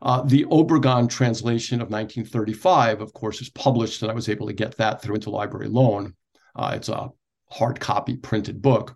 Uh, 0.00 0.22
the 0.22 0.44
Obregon 0.44 1.08
translation 1.08 1.80
of 1.80 1.90
1935, 1.90 3.00
of 3.00 3.12
course, 3.12 3.40
is 3.40 3.50
published, 3.50 4.02
and 4.02 4.10
I 4.10 4.14
was 4.14 4.28
able 4.28 4.46
to 4.46 4.52
get 4.52 4.76
that 4.76 5.02
through 5.02 5.16
interlibrary 5.16 5.72
loan. 5.72 6.14
Uh, 6.54 6.74
it's 6.76 6.88
a 6.88 7.08
hard 7.50 7.80
copy 7.80 8.16
printed 8.16 8.62
book. 8.62 8.94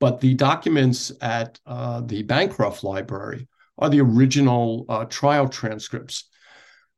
But 0.00 0.20
the 0.20 0.34
documents 0.34 1.12
at 1.20 1.60
uh, 1.64 2.00
the 2.00 2.22
Bancroft 2.22 2.82
Library 2.82 3.46
are 3.78 3.90
the 3.90 4.00
original 4.00 4.86
uh, 4.88 5.04
trial 5.06 5.48
transcripts. 5.48 6.28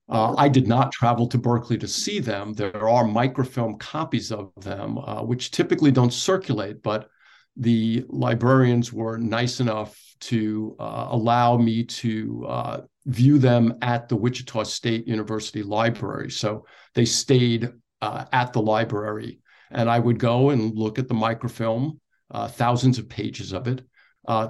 Uh, 0.09 0.35
I 0.37 0.49
did 0.49 0.69
not 0.69 0.93
travel 0.93 1.27
to 1.29 1.39
Berkeley 1.39 1.79
to 1.79 1.89
see 1.89 2.21
them. 2.21 2.53
There 2.53 2.89
are 2.89 3.05
microfilm 3.05 3.79
copies 3.79 4.31
of 4.31 4.53
them, 4.57 4.99
uh, 4.99 5.23
which 5.23 5.51
typically 5.51 5.91
don't 5.91 6.13
circulate, 6.13 6.83
but 6.83 7.09
the 7.57 8.05
librarians 8.09 8.93
were 8.93 9.19
nice 9.19 9.61
enough 9.61 9.99
to 10.21 10.77
uh, 10.79 11.09
allow 11.11 11.57
me 11.57 11.83
to 11.85 12.47
uh, 12.47 12.81
view 13.07 13.39
them 13.39 13.75
at 13.83 14.09
the 14.09 14.17
Wichita 14.17 14.63
State 14.65 15.09
University 15.09 15.63
Library. 15.63 16.31
So 16.31 16.67
they 16.95 17.05
stayed 17.05 17.73
uh, 18.01 18.27
at 18.33 18.53
the 18.53 18.63
library, 18.63 19.41
and 19.71 19.91
I 19.91 19.99
would 19.99 20.19
go 20.19 20.51
and 20.51 20.75
look 20.75 20.99
at 20.99 21.09
the 21.09 21.15
microfilm, 21.15 22.01
thousands 22.49 22.99
of 22.99 23.09
pages 23.09 23.53
of 23.53 23.67
it, 23.67 23.83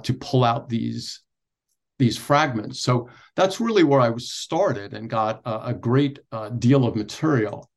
to 0.03 0.13
pull 0.13 0.43
out 0.43 0.69
these 0.69 1.21
these 1.99 2.17
fragments. 2.17 2.79
So 2.79 3.09
that's 3.35 3.59
really 3.59 3.83
where 3.83 4.01
I 4.01 4.13
started 4.17 4.93
and 4.93 5.09
got 5.09 5.41
a, 5.45 5.67
a 5.67 5.73
great 5.73 6.19
uh, 6.31 6.49
deal 6.49 6.85
of 6.85 6.95
material 6.95 7.69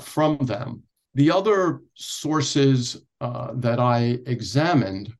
from 0.00 0.38
them. 0.38 0.82
The 1.14 1.30
other 1.30 1.80
sources 1.94 3.00
that 3.20 3.78
I 3.78 4.18
examined 4.26 5.12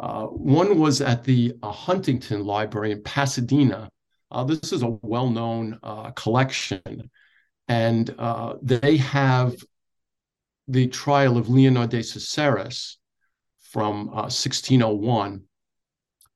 uh, 0.00 0.24
one 0.24 0.78
was 0.78 1.02
at 1.02 1.24
the 1.24 1.54
uh, 1.62 1.70
Huntington 1.70 2.42
Library 2.44 2.92
in 2.92 3.02
Pasadena. 3.02 3.90
Uh, 4.30 4.44
this 4.44 4.72
is 4.72 4.82
a 4.82 4.98
well 5.02 5.28
known 5.28 5.78
uh, 5.82 6.10
collection, 6.12 7.10
and 7.68 8.14
uh, 8.18 8.54
they 8.62 8.96
have 8.96 9.54
the 10.68 10.86
trial 10.86 11.36
of 11.36 11.50
Leonor 11.50 11.86
de 11.86 11.98
Caceres 11.98 12.98
from 13.60 14.06
1601. 14.06 15.42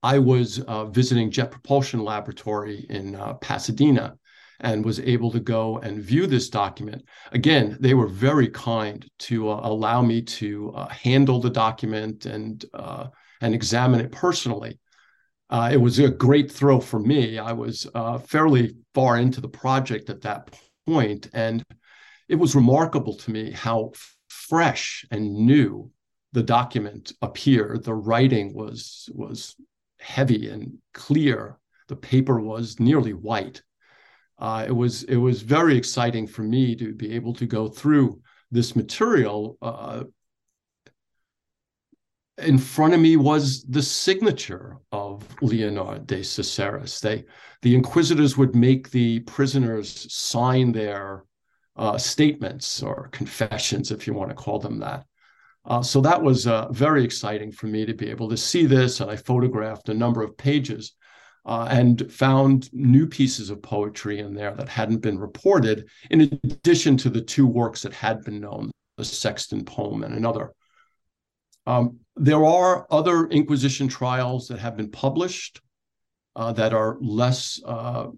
I 0.04 0.18
was 0.18 0.58
visiting 0.90 1.30
Jet 1.30 1.50
Propulsion 1.50 2.04
Laboratory 2.04 2.86
in 2.90 3.18
Pasadena 3.40 4.16
and 4.60 4.84
was 4.84 5.00
able 5.00 5.30
to 5.32 5.40
go 5.40 5.78
and 5.78 6.02
view 6.02 6.26
this 6.26 6.48
document. 6.48 7.04
Again, 7.32 7.76
they 7.80 7.94
were 7.94 8.06
very 8.06 8.48
kind 8.48 9.06
to 9.20 9.50
uh, 9.50 9.60
allow 9.62 10.02
me 10.02 10.22
to 10.22 10.72
uh, 10.74 10.88
handle 10.88 11.40
the 11.40 11.50
document 11.50 12.26
and 12.26 12.64
uh, 12.72 13.08
and 13.40 13.54
examine 13.54 14.00
it 14.00 14.12
personally. 14.12 14.78
Uh, 15.50 15.70
it 15.72 15.76
was 15.76 15.98
a 15.98 16.08
great 16.08 16.50
thrill 16.50 16.80
for 16.80 16.98
me. 16.98 17.38
I 17.38 17.52
was 17.52 17.86
uh, 17.94 18.18
fairly 18.18 18.76
far 18.94 19.18
into 19.18 19.40
the 19.40 19.48
project 19.48 20.08
at 20.08 20.22
that 20.22 20.56
point, 20.86 21.28
and 21.34 21.62
it 22.28 22.36
was 22.36 22.54
remarkable 22.54 23.16
to 23.18 23.30
me 23.30 23.50
how 23.50 23.92
fresh 24.28 25.04
and 25.10 25.34
new 25.34 25.90
the 26.32 26.42
document 26.42 27.12
appeared. 27.20 27.84
The 27.84 27.94
writing 27.94 28.54
was 28.54 29.10
was 29.12 29.56
heavy 30.04 30.48
and 30.48 30.78
clear. 30.92 31.58
The 31.88 31.96
paper 31.96 32.40
was 32.40 32.78
nearly 32.78 33.12
white. 33.12 33.62
Uh, 34.38 34.64
it 34.66 34.72
was 34.72 35.04
it 35.04 35.16
was 35.16 35.42
very 35.42 35.76
exciting 35.76 36.26
for 36.26 36.42
me 36.42 36.74
to 36.76 36.94
be 36.94 37.14
able 37.14 37.34
to 37.34 37.46
go 37.46 37.68
through 37.68 38.20
this 38.50 38.76
material 38.76 39.56
uh, 39.62 40.04
in 42.38 42.58
front 42.58 42.94
of 42.94 43.00
me 43.00 43.16
was 43.16 43.64
the 43.64 43.82
signature 43.82 44.78
of 44.90 45.24
Leonor 45.40 45.98
de 46.00 46.18
Caceres. 46.18 47.00
They, 47.00 47.24
the 47.62 47.74
inquisitors 47.74 48.36
would 48.36 48.54
make 48.54 48.90
the 48.90 49.20
prisoners 49.20 50.12
sign 50.12 50.72
their 50.72 51.24
uh, 51.76 51.98
statements 51.98 52.82
or 52.82 53.08
confessions, 53.12 53.90
if 53.90 54.06
you 54.06 54.14
want 54.14 54.30
to 54.30 54.36
call 54.36 54.58
them 54.58 54.80
that. 54.80 55.06
Uh, 55.66 55.82
so 55.82 56.00
that 56.00 56.20
was 56.20 56.46
uh, 56.46 56.68
very 56.70 57.04
exciting 57.04 57.50
for 57.50 57.66
me 57.66 57.86
to 57.86 57.94
be 57.94 58.10
able 58.10 58.28
to 58.28 58.36
see 58.36 58.66
this. 58.66 59.00
And 59.00 59.10
I 59.10 59.16
photographed 59.16 59.88
a 59.88 59.94
number 59.94 60.22
of 60.22 60.36
pages 60.36 60.94
uh, 61.46 61.68
and 61.70 62.10
found 62.12 62.72
new 62.72 63.06
pieces 63.06 63.50
of 63.50 63.62
poetry 63.62 64.18
in 64.18 64.34
there 64.34 64.54
that 64.54 64.68
hadn't 64.68 64.98
been 64.98 65.18
reported, 65.18 65.88
in 66.10 66.20
addition 66.20 66.96
to 66.98 67.10
the 67.10 67.20
two 67.20 67.46
works 67.46 67.82
that 67.82 67.92
had 67.92 68.22
been 68.22 68.40
known 68.40 68.70
the 68.96 69.04
Sexton 69.04 69.64
poem 69.64 70.04
and 70.04 70.14
another 70.14 70.52
um, 71.66 71.98
there 72.16 72.44
are 72.44 72.86
other 72.90 73.26
Inquisition 73.26 73.88
trials 73.88 74.48
that 74.48 74.58
have 74.58 74.76
been 74.76 74.90
published 74.90 75.60
uh, 76.36 76.52
that 76.52 76.74
are 76.74 76.98
less 77.00 77.60
uh, 77.64 78.08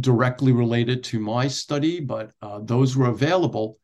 directly 0.00 0.52
related 0.52 1.04
to 1.04 1.20
my 1.20 1.48
study, 1.48 2.00
but 2.00 2.30
uh, 2.42 2.60
those 2.62 2.96
were 2.96 3.08
available. 3.08 3.78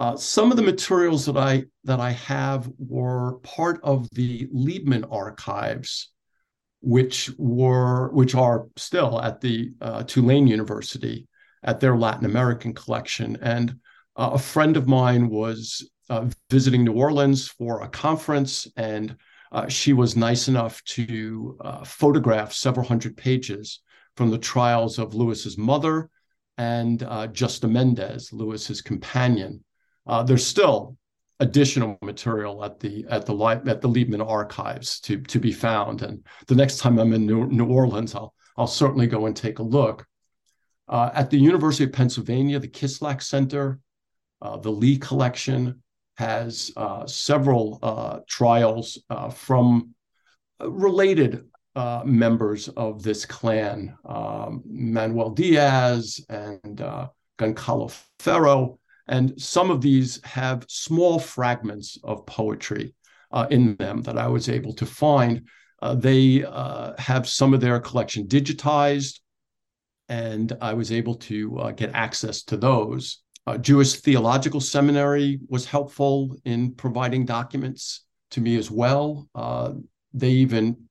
Uh, 0.00 0.16
some 0.16 0.50
of 0.50 0.56
the 0.56 0.62
materials 0.62 1.26
that 1.26 1.36
I 1.36 1.64
that 1.84 2.00
I 2.00 2.12
have 2.12 2.70
were 2.78 3.34
part 3.40 3.80
of 3.82 4.08
the 4.12 4.46
Liebman 4.46 5.06
archives, 5.12 6.08
which 6.80 7.30
were 7.36 8.10
which 8.12 8.34
are 8.34 8.66
still 8.76 9.20
at 9.20 9.42
the 9.42 9.72
uh, 9.82 10.02
Tulane 10.04 10.46
University 10.46 11.28
at 11.62 11.80
their 11.80 11.98
Latin 11.98 12.24
American 12.24 12.72
collection. 12.72 13.36
And 13.42 13.76
uh, 14.16 14.30
a 14.32 14.38
friend 14.38 14.78
of 14.78 14.88
mine 14.88 15.28
was 15.28 15.86
uh, 16.08 16.30
visiting 16.48 16.82
New 16.82 16.94
Orleans 16.94 17.48
for 17.48 17.82
a 17.82 17.88
conference, 17.88 18.66
and 18.78 19.14
uh, 19.52 19.68
she 19.68 19.92
was 19.92 20.16
nice 20.16 20.48
enough 20.48 20.82
to 20.84 21.58
photograph 21.84 22.54
several 22.54 22.86
hundred 22.86 23.18
pages 23.18 23.82
from 24.16 24.30
the 24.30 24.38
trials 24.38 24.98
of 24.98 25.14
Lewis's 25.14 25.58
mother 25.58 26.08
and 26.56 27.06
Justa 27.34 27.68
Mendez, 27.68 28.32
Lewis's 28.32 28.80
companion. 28.80 29.62
Uh, 30.06 30.22
there's 30.22 30.46
still 30.46 30.96
additional 31.40 31.98
material 32.02 32.64
at 32.64 32.78
the 32.80 33.06
at 33.08 33.24
the 33.24 33.34
at 33.66 33.80
the 33.80 33.88
Liebman 33.88 34.26
archives 34.26 35.00
to 35.00 35.20
to 35.22 35.38
be 35.38 35.52
found, 35.52 36.02
and 36.02 36.24
the 36.46 36.54
next 36.54 36.78
time 36.78 36.98
I'm 36.98 37.12
in 37.12 37.26
New, 37.26 37.46
New 37.46 37.66
Orleans, 37.66 38.14
I'll 38.14 38.34
I'll 38.56 38.66
certainly 38.66 39.06
go 39.06 39.26
and 39.26 39.36
take 39.36 39.58
a 39.58 39.62
look. 39.64 40.06
Uh, 40.88 41.10
at 41.14 41.30
the 41.30 41.38
University 41.38 41.84
of 41.84 41.92
Pennsylvania, 41.92 42.58
the 42.58 42.66
Kislak 42.66 43.22
Center, 43.22 43.78
the 44.42 44.72
Lea 44.72 44.98
Collection, 44.98 45.80
has 46.20 46.70
uh, 46.76 47.06
several 47.06 47.78
uh, 47.82 48.18
trials 48.28 48.98
uh, 49.08 49.30
from 49.30 49.94
related 50.60 51.46
uh, 51.74 52.02
members 52.04 52.68
of 52.68 53.02
this 53.02 53.24
clan, 53.24 53.96
um, 54.04 54.62
Manuel 54.66 55.30
Diaz 55.30 56.20
and 56.28 56.80
uh, 56.82 57.08
Goncalo 57.38 57.90
Ferro. 58.18 58.79
And 59.10 59.38
some 59.38 59.70
of 59.70 59.82
these 59.82 60.24
have 60.24 60.64
small 60.68 61.18
fragments 61.18 61.98
of 62.02 62.24
poetry 62.24 62.94
uh, 63.30 63.46
in 63.50 63.76
them 63.76 64.00
that 64.02 64.16
I 64.16 64.28
was 64.28 64.48
able 64.48 64.72
to 64.74 64.86
find. 64.86 65.46
they 65.96 66.44
have 66.98 67.28
some 67.28 67.52
of 67.54 67.60
their 67.60 67.80
collection 67.80 68.26
digitized, 68.26 69.20
and 70.08 70.56
I 70.60 70.72
was 70.74 70.90
able 70.90 71.16
to 71.28 71.72
get 71.76 71.90
access 71.94 72.42
to 72.44 72.56
those. 72.56 73.22
Uh, 73.46 73.58
Jewish 73.58 73.94
Theological 73.94 74.60
Seminary 74.60 75.40
was 75.48 75.64
helpful 75.66 76.36
in 76.44 76.72
providing 76.74 77.24
documents 77.24 78.04
to 78.30 78.40
me 78.40 78.56
as 78.56 78.70
well. 78.70 79.28
Uh, 79.34 79.72
they 80.12 80.30
even 80.30 80.88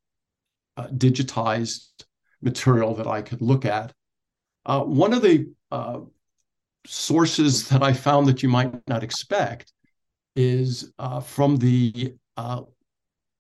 uh, 0.76 0.88
digitized 0.88 1.88
material 2.42 2.96
that 2.96 3.08
I 3.08 3.22
could 3.22 3.42
look 3.42 3.66
at. 3.66 3.94
Uh, 4.66 4.82
one 4.82 5.14
of 5.14 5.22
the 5.22 5.52
uh, 5.72 6.00
sources 6.86 7.68
that 7.70 7.84
I 7.84 7.94
found 7.94 8.28
that 8.28 8.44
you 8.44 8.50
might 8.50 8.74
not 8.88 9.04
expect 9.04 9.74
is 10.36 10.92
uh, 11.00 11.20
from 11.20 11.58
the 11.58 12.16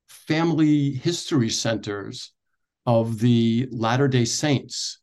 family 0.07 0.91
history 0.91 1.49
centers 1.49 2.33
of 2.85 3.19
the 3.19 3.67
Latter 3.71 4.07
day 4.07 4.25
Saints. 4.25 4.99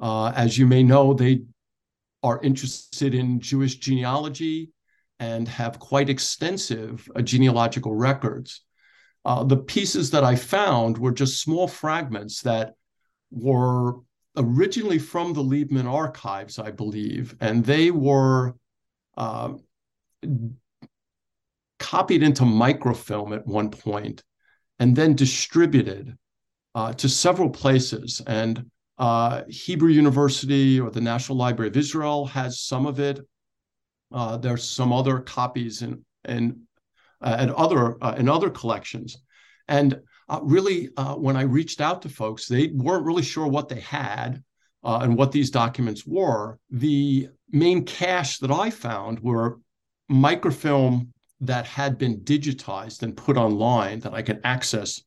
as 0.00 0.58
you 0.58 0.66
may 0.66 0.82
know, 0.82 1.14
they 1.14 1.42
are 2.22 2.40
interested 2.42 3.14
in 3.14 3.40
Jewish 3.40 3.76
genealogy 3.76 4.70
and 5.20 5.48
have 5.48 5.78
quite 5.78 6.08
extensive 6.08 7.08
uh, 7.14 7.22
genealogical 7.22 7.94
records. 7.94 8.62
Uh, 9.24 9.44
the 9.44 9.56
pieces 9.56 10.10
that 10.10 10.24
I 10.24 10.36
found 10.36 10.96
were 10.96 11.12
just 11.12 11.42
small 11.42 11.66
fragments 11.66 12.42
that 12.42 12.74
were 13.30 13.96
originally 14.36 14.98
from 14.98 15.32
the 15.32 15.42
Liebman 15.42 15.86
archives, 15.86 16.58
I 16.58 16.70
believe, 16.70 17.34
and 17.40 17.64
they 17.64 17.90
were 17.90 18.54
uh, 19.16 19.54
copied 21.78 22.22
into 22.22 22.44
microfilm 22.44 23.32
at 23.32 23.46
one 23.46 23.70
point 23.70 24.22
and 24.78 24.94
then 24.94 25.14
distributed 25.14 26.16
uh, 26.74 26.92
to 26.94 27.08
several 27.08 27.50
places. 27.50 28.22
And 28.26 28.70
uh, 28.98 29.42
Hebrew 29.48 29.90
University 29.90 30.80
or 30.80 30.90
the 30.90 31.00
National 31.00 31.38
Library 31.38 31.68
of 31.68 31.76
Israel 31.76 32.26
has 32.26 32.60
some 32.60 32.86
of 32.86 33.00
it. 33.00 33.20
Uh, 34.12 34.36
there's 34.36 34.64
some 34.68 34.92
other 34.92 35.20
copies 35.20 35.82
in 35.82 36.04
in 36.26 36.62
uh, 37.20 37.36
and 37.38 37.50
other 37.52 38.02
uh, 38.02 38.14
in 38.18 38.28
other 38.28 38.50
collections, 38.50 39.18
and 39.66 40.00
uh, 40.28 40.40
really, 40.42 40.90
uh, 40.96 41.14
when 41.14 41.36
I 41.36 41.42
reached 41.42 41.80
out 41.80 42.02
to 42.02 42.08
folks, 42.08 42.46
they 42.46 42.68
weren't 42.68 43.06
really 43.06 43.22
sure 43.22 43.46
what 43.46 43.68
they 43.68 43.80
had 43.80 44.42
and 44.84 45.16
what 45.18 45.32
these 45.32 45.50
documents 45.50 46.06
were. 46.06 46.58
The 46.70 47.28
main 47.50 47.84
cache 47.84 48.38
that 48.38 48.50
I 48.50 48.70
found 48.70 49.20
were 49.20 49.60
microfilm 50.08 51.12
that 51.40 51.66
had 51.66 51.98
been 51.98 52.20
digitized 52.20 53.02
and 53.02 53.16
put 53.16 53.36
online 53.36 54.00
that 54.00 54.14
I 54.14 54.22
could 54.22 54.40
access 54.44 55.02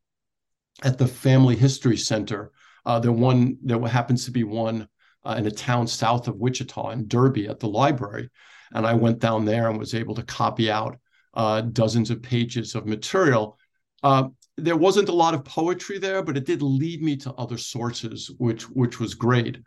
at 0.84 0.97
the 0.97 1.07
Family 1.07 1.55
History 1.55 1.97
Center 1.97 2.51
uh, 2.86 2.99
there 2.99 3.11
one 3.11 3.57
there 3.63 3.80
happens 3.88 4.26
to 4.26 4.32
be 4.32 4.43
one 4.43 4.88
uh, 5.24 5.36
in 5.38 5.45
a 5.45 5.51
town 5.51 5.88
south 5.88 6.28
of 6.28 6.38
Wichita 6.38 6.89
in 6.91 7.07
Derby 7.07 7.47
at 7.47 7.59
the 7.59 7.67
library, 7.67 8.30
and 8.72 8.88
I 8.88 8.93
went 8.93 9.19
down 9.19 9.45
there 9.45 9.69
and 9.69 9.78
was 9.78 9.93
able 9.93 10.15
to 10.15 10.24
copy 10.24 10.72
out 10.72 10.97
uh, 11.34 11.61
dozens 11.61 12.09
of 12.09 12.22
pages 12.22 12.76
of 12.76 12.86
material 12.86 13.57
Uh, 14.03 14.30
there 14.58 14.78
wasn't 14.78 15.10
a 15.10 15.14
lot 15.14 15.34
of 15.34 15.45
poetry 15.45 15.97
there, 15.97 16.22
but 16.22 16.38
it 16.38 16.45
did 16.45 16.62
lead 16.62 17.02
me 17.02 17.16
to 17.18 17.34
other 17.34 17.58
sources, 17.58 18.32
which 18.38 18.64
which 18.70 18.99
was 18.99 19.14
great. 19.14 19.58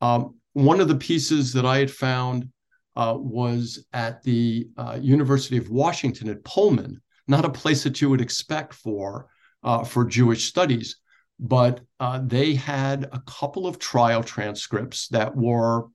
Um, 0.00 0.36
one 0.52 0.80
of 0.80 0.88
the 0.88 0.96
pieces 0.96 1.52
that 1.52 1.66
I 1.66 1.78
had 1.78 1.90
found 1.90 2.48
uh, 2.96 3.14
was 3.16 3.84
at 3.92 4.22
the 4.22 4.68
uh, 4.76 4.98
University 5.00 5.56
of 5.56 5.70
Washington 5.70 6.28
at 6.28 6.44
Pullman, 6.44 7.00
not 7.28 7.44
a 7.44 7.50
place 7.50 7.84
that 7.84 8.00
you 8.00 8.10
would 8.10 8.20
expect 8.20 8.74
for 8.74 9.28
uh, 9.62 9.84
for 9.84 10.04
Jewish 10.04 10.46
studies, 10.46 10.96
but 11.38 11.80
uh, 11.98 12.20
they 12.24 12.54
had 12.54 13.08
a 13.12 13.22
couple 13.26 13.66
of 13.66 13.78
trial 13.78 14.22
transcripts 14.22 15.08
that 15.08 15.36
were 15.36 15.88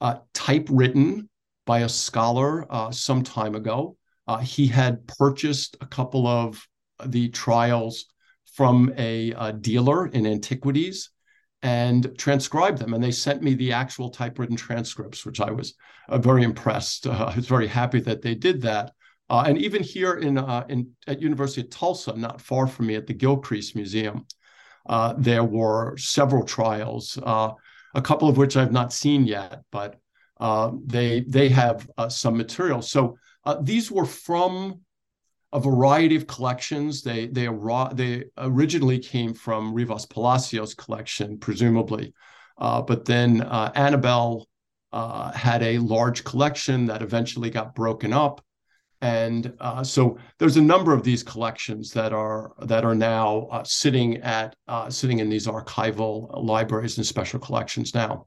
uh, 0.00 0.16
typewritten 0.34 1.28
by 1.64 1.80
a 1.80 1.88
scholar 1.88 2.66
uh, 2.70 2.90
some 2.90 3.22
time 3.22 3.54
ago. 3.54 3.96
he 4.42 4.66
had 4.66 5.06
purchased 5.06 5.76
a 5.80 5.86
couple 5.86 6.26
of 6.26 6.66
the 7.04 7.28
trials 7.28 8.06
from 8.54 8.92
a, 8.96 9.32
a 9.32 9.52
dealer 9.52 10.06
in 10.06 10.26
antiquities 10.26 11.10
and 11.62 12.16
transcribed 12.18 12.78
them. 12.78 12.94
And 12.94 13.02
they 13.02 13.10
sent 13.10 13.42
me 13.42 13.54
the 13.54 13.72
actual 13.72 14.10
typewritten 14.10 14.56
transcripts, 14.56 15.26
which 15.26 15.40
I 15.40 15.50
was 15.50 15.74
uh, 16.08 16.18
very 16.18 16.42
impressed. 16.42 17.06
Uh, 17.06 17.30
I 17.32 17.36
was 17.36 17.46
very 17.46 17.66
happy 17.66 18.00
that 18.00 18.22
they 18.22 18.34
did 18.34 18.62
that. 18.62 18.92
Uh, 19.28 19.44
and 19.46 19.58
even 19.58 19.82
here 19.82 20.14
in, 20.14 20.38
uh, 20.38 20.64
in 20.68 20.90
at 21.06 21.20
University 21.20 21.62
of 21.62 21.70
Tulsa, 21.70 22.16
not 22.16 22.40
far 22.40 22.66
from 22.66 22.86
me 22.86 22.94
at 22.94 23.06
the 23.06 23.14
Gilcrease 23.14 23.74
Museum, 23.74 24.24
uh, 24.88 25.14
there 25.18 25.44
were 25.44 25.96
several 25.96 26.44
trials, 26.44 27.18
uh, 27.24 27.50
a 27.94 28.02
couple 28.02 28.28
of 28.28 28.36
which 28.36 28.56
I've 28.56 28.70
not 28.70 28.92
seen 28.92 29.26
yet, 29.26 29.62
but 29.72 29.96
they 30.86 31.24
they 31.26 31.48
have 31.48 31.88
some 32.08 32.36
material. 32.36 32.82
So 32.82 33.16
these 33.62 33.90
were 33.90 34.04
from 34.04 34.82
a 35.52 35.60
variety 35.60 36.16
of 36.16 36.26
collections. 36.26 37.02
They 37.02 37.26
they 37.26 37.48
they 37.94 38.24
originally 38.36 38.98
came 38.98 39.34
from 39.34 39.72
Rivas 39.72 40.06
Palacios 40.06 40.74
collection, 40.74 41.38
presumably, 41.38 42.12
uh, 42.58 42.82
but 42.82 43.04
then 43.04 43.42
uh, 43.42 43.72
Annabelle 43.74 44.46
uh, 44.92 45.32
had 45.32 45.62
a 45.62 45.78
large 45.78 46.24
collection 46.24 46.86
that 46.86 47.02
eventually 47.02 47.50
got 47.50 47.74
broken 47.74 48.12
up, 48.12 48.44
and 49.00 49.52
uh, 49.60 49.84
so 49.84 50.18
there's 50.38 50.56
a 50.56 50.62
number 50.62 50.92
of 50.92 51.02
these 51.02 51.22
collections 51.22 51.92
that 51.92 52.12
are 52.12 52.52
that 52.62 52.84
are 52.84 52.94
now 52.94 53.48
uh, 53.52 53.64
sitting 53.64 54.16
at 54.18 54.56
uh, 54.68 54.90
sitting 54.90 55.20
in 55.20 55.28
these 55.28 55.46
archival 55.46 56.30
libraries 56.42 56.96
and 56.96 57.06
special 57.06 57.38
collections 57.38 57.94
now. 57.94 58.26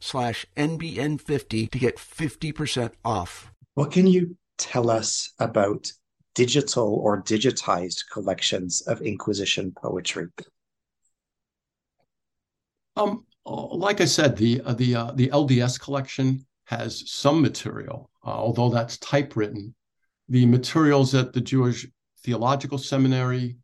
slash 0.00 0.46
NBN50 0.56 1.70
to 1.70 1.78
get 1.78 1.96
50% 1.96 2.92
off. 3.04 3.52
What 3.74 3.92
can 3.92 4.06
you 4.06 4.36
tell 4.58 4.90
us 4.90 5.32
about 5.38 5.92
digital 6.34 6.94
or 6.94 7.22
digitized 7.22 8.04
collections 8.12 8.80
of 8.82 9.00
Inquisition 9.02 9.72
poetry? 9.76 10.26
Um, 12.96 13.24
like 13.44 14.00
I 14.00 14.04
said, 14.04 14.36
the 14.36 14.60
uh, 14.62 14.74
the 14.74 14.94
uh, 14.94 15.12
the 15.12 15.28
LDS 15.28 15.80
collection 15.80 16.44
has 16.64 17.10
some 17.10 17.40
material, 17.40 18.10
uh, 18.26 18.30
although 18.30 18.68
that's 18.68 18.98
typewritten. 18.98 19.74
The 20.28 20.44
materials 20.44 21.14
at 21.14 21.32
the 21.32 21.40
Jewish 21.40 21.86
Theological 22.24 22.76
Seminary 22.76 23.56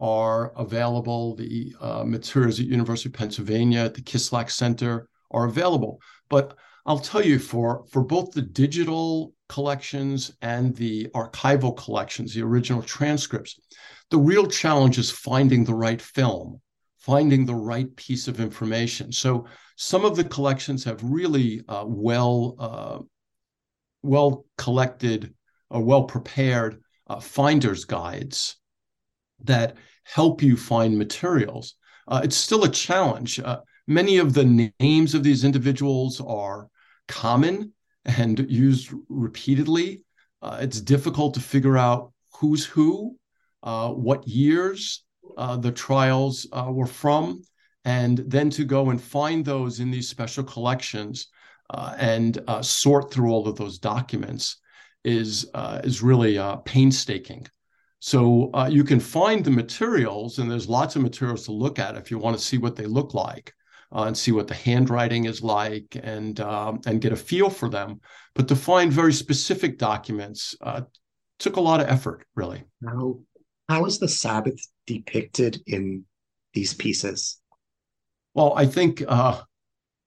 are 0.00 0.52
available. 0.56 1.36
The 1.36 1.74
uh, 1.80 2.04
materials 2.04 2.58
at 2.58 2.66
University 2.66 3.08
of 3.10 3.14
Pennsylvania 3.14 3.80
at 3.80 3.94
the 3.94 4.02
Kislak 4.02 4.50
Center 4.50 5.08
are 5.30 5.46
available. 5.46 6.00
But 6.28 6.56
I'll 6.86 6.98
tell 6.98 7.24
you 7.24 7.38
for 7.38 7.84
for 7.90 8.02
both 8.02 8.32
the 8.32 8.42
digital 8.42 9.34
collections 9.48 10.32
and 10.42 10.74
the 10.76 11.08
archival 11.14 11.76
collections, 11.76 12.34
the 12.34 12.42
original 12.42 12.82
transcripts, 12.82 13.58
the 14.10 14.18
real 14.18 14.46
challenge 14.46 14.98
is 14.98 15.10
finding 15.10 15.64
the 15.64 15.74
right 15.74 16.00
film, 16.00 16.60
finding 16.98 17.44
the 17.44 17.54
right 17.54 17.94
piece 17.96 18.28
of 18.28 18.40
information. 18.40 19.12
So 19.12 19.46
some 19.76 20.04
of 20.04 20.16
the 20.16 20.24
collections 20.24 20.84
have 20.84 21.02
really 21.02 21.62
uh, 21.68 21.84
well 21.86 22.56
uh, 22.58 22.98
well 24.02 24.46
collected 24.56 25.34
or 25.70 25.82
well 25.82 26.04
prepared 26.04 26.82
uh, 27.06 27.20
finder's 27.20 27.84
guides 27.84 28.56
that 29.44 29.76
help 30.04 30.42
you 30.42 30.56
find 30.56 30.96
materials. 30.96 31.74
Uh, 32.06 32.22
it's 32.24 32.36
still 32.36 32.64
a 32.64 32.70
challenge. 32.70 33.38
Uh, 33.88 33.92
Many 33.92 34.18
of 34.18 34.34
the 34.34 34.72
names 34.80 35.14
of 35.14 35.22
these 35.22 35.44
individuals 35.44 36.20
are 36.20 36.68
common 37.06 37.72
and 38.04 38.46
used 38.50 38.92
repeatedly. 39.08 40.02
Uh, 40.42 40.58
it's 40.60 40.80
difficult 40.80 41.34
to 41.34 41.40
figure 41.40 41.76
out 41.76 42.12
who's 42.34 42.64
who, 42.64 43.16
uh, 43.62 43.90
what 43.90 44.26
years 44.28 45.04
uh, 45.36 45.56
the 45.56 45.72
trials 45.72 46.46
uh, 46.52 46.70
were 46.70 46.86
from, 46.86 47.42
and 47.84 48.18
then 48.18 48.50
to 48.50 48.64
go 48.64 48.90
and 48.90 49.00
find 49.00 49.44
those 49.44 49.80
in 49.80 49.90
these 49.90 50.08
special 50.08 50.44
collections 50.44 51.28
uh, 51.70 51.94
and 51.98 52.38
uh, 52.46 52.62
sort 52.62 53.12
through 53.12 53.30
all 53.30 53.48
of 53.48 53.56
those 53.56 53.78
documents 53.78 54.58
is 55.04 55.46
is 55.84 56.02
really 56.02 56.38
painstaking. 56.64 57.46
So 58.00 58.50
you 58.68 58.84
can 58.84 59.00
find 59.00 59.44
the 59.44 59.50
materials, 59.50 60.38
and 60.38 60.50
there's 60.50 60.68
lots 60.68 60.96
of 60.96 61.02
materials 61.02 61.44
to 61.44 61.52
look 61.52 61.78
at 61.78 61.96
if 61.96 62.10
you 62.10 62.18
want 62.18 62.36
to 62.36 62.44
see 62.44 62.58
what 62.58 62.76
they 62.76 62.86
look 62.86 63.14
like 63.14 63.54
uh, 63.94 64.04
and 64.04 64.16
see 64.16 64.32
what 64.32 64.48
the 64.48 64.54
handwriting 64.54 65.24
is 65.24 65.42
like 65.42 65.96
and 66.02 66.40
um, 66.40 66.80
and 66.86 67.00
get 67.00 67.12
a 67.12 67.16
feel 67.16 67.50
for 67.50 67.68
them. 67.68 68.00
But 68.34 68.48
to 68.48 68.56
find 68.56 68.92
very 68.92 69.12
specific 69.12 69.78
documents 69.78 70.54
uh, 70.60 70.82
took 71.38 71.56
a 71.56 71.60
lot 71.60 71.80
of 71.80 71.88
effort, 71.88 72.26
really. 72.34 72.64
How 72.84 73.20
how 73.68 73.84
is 73.86 73.98
the 73.98 74.08
Sabbath 74.08 74.60
depicted 74.86 75.62
in 75.66 76.04
these 76.54 76.74
pieces? 76.74 77.40
Well, 78.34 78.54
I 78.56 78.66
think 78.66 79.02
uh, 79.06 79.42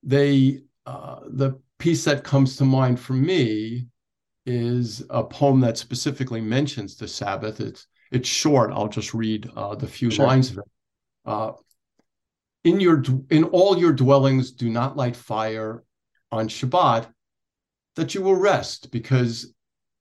they 0.04 0.62
uh, 0.86 1.22
the 1.28 1.60
piece 1.80 2.04
that 2.06 2.24
comes 2.24 2.58
to 2.58 2.66
mind 2.66 3.00
for 3.00 3.14
me 3.14 3.88
is 4.46 5.04
a 5.10 5.24
poem 5.24 5.60
that 5.62 5.78
specifically 5.78 6.42
mentions 6.42 6.96
the 6.96 7.08
Sabbath. 7.08 7.60
It's 7.60 7.88
it's 8.12 8.30
short. 8.30 8.72
I'll 8.72 8.90
just 8.90 9.14
read 9.14 9.50
uh, 9.56 9.76
the 9.76 9.88
few 9.88 10.12
sure. 10.12 10.28
lines 10.28 10.52
of 10.52 10.60
it. 10.60 10.66
In 12.64 12.80
your 12.80 13.04
in 13.30 13.46
all 13.46 13.78
your 13.78 13.94
dwellings 13.94 14.52
do 14.52 14.70
not 14.70 14.96
light 14.96 15.16
fire 15.16 15.84
on 16.32 16.48
Shabbat, 16.48 17.12
that 17.96 18.14
you 18.14 18.22
will 18.22 18.36
rest, 18.36 18.92
because 18.92 19.54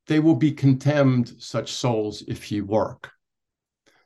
they 0.07 0.21
will 0.21 0.35
be 0.35 0.53
condemned 0.53 1.35
such 1.39 1.73
souls 1.73 2.23
if 2.29 2.51
ye 2.53 2.61
work. 2.61 3.11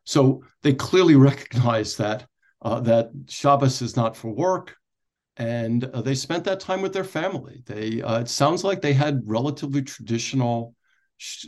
So 0.04 0.44
they 0.62 0.74
clearly 0.74 1.16
recognize 1.30 1.96
that 1.96 2.26
uh, 2.62 2.80
that 2.80 3.10
Shabbos 3.28 3.82
is 3.82 3.96
not 3.96 4.16
for 4.16 4.30
work, 4.30 4.76
and 5.36 5.84
uh, 5.84 6.02
they 6.02 6.14
spent 6.14 6.44
that 6.44 6.60
time 6.60 6.80
with 6.80 6.92
their 6.92 7.04
family. 7.04 7.62
They 7.66 8.02
uh, 8.02 8.20
it 8.20 8.28
sounds 8.28 8.64
like 8.64 8.80
they 8.80 8.92
had 8.92 9.22
relatively 9.24 9.82
traditional 9.82 10.74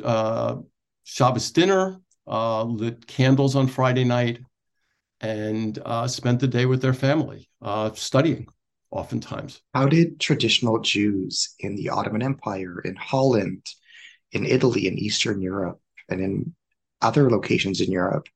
uh, 0.02 0.56
Shabbos 1.04 1.50
dinner, 1.52 2.00
uh, 2.26 2.64
lit 2.64 3.06
candles 3.06 3.56
on 3.56 3.68
Friday 3.68 4.04
night, 4.04 4.40
and 5.20 5.78
uh, 5.84 6.06
spent 6.06 6.40
the 6.40 6.48
day 6.48 6.66
with 6.66 6.82
their 6.82 6.94
family 6.94 7.48
uh, 7.62 7.90
studying 7.94 8.46
oftentimes. 8.90 9.62
How 9.74 9.86
did 9.86 10.20
traditional 10.20 10.80
Jews 10.80 11.54
in 11.58 11.76
the 11.76 11.90
Ottoman 11.90 12.22
Empire, 12.22 12.80
in 12.80 12.96
Holland, 12.96 13.66
in 14.32 14.44
Italy, 14.44 14.86
in 14.86 14.98
Eastern 14.98 15.40
Europe, 15.40 15.80
and 16.08 16.20
in 16.20 16.54
other 17.00 17.30
locations 17.30 17.80
in 17.80 17.90
Europe 17.90 18.28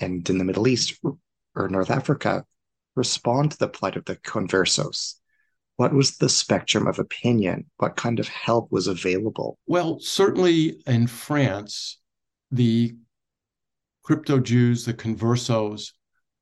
and 0.00 0.28
in 0.28 0.38
the 0.38 0.44
Middle 0.44 0.68
East 0.68 1.00
or 1.54 1.68
North 1.68 1.90
Africa 1.90 2.44
respond 2.94 3.52
to 3.52 3.58
the 3.58 3.68
plight 3.68 3.96
of 3.96 4.04
the 4.04 4.16
conversos? 4.16 5.14
What 5.76 5.92
was 5.92 6.16
the 6.16 6.28
spectrum 6.28 6.86
of 6.86 6.98
opinion? 6.98 7.66
What 7.76 7.96
kind 7.96 8.18
of 8.18 8.28
help 8.28 8.72
was 8.72 8.86
available? 8.86 9.58
Well, 9.66 10.00
certainly 10.00 10.80
in 10.86 11.06
France, 11.06 11.98
the 12.50 12.96
crypto 14.06 14.38
Jews, 14.38 14.84
the 14.84 14.94
conversos, 14.94 15.90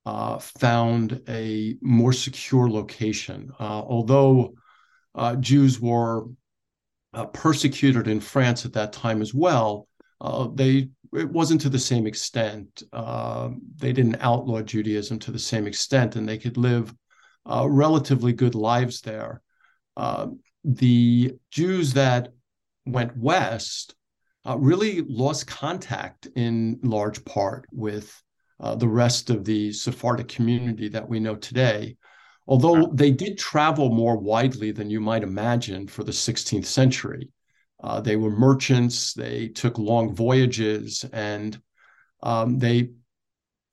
uh, 0.04 0.38
found 0.38 1.22
a 1.30 1.76
more 1.80 2.12
secure 2.12 2.68
location. 2.68 3.50
Uh, 3.58 3.80
although 3.80 4.52
uh, 5.14 5.34
Jews 5.36 5.80
were 5.80 6.26
uh, 7.14 7.24
persecuted 7.26 8.06
in 8.06 8.20
France 8.20 8.66
at 8.66 8.74
that 8.74 8.92
time 8.92 9.22
as 9.22 9.32
well, 9.32 9.88
uh, 10.20 10.48
they 10.54 10.90
it 11.14 11.30
wasn't 11.30 11.60
to 11.62 11.70
the 11.70 11.78
same 11.78 12.06
extent. 12.06 12.82
Uh, 12.92 13.50
they 13.76 13.92
didn't 13.92 14.20
outlaw 14.20 14.60
Judaism 14.60 15.18
to 15.20 15.30
the 15.30 15.38
same 15.38 15.66
extent, 15.66 16.16
and 16.16 16.28
they 16.28 16.38
could 16.38 16.58
live 16.58 16.92
relatively 17.46 18.32
good 18.34 18.54
lives 18.54 19.00
there. 19.00 19.40
the 20.64 21.32
Jews 21.50 21.94
that 21.94 22.32
went 22.84 23.16
west 23.16 23.94
really 24.52 25.02
lost 25.02 25.46
contact 25.46 26.28
in 26.36 26.78
large 26.82 27.24
part 27.24 27.66
with 27.72 28.22
uh, 28.60 28.74
the 28.74 28.88
rest 28.88 29.30
of 29.30 29.44
the 29.44 29.72
Sephardic 29.72 30.28
community 30.28 30.88
that 30.88 31.08
we 31.08 31.20
know 31.20 31.34
today. 31.34 31.96
Although 32.46 32.86
they 32.92 33.10
did 33.10 33.38
travel 33.38 33.90
more 33.90 34.18
widely 34.18 34.70
than 34.70 34.90
you 34.90 35.00
might 35.00 35.22
imagine 35.22 35.88
for 35.88 36.04
the 36.04 36.12
16th 36.12 36.66
century. 36.66 37.30
Uh, 37.82 38.00
they 38.00 38.16
were 38.16 38.30
merchants, 38.30 39.12
they 39.12 39.48
took 39.48 39.78
long 39.78 40.14
voyages, 40.14 41.04
and 41.12 41.60
um, 42.22 42.58
they 42.58 42.90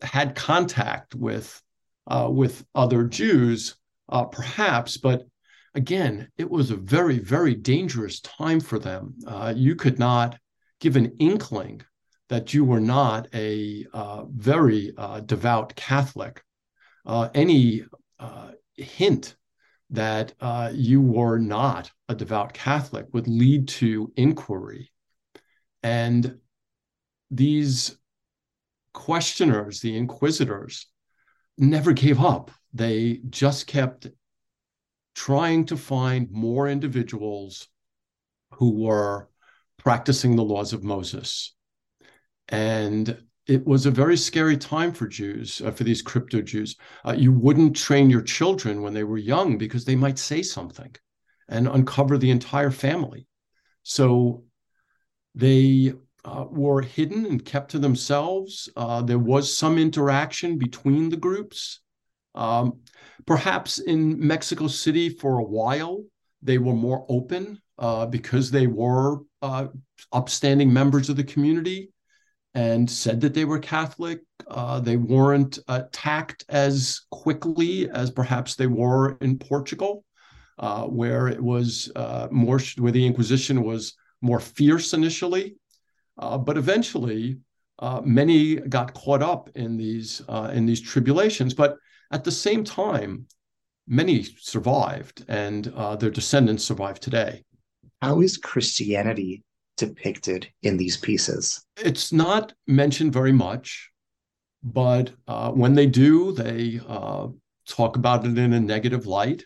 had 0.01 0.35
contact 0.35 1.15
with, 1.15 1.61
uh, 2.07 2.27
with 2.29 2.65
other 2.75 3.03
Jews, 3.05 3.75
uh, 4.09 4.25
perhaps, 4.25 4.97
but 4.97 5.25
again, 5.75 6.29
it 6.37 6.49
was 6.49 6.71
a 6.71 6.75
very, 6.75 7.19
very 7.19 7.55
dangerous 7.55 8.19
time 8.19 8.59
for 8.59 8.79
them. 8.79 9.15
Uh, 9.25 9.53
you 9.55 9.75
could 9.75 9.99
not 9.99 10.37
give 10.81 10.97
an 10.97 11.15
inkling 11.19 11.81
that 12.27 12.53
you 12.53 12.65
were 12.65 12.81
not 12.81 13.27
a 13.33 13.85
uh, 13.93 14.25
very 14.25 14.93
uh, 14.97 15.21
devout 15.21 15.75
Catholic, 15.75 16.43
uh, 17.05 17.29
any 17.33 17.85
uh, 18.19 18.51
hint 18.75 19.35
that 19.91 20.33
uh, 20.41 20.71
you 20.73 21.01
were 21.01 21.37
not 21.37 21.91
a 22.09 22.15
devout 22.15 22.53
Catholic 22.53 23.05
would 23.13 23.27
lead 23.27 23.67
to 23.67 24.11
inquiry. 24.15 24.91
And 25.83 26.39
these 27.29 27.97
questioners, 28.93 29.81
the 29.81 29.95
inquisitors, 29.95 30.87
never 31.57 31.93
gave 31.93 32.19
up. 32.19 32.51
They 32.73 33.19
just 33.29 33.67
kept 33.67 34.07
trying 35.13 35.65
to 35.65 35.77
find 35.77 36.31
more 36.31 36.67
individuals 36.67 37.67
who 38.53 38.83
were 38.85 39.30
practicing 39.83 40.35
the 40.35 40.43
laws 40.43 40.73
of 40.73 40.83
Moses 40.83 41.53
and 42.49 43.17
it 43.47 43.65
was 43.65 43.85
a 43.85 43.91
very 43.91 44.17
scary 44.17 44.57
time 44.57 44.91
for 44.91 45.07
Jews, 45.07 45.61
uh, 45.61 45.71
for 45.71 45.83
these 45.83 46.01
crypto 46.01 46.41
Jews. 46.41 46.75
Uh, 47.05 47.15
you 47.17 47.31
wouldn't 47.31 47.75
train 47.75 48.09
your 48.09 48.21
children 48.21 48.81
when 48.81 48.93
they 48.93 49.03
were 49.03 49.17
young 49.17 49.57
because 49.57 49.83
they 49.83 49.95
might 49.95 50.19
say 50.19 50.41
something 50.43 50.93
and 51.49 51.67
uncover 51.67 52.17
the 52.17 52.29
entire 52.29 52.71
family. 52.71 53.27
So 53.83 54.43
they 55.33 55.93
uh, 56.23 56.45
were 56.49 56.81
hidden 56.81 57.25
and 57.25 57.43
kept 57.43 57.71
to 57.71 57.79
themselves. 57.79 58.69
Uh, 58.75 59.01
there 59.01 59.19
was 59.19 59.57
some 59.57 59.77
interaction 59.79 60.57
between 60.57 61.09
the 61.09 61.17
groups. 61.17 61.79
Um, 62.35 62.81
perhaps 63.25 63.79
in 63.79 64.25
Mexico 64.25 64.67
City 64.67 65.09
for 65.09 65.39
a 65.39 65.43
while, 65.43 66.03
they 66.43 66.57
were 66.57 66.75
more 66.75 67.05
open 67.09 67.59
uh, 67.77 68.05
because 68.05 68.51
they 68.51 68.67
were 68.67 69.19
uh, 69.41 69.67
upstanding 70.11 70.71
members 70.71 71.09
of 71.09 71.15
the 71.15 71.23
community 71.23 71.91
and 72.53 72.89
said 72.89 73.21
that 73.21 73.33
they 73.33 73.45
were 73.45 73.59
Catholic. 73.59 74.19
Uh, 74.47 74.79
they 74.79 74.97
weren't 74.97 75.57
attacked 75.67 76.43
as 76.49 77.01
quickly 77.09 77.89
as 77.89 78.11
perhaps 78.11 78.55
they 78.55 78.67
were 78.67 79.17
in 79.21 79.39
Portugal, 79.39 80.03
uh, 80.59 80.83
where 80.83 81.27
it 81.27 81.41
was 81.41 81.91
uh, 81.95 82.27
more, 82.29 82.59
where 82.77 82.91
the 82.91 83.05
Inquisition 83.05 83.63
was 83.63 83.93
more 84.21 84.39
fierce 84.39 84.93
initially. 84.93 85.55
Uh, 86.17 86.37
but 86.37 86.57
eventually, 86.57 87.39
many 88.03 88.57
got 88.57 88.93
caught 88.93 89.23
up 89.23 89.49
in 89.55 89.77
these 89.77 90.21
in 90.51 90.65
these 90.65 90.81
tribulations. 90.81 91.53
But 91.53 91.77
at 92.11 92.23
the 92.23 92.31
same 92.31 92.63
time, 92.63 93.25
many 93.87 94.23
survived, 94.23 95.25
and 95.29 95.65
their 95.99 96.11
descendants 96.11 96.63
survive 96.63 96.99
today. 96.99 97.43
How 98.01 98.21
is 98.21 98.37
Christianity 98.37 99.43
depicted 99.77 100.47
in 100.63 100.77
these 100.77 100.97
pieces? 100.97 101.63
It's 101.77 102.11
not 102.11 102.53
mentioned 102.67 103.13
very 103.13 103.31
much, 103.31 103.91
but 104.63 105.11
uh, 105.27 105.51
when 105.51 105.75
they 105.75 105.85
do, 105.85 106.31
they 106.31 106.79
uh, 106.87 107.27
talk 107.67 107.97
about 107.97 108.25
it 108.25 108.37
in 108.37 108.53
a 108.53 108.59
negative 108.59 109.05
light. 109.05 109.45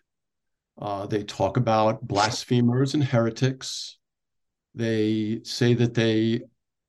Uh, 0.82 1.06
they 1.06 1.24
talk 1.24 1.58
about 1.58 2.06
blasphemers 2.06 2.93
and 2.93 3.03
heretics. 3.03 3.97
They 4.74 5.41
say 5.43 5.74
that 5.74 5.93
they 5.93 6.41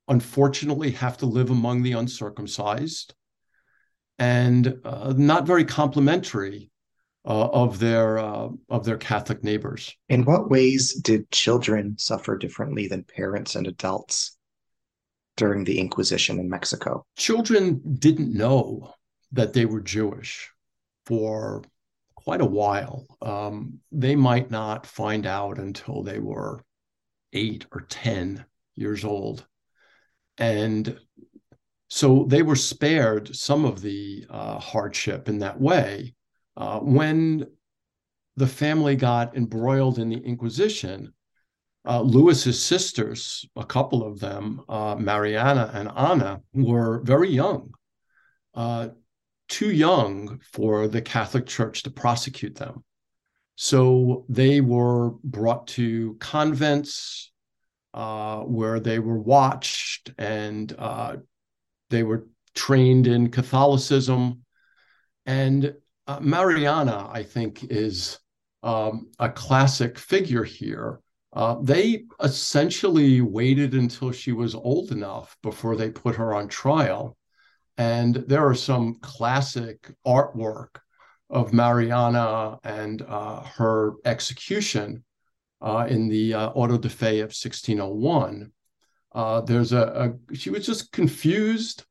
unfortunately 0.07 0.91
have 0.91 1.17
to 1.17 1.25
live 1.25 1.49
among 1.49 1.83
the 1.83 1.93
uncircumcised 1.93 3.13
and 4.19 4.79
uh, 4.83 5.13
not 5.15 5.45
very 5.45 5.65
complimentary 5.65 6.71
uh, 7.27 7.49
of 7.49 7.77
their 7.79 8.17
uh, 8.17 8.47
of 8.69 8.85
their 8.85 8.97
Catholic 8.97 9.43
neighbors. 9.43 9.93
In 10.07 10.23
what 10.23 10.49
ways 10.49 10.93
did 10.93 11.29
children 11.29 11.97
suffer 11.97 12.37
differently 12.37 12.87
than 12.87 13.03
parents 13.03 13.55
and 13.55 13.67
adults 13.67 14.37
during 15.35 15.65
the 15.65 15.77
Inquisition 15.77 16.39
in 16.39 16.49
Mexico? 16.49 17.05
Children 17.17 17.81
didn't 17.99 18.33
know 18.33 18.93
that 19.33 19.51
they 19.51 19.65
were 19.65 19.81
Jewish 19.81 20.49
for 21.05 21.63
quite 22.15 22.39
a 22.39 22.45
while. 22.45 23.05
Um, 23.21 23.79
they 23.91 24.15
might 24.15 24.49
not 24.49 24.85
find 24.85 25.25
out 25.25 25.59
until 25.59 26.03
they 26.03 26.19
were 26.19 26.63
eight 27.33 27.65
or 27.73 27.81
ten 27.81 28.45
years 28.75 29.03
old, 29.03 29.45
and 30.37 30.97
so 31.89 32.25
they 32.29 32.41
were 32.41 32.55
spared 32.55 33.35
some 33.35 33.65
of 33.65 33.81
the 33.81 34.25
uh, 34.29 34.59
hardship 34.59 35.27
in 35.27 35.39
that 35.39 35.59
way 35.59 36.13
uh, 36.57 36.79
when 36.79 37.45
the 38.35 38.47
family 38.47 38.95
got 38.95 39.37
embroiled 39.37 39.99
in 39.99 40.09
the 40.09 40.17
Inquisition, 40.17 41.13
uh, 41.87 42.01
Lewis's 42.01 42.61
sisters, 42.61 43.45
a 43.55 43.63
couple 43.63 44.03
of 44.03 44.19
them, 44.19 44.61
uh, 44.67 44.95
Mariana 44.95 45.71
and 45.73 45.89
Anna, 45.95 46.41
were 46.53 47.01
very 47.03 47.29
young, 47.29 47.71
uh, 48.55 48.89
too 49.47 49.71
young 49.71 50.39
for 50.51 50.87
the 50.87 51.01
Catholic 51.01 51.45
Church 51.45 51.83
to 51.83 51.91
prosecute 51.91 52.55
them. 52.55 52.83
So 53.55 54.25
they 54.27 54.59
were 54.59 55.11
brought 55.23 55.67
to 55.69 56.17
convents 56.19 57.31
uh, 57.93 58.41
where 58.41 58.79
they 58.79 58.99
were 58.99 59.19
watched 59.19 60.11
and 60.17 60.73
uh, 60.77 61.17
they 61.89 62.03
were 62.03 62.27
trained 62.53 63.07
in 63.07 63.31
Catholicism. 63.31 64.43
And 65.25 65.73
uh, 66.07 66.19
Mariana, 66.21 67.09
I 67.11 67.23
think, 67.23 67.65
is 67.65 68.19
um, 68.63 69.09
a 69.19 69.29
classic 69.29 69.97
figure 69.99 70.43
here. 70.43 70.99
Uh, 71.33 71.57
they 71.61 72.05
essentially 72.23 73.21
waited 73.21 73.73
until 73.73 74.11
she 74.11 74.31
was 74.31 74.55
old 74.55 74.91
enough 74.91 75.37
before 75.43 75.75
they 75.75 75.89
put 75.89 76.15
her 76.15 76.33
on 76.33 76.47
trial. 76.47 77.17
And 77.77 78.15
there 78.15 78.47
are 78.47 78.55
some 78.55 78.95
classic 79.01 79.91
artwork 80.05 80.77
of 81.29 81.53
Mariana 81.53 82.57
and 82.63 83.01
uh, 83.01 83.43
her 83.43 83.93
execution 84.05 85.03
uh, 85.61 85.85
in 85.89 86.07
the 86.07 86.33
uh, 86.33 86.49
auto 86.49 86.77
de 86.77 86.89
fe 86.89 87.19
of 87.19 87.27
1601. 87.27 88.51
Uh, 89.13 89.41
there's 89.41 89.73
a, 89.73 90.13
a, 90.31 90.35
she 90.35 90.49
was 90.49 90.65
just 90.65 90.91
confused 90.91 91.83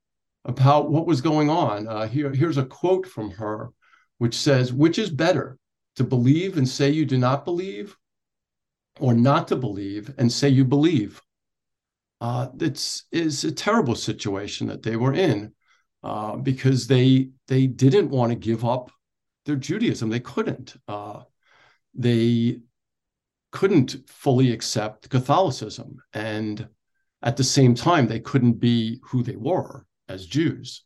about 0.45 0.91
what 0.91 1.07
was 1.07 1.21
going 1.21 1.51
on. 1.51 1.87
Uh, 1.87 2.07
here, 2.07 2.33
here's 2.33 2.57
a 2.57 2.65
quote 2.65 3.07
from 3.07 3.31
her 3.31 3.71
which 4.19 4.35
says, 4.35 4.73
which 4.73 4.99
is 4.99 5.11
better, 5.11 5.59
to 5.97 6.05
believe 6.05 6.59
and 6.59 6.69
say 6.69 6.91
you 6.91 7.05
do 7.05 7.19
not 7.19 7.45
believe, 7.45 7.97
or 9.01 9.15
not 9.15 9.49
to 9.49 9.57
believe 9.57 10.13
and 10.19 10.31
say 10.31 10.49
you 10.49 10.65
believe? 10.65 11.21
Uh, 12.21 12.49
it's 12.61 13.05
is 13.13 13.45
a 13.45 13.53
terrible 13.53 13.95
situation 13.95 14.67
that 14.67 14.83
they 14.83 14.97
were 14.97 15.13
in 15.13 15.53
uh, 16.03 16.37
because 16.37 16.87
they 16.87 17.29
they 17.47 17.67
didn't 17.67 18.09
want 18.09 18.31
to 18.31 18.37
give 18.37 18.65
up 18.65 18.91
their 19.45 19.57
Judaism. 19.57 20.09
They 20.09 20.21
couldn't. 20.21 20.77
Uh, 20.89 21.23
they 21.95 22.61
couldn't 23.53 23.97
fully 24.09 24.53
accept 24.53 25.11
Catholicism, 25.11 25.97
and 26.13 26.69
at 27.23 27.37
the 27.37 27.45
same 27.45 27.75
time, 27.75 28.07
they 28.07 28.21
couldn't 28.21 28.61
be 28.61 29.01
who 29.05 29.23
they 29.23 29.37
were 29.37 29.87
as 30.09 30.27
Jews. 30.27 30.85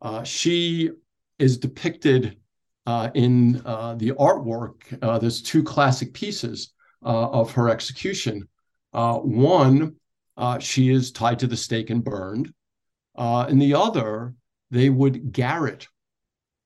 Uh, 0.00 0.22
she 0.22 0.90
is 1.38 1.58
depicted 1.58 2.36
uh, 2.86 3.10
in 3.14 3.60
uh, 3.66 3.94
the 3.96 4.12
artwork. 4.12 4.96
Uh, 5.02 5.18
there's 5.18 5.42
two 5.42 5.62
classic 5.62 6.14
pieces 6.14 6.72
uh, 7.04 7.30
of 7.30 7.52
her 7.52 7.68
execution. 7.68 8.48
Uh, 8.92 9.18
one, 9.18 9.96
she 10.60 10.90
is 10.90 11.12
tied 11.12 11.38
to 11.40 11.46
the 11.46 11.56
stake 11.56 11.90
and 11.90 12.04
burned. 12.04 12.52
and 13.16 13.60
the 13.60 13.74
other, 13.74 14.34
they 14.70 14.88
would 14.88 15.32
garrote 15.32 15.88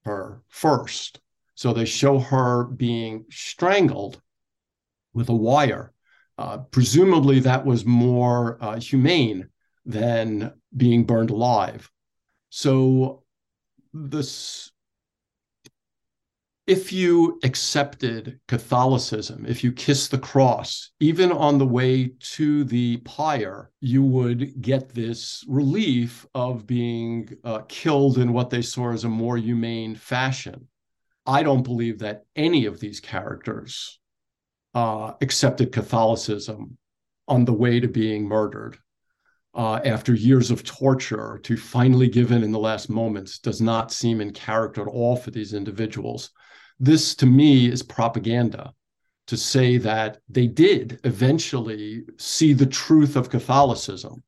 her 0.05 0.41
first. 0.47 1.19
So 1.55 1.73
they 1.73 1.85
show 1.85 2.19
her 2.19 2.63
being 2.63 3.25
strangled 3.29 4.21
with 5.13 5.29
a 5.29 5.35
wire. 5.35 5.93
presumably, 6.71 7.41
that 7.41 7.65
was 7.65 7.85
more 7.85 8.57
humane 8.79 9.49
than 9.85 10.53
being 10.75 11.05
burned 11.05 11.31
alive. 11.31 11.89
So 12.49 13.23
this 13.93 14.70
if 16.71 16.93
you 16.93 17.37
accepted 17.43 18.39
Catholicism, 18.47 19.45
if 19.45 19.61
you 19.61 19.73
kissed 19.73 20.09
the 20.09 20.17
cross, 20.17 20.91
even 21.01 21.29
on 21.29 21.57
the 21.57 21.67
way 21.67 22.13
to 22.21 22.63
the 22.63 22.95
pyre, 23.03 23.69
you 23.81 24.01
would 24.01 24.61
get 24.61 24.87
this 24.87 25.43
relief 25.49 26.25
of 26.33 26.65
being 26.65 27.27
uh, 27.43 27.59
killed 27.67 28.19
in 28.19 28.31
what 28.31 28.49
they 28.49 28.61
saw 28.61 28.93
as 28.93 29.03
a 29.03 29.09
more 29.09 29.35
humane 29.35 29.95
fashion. 29.95 30.69
I 31.25 31.43
don't 31.43 31.61
believe 31.61 31.99
that 31.99 32.23
any 32.37 32.67
of 32.67 32.79
these 32.79 33.01
characters 33.01 33.99
uh, 34.73 35.11
accepted 35.19 35.73
Catholicism 35.73 36.77
on 37.27 37.43
the 37.43 37.51
way 37.51 37.81
to 37.81 37.89
being 37.89 38.25
murdered 38.29 38.77
uh, 39.55 39.81
after 39.83 40.13
years 40.13 40.51
of 40.51 40.63
torture 40.63 41.37
to 41.43 41.57
finally 41.57 42.07
give 42.07 42.31
in 42.31 42.45
in 42.45 42.53
the 42.53 42.59
last 42.59 42.89
moments 42.89 43.39
does 43.39 43.59
not 43.59 43.91
seem 43.91 44.21
in 44.21 44.31
character 44.31 44.83
at 44.83 44.87
all 44.87 45.17
for 45.17 45.31
these 45.31 45.53
individuals. 45.53 46.31
This, 46.83 47.13
to 47.15 47.27
me, 47.27 47.71
is 47.71 47.83
propaganda 47.83 48.73
to 49.27 49.37
say 49.37 49.77
that 49.77 50.17
they 50.27 50.47
did 50.47 50.99
eventually 51.03 52.05
see 52.17 52.53
the 52.53 52.65
truth 52.65 53.15
of 53.15 53.29
Catholicism, 53.29 54.23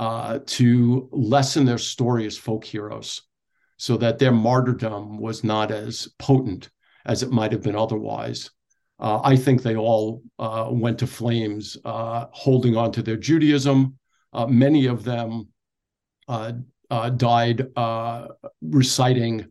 uh, 0.00 0.40
to 0.46 1.08
lessen 1.12 1.64
their 1.64 1.78
story 1.78 2.26
as 2.26 2.36
folk 2.36 2.64
heroes, 2.64 3.22
so 3.76 3.96
that 3.98 4.18
their 4.18 4.32
martyrdom 4.32 5.18
was 5.18 5.44
not 5.44 5.70
as 5.70 6.08
potent 6.18 6.70
as 7.04 7.22
it 7.22 7.30
might 7.30 7.52
have 7.52 7.62
been 7.62 7.76
otherwise. 7.76 8.50
Uh, 8.98 9.20
I 9.22 9.36
think 9.36 9.62
they 9.62 9.76
all 9.76 10.24
uh, 10.40 10.68
went 10.72 10.98
to 10.98 11.06
flames 11.06 11.78
uh, 11.84 12.26
holding 12.32 12.76
on 12.76 12.90
to 12.92 13.02
their 13.02 13.16
Judaism, 13.16 13.96
uh, 14.32 14.46
many 14.46 14.86
of 14.86 15.04
them 15.04 15.48
uh, 16.26 16.52
died 17.16 17.68
reciting 18.60 19.46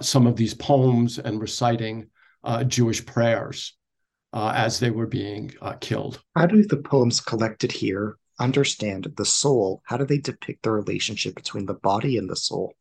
some 0.00 0.26
of 0.26 0.36
these 0.36 0.54
poems 0.54 1.18
and 1.18 1.40
reciting 1.40 2.08
Jewish 2.66 3.04
prayers 3.04 3.76
as 4.32 4.80
they 4.80 4.90
were 4.90 5.06
being 5.06 5.52
killed. 5.80 6.22
How 6.34 6.46
do 6.46 6.62
the 6.64 6.78
poems 6.78 7.20
collected 7.20 7.72
here 7.72 8.16
understand 8.40 9.12
the 9.16 9.24
soul? 9.24 9.82
How 9.84 9.96
do 9.96 10.04
they 10.04 10.18
depict 10.18 10.62
the 10.62 10.72
relationship 10.72 11.34
between 11.34 11.66
the 11.66 11.74
body 11.74 12.16
and 12.18 12.28
the 12.28 12.36
soul? 12.36 12.74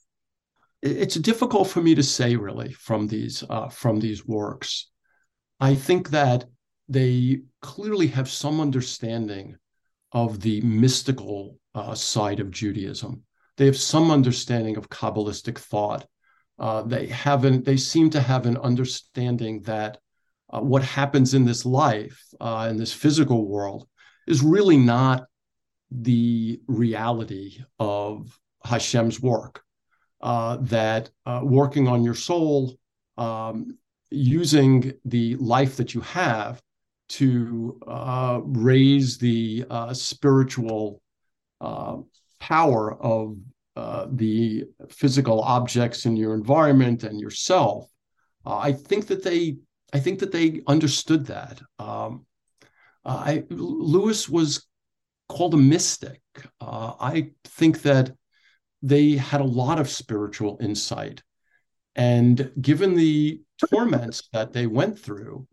It's 0.82 1.16
difficult 1.16 1.68
for 1.68 1.82
me 1.82 1.94
to 1.96 2.04
say 2.04 2.36
really 2.36 2.74
from 2.74 3.08
these 3.08 3.44
uh, 3.50 3.70
from 3.70 4.00
these 4.00 4.26
works. 4.26 4.90
I 5.60 5.76
think 5.76 6.10
that 6.10 6.46
they 6.90 7.42
clearly 7.62 8.08
have 8.08 8.30
some 8.30 8.60
understanding 8.60 9.58
of 10.12 10.40
the 10.42 10.60
mystical 10.62 11.60
uh, 11.76 11.94
side 11.94 12.40
of 12.40 12.50
Judaism. 12.50 13.24
They 13.58 13.68
have 13.68 13.78
some 13.78 14.10
understanding 14.10 14.76
of 14.76 14.90
Kabbalistic 14.90 15.60
thought. 15.60 16.08
Uh, 16.62 16.84
they 16.84 17.08
haven't. 17.08 17.66
They 17.66 17.76
seem 17.76 18.12
to 18.12 18.22
have 18.22 18.46
an 18.46 18.56
understanding 18.58 19.64
that 19.64 19.98
uh, 20.54 20.60
what 20.62 20.84
happens 20.84 21.34
in 21.34 21.44
this 21.44 21.66
life, 21.66 22.24
uh, 22.40 22.68
in 22.70 22.78
this 22.78 22.94
physical 22.94 23.48
world, 23.48 23.88
is 24.28 24.44
really 24.44 24.78
not 24.78 25.26
the 25.90 26.62
reality 26.68 27.58
of 27.80 28.40
Hashem's 28.64 29.20
work. 29.20 29.64
Uh, 30.22 30.58
that 30.62 31.10
uh, 31.26 31.42
working 31.44 31.88
on 31.88 32.04
your 32.04 32.14
soul, 32.14 32.78
um, 33.18 33.76
using 34.12 34.94
the 35.04 35.36
life 35.38 35.78
that 35.78 35.96
you 35.96 36.02
have 36.02 36.62
to 37.10 37.80
raise 38.46 39.18
the 39.18 39.66
spiritual 39.94 41.02
power 42.40 42.94
of 43.02 43.36
uh, 43.76 44.08
the 44.12 44.66
physical 44.90 45.42
objects 45.42 46.06
in 46.06 46.16
your 46.18 46.34
environment 46.34 47.04
and 47.04 47.20
yourself. 47.20 47.90
Uh, 48.46 48.58
I 48.58 48.74
think 48.74 49.08
that 49.08 49.24
they, 49.24 49.58
I 49.94 50.00
think 50.00 50.20
that 50.20 50.32
they 50.32 50.62
understood 50.68 51.28
that. 51.28 51.62
Um, 51.80 52.26
I, 53.06 53.44
Lewis 53.50 54.28
was 54.28 54.68
called 55.30 55.54
a 55.54 55.58
mystic. 55.58 56.22
I 56.60 57.32
think 57.46 57.82
that 57.84 58.12
they 58.82 59.12
had 59.12 59.42
a 59.42 59.46
lot 59.46 59.80
of 59.80 59.90
spiritual 59.90 60.58
insight. 60.62 61.24
And 61.96 62.52
given 62.60 62.96
the 62.96 63.42
torments 63.70 64.30
that 64.34 64.54
they 64.54 64.68
went 64.68 65.00
through, 65.00 65.48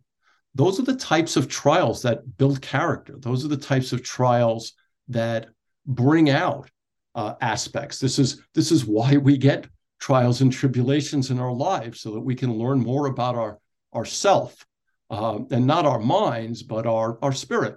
those 0.55 0.81
are 0.81 0.85
the 0.85 0.97
types 0.97 1.37
of 1.37 1.49
trials 1.49 2.03
that 2.03 2.37
build 2.37 2.61
character. 2.61 3.15
Those 3.19 3.45
are 3.45 3.49
the 3.49 3.57
types 3.57 3.93
of 3.93 4.03
trials 4.03 4.73
that 5.09 5.49
bring 5.87 6.31
out 6.31 6.71
uh, 7.19 7.35
aspects. 7.41 7.99
This 7.99 8.17
is 8.21 8.41
this 8.55 8.71
is 8.71 8.87
why 8.87 9.17
we 9.17 9.37
get 9.37 9.67
trials 9.99 10.41
and 10.41 10.53
tribulations 10.53 11.31
in 11.31 11.41
our 11.41 11.53
lives, 11.53 12.01
so 12.01 12.13
that 12.13 12.21
we 12.21 12.37
can 12.37 12.57
learn 12.57 12.79
more 12.79 13.09
about 13.09 13.35
our 13.35 13.59
ourself 13.93 14.65
uh, 15.11 15.41
and 15.51 15.67
not 15.67 15.85
our 15.85 15.99
minds, 15.99 16.63
but 16.63 16.87
our 16.87 17.19
our 17.21 17.33
spirit, 17.33 17.75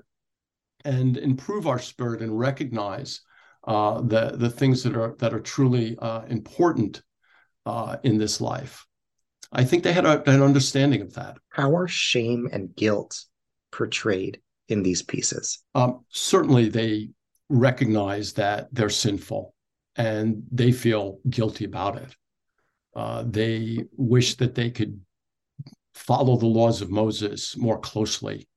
and 0.85 1.17
improve 1.17 1.65
our 1.65 1.79
spirit 1.79 2.21
and 2.21 2.37
recognize 2.37 3.21
uh, 3.67 4.01
the 4.01 4.37
the 4.37 4.49
things 4.49 4.83
that 4.83 4.95
are 4.95 5.15
that 5.17 5.33
are 5.33 5.39
truly 5.39 5.97
uh, 5.97 6.21
important 6.27 7.01
uh, 7.65 7.97
in 8.03 8.19
this 8.19 8.41
life. 8.41 8.85
I 9.51 9.63
think 9.63 9.83
they 9.83 9.93
had 9.93 10.05
a, 10.05 10.21
an 10.29 10.43
understanding 10.43 11.01
of 11.01 11.15
that. 11.15 11.37
How 11.49 11.75
are 11.75 11.87
shame 11.87 12.47
and 12.53 12.75
guilt 12.75 13.25
portrayed 13.71 14.39
in 14.67 14.83
these 14.83 15.01
pieces? 15.01 15.63
Um, 15.73 16.05
certainly, 16.09 16.69
they 16.69 17.09
recognize 17.51 18.33
that 18.33 18.67
they're 18.71 18.89
sinful 18.89 19.53
and 19.95 20.43
they 20.51 20.71
feel 20.71 21.19
guilty 21.29 21.65
about 21.65 21.97
it. 21.97 22.15
Uh, 22.95 23.23
they 23.25 23.85
wish 23.97 24.35
that 24.35 24.55
they 24.55 24.69
could 24.69 24.99
follow 25.93 26.37
the 26.37 26.45
laws 26.45 26.81
of 26.81 26.89
Moses 26.89 27.55
more 27.57 27.79
closely. 27.79 28.47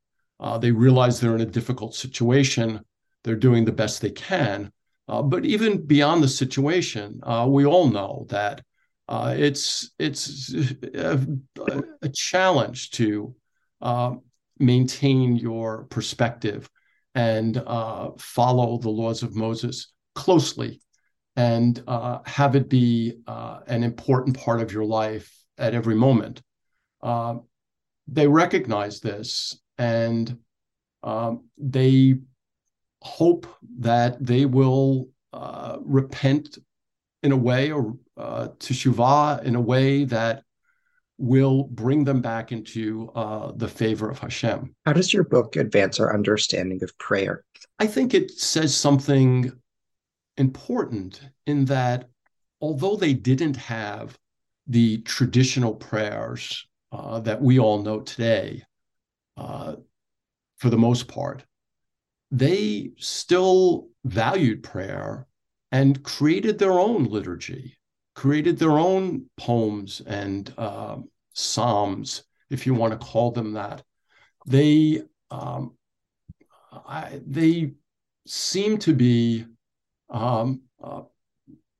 Uh, 0.40 0.59
they 0.59 0.70
realize 0.70 1.20
they're 1.20 1.34
in 1.34 1.40
a 1.40 1.47
difficult 1.47 1.95
situation. 1.95 2.80
They're 3.22 3.36
doing 3.36 3.64
the 3.64 3.72
best 3.72 4.01
they 4.01 4.11
can. 4.11 4.72
Uh, 5.07 5.22
but 5.22 5.45
even 5.45 5.84
beyond 5.86 6.22
the 6.22 6.28
situation, 6.28 7.20
uh, 7.22 7.47
we 7.49 7.66
all 7.66 7.88
know 7.88 8.26
that 8.30 8.62
uh, 9.09 9.34
it's 9.36 9.90
it's 9.99 10.55
a, 10.95 11.20
a 12.01 12.09
challenge 12.09 12.90
to 12.92 13.34
uh, 13.82 14.14
maintain 14.59 15.36
your 15.36 15.84
perspective 15.84 16.70
and 17.15 17.62
uh, 17.67 18.11
follow 18.19 18.79
the 18.79 18.91
laws 18.91 19.23
of 19.23 19.37
Moses 19.37 19.93
closely 20.15 20.81
and 21.37 21.83
uh, 21.87 22.19
have 22.27 22.55
it 22.57 22.69
be 22.69 23.15
uh, 23.27 23.61
an 23.67 23.83
important 23.83 24.39
part 24.39 24.61
of 24.61 24.73
your 24.73 24.85
life 24.85 25.33
at 25.59 25.75
every 25.75 25.95
moment. 25.95 26.43
Uh, 27.03 27.37
they 28.07 28.27
recognize 28.27 29.01
this 29.01 29.59
and 29.79 30.39
um, 31.03 31.45
they 31.59 32.15
hope 33.03 33.47
that 33.81 34.25
they 34.25 34.47
will 34.47 35.09
repent 35.81 36.59
in 37.25 37.33
a 37.33 37.37
way 37.37 37.73
or 37.73 37.97
uh, 38.17 38.49
teshuvah 38.59 39.43
in 39.43 39.57
a 39.57 39.61
way 39.61 40.05
that 40.05 40.43
will 41.19 41.65
bring 41.65 42.05
them 42.05 42.21
back 42.21 42.51
into 42.51 43.11
uh, 43.15 43.53
the 43.55 43.69
favor 43.69 44.11
of 44.11 44.19
Hashem. 44.19 44.75
How 44.85 44.93
does 44.93 45.12
your 45.12 45.25
book 45.25 45.57
advance 45.57 46.01
our 46.01 46.12
understanding 46.12 46.83
of 46.83 46.97
prayer? 46.99 47.45
I 47.79 47.87
think 47.87 48.15
it 48.15 48.31
says 48.33 48.77
something 48.77 49.53
important 50.37 51.21
in 51.47 51.67
that 51.67 52.09
although 52.61 52.97
they 52.97 53.15
didn't 53.15 53.57
have 53.57 54.19
the 54.67 54.99
traditional 55.03 55.75
prayers 55.75 56.67
uh, 56.93 57.21
that 57.21 57.41
we 57.41 57.59
all 57.59 57.83
know 57.83 58.01
today, 58.01 58.62
uh, 59.37 59.77
for 60.57 60.71
the 60.71 60.79
most 60.79 61.09
part, 61.09 61.45
they 62.31 62.91
still 62.97 63.89
valued 64.05 64.62
prayer 64.62 65.27
and 65.71 66.03
created 66.03 66.59
their 66.59 66.73
own 66.73 67.05
liturgy, 67.05 67.77
created 68.15 68.59
their 68.59 68.79
own 68.79 69.27
poems 69.37 70.01
and 70.07 70.53
uh, 70.57 70.97
psalms, 71.33 72.25
if 72.51 72.67
you 72.67 72.75
want 72.75 72.93
to 72.93 73.07
call 73.07 73.31
them 73.31 73.53
that. 73.53 73.83
They 74.47 75.03
um, 75.31 75.75
I, 76.87 77.21
they 77.27 77.73
seem 78.27 78.79
to 78.79 78.93
be 78.93 79.47
um, 80.11 80.62
uh, 80.83 81.03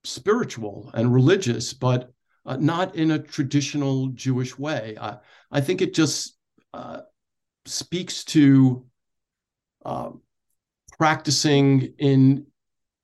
spiritual 0.05 0.91
and 0.95 1.13
religious, 1.13 1.73
but 1.73 2.13
uh, 2.47 2.57
not 2.57 2.95
in 2.95 3.13
a 3.13 3.19
traditional 3.19 4.09
Jewish 4.09 4.59
way. 4.59 4.97
I, 5.01 5.19
I 5.51 5.61
think 5.61 5.83
it 5.83 5.95
just 5.95 6.37
uh, 6.73 7.01
speaks 7.65 8.25
to 8.25 8.85
uh, 9.85 10.11
practicing 10.99 11.95
in 11.99 12.47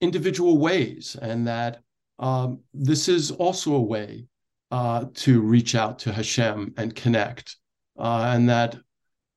individual 0.00 0.58
ways, 0.58 1.16
and 1.20 1.46
that 1.46 1.82
um, 2.20 2.60
this 2.74 3.08
is 3.08 3.30
also 3.30 3.74
a 3.74 3.80
way 3.80 4.26
uh, 4.70 5.06
to 5.14 5.40
reach 5.40 5.74
out 5.74 5.98
to 6.00 6.12
Hashem 6.12 6.74
and 6.76 6.94
connect, 6.94 7.56
uh, 7.98 8.32
and 8.34 8.48
that 8.48 8.76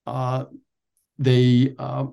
uh, 0.05 0.45
they 1.17 1.73
uh, 1.79 2.07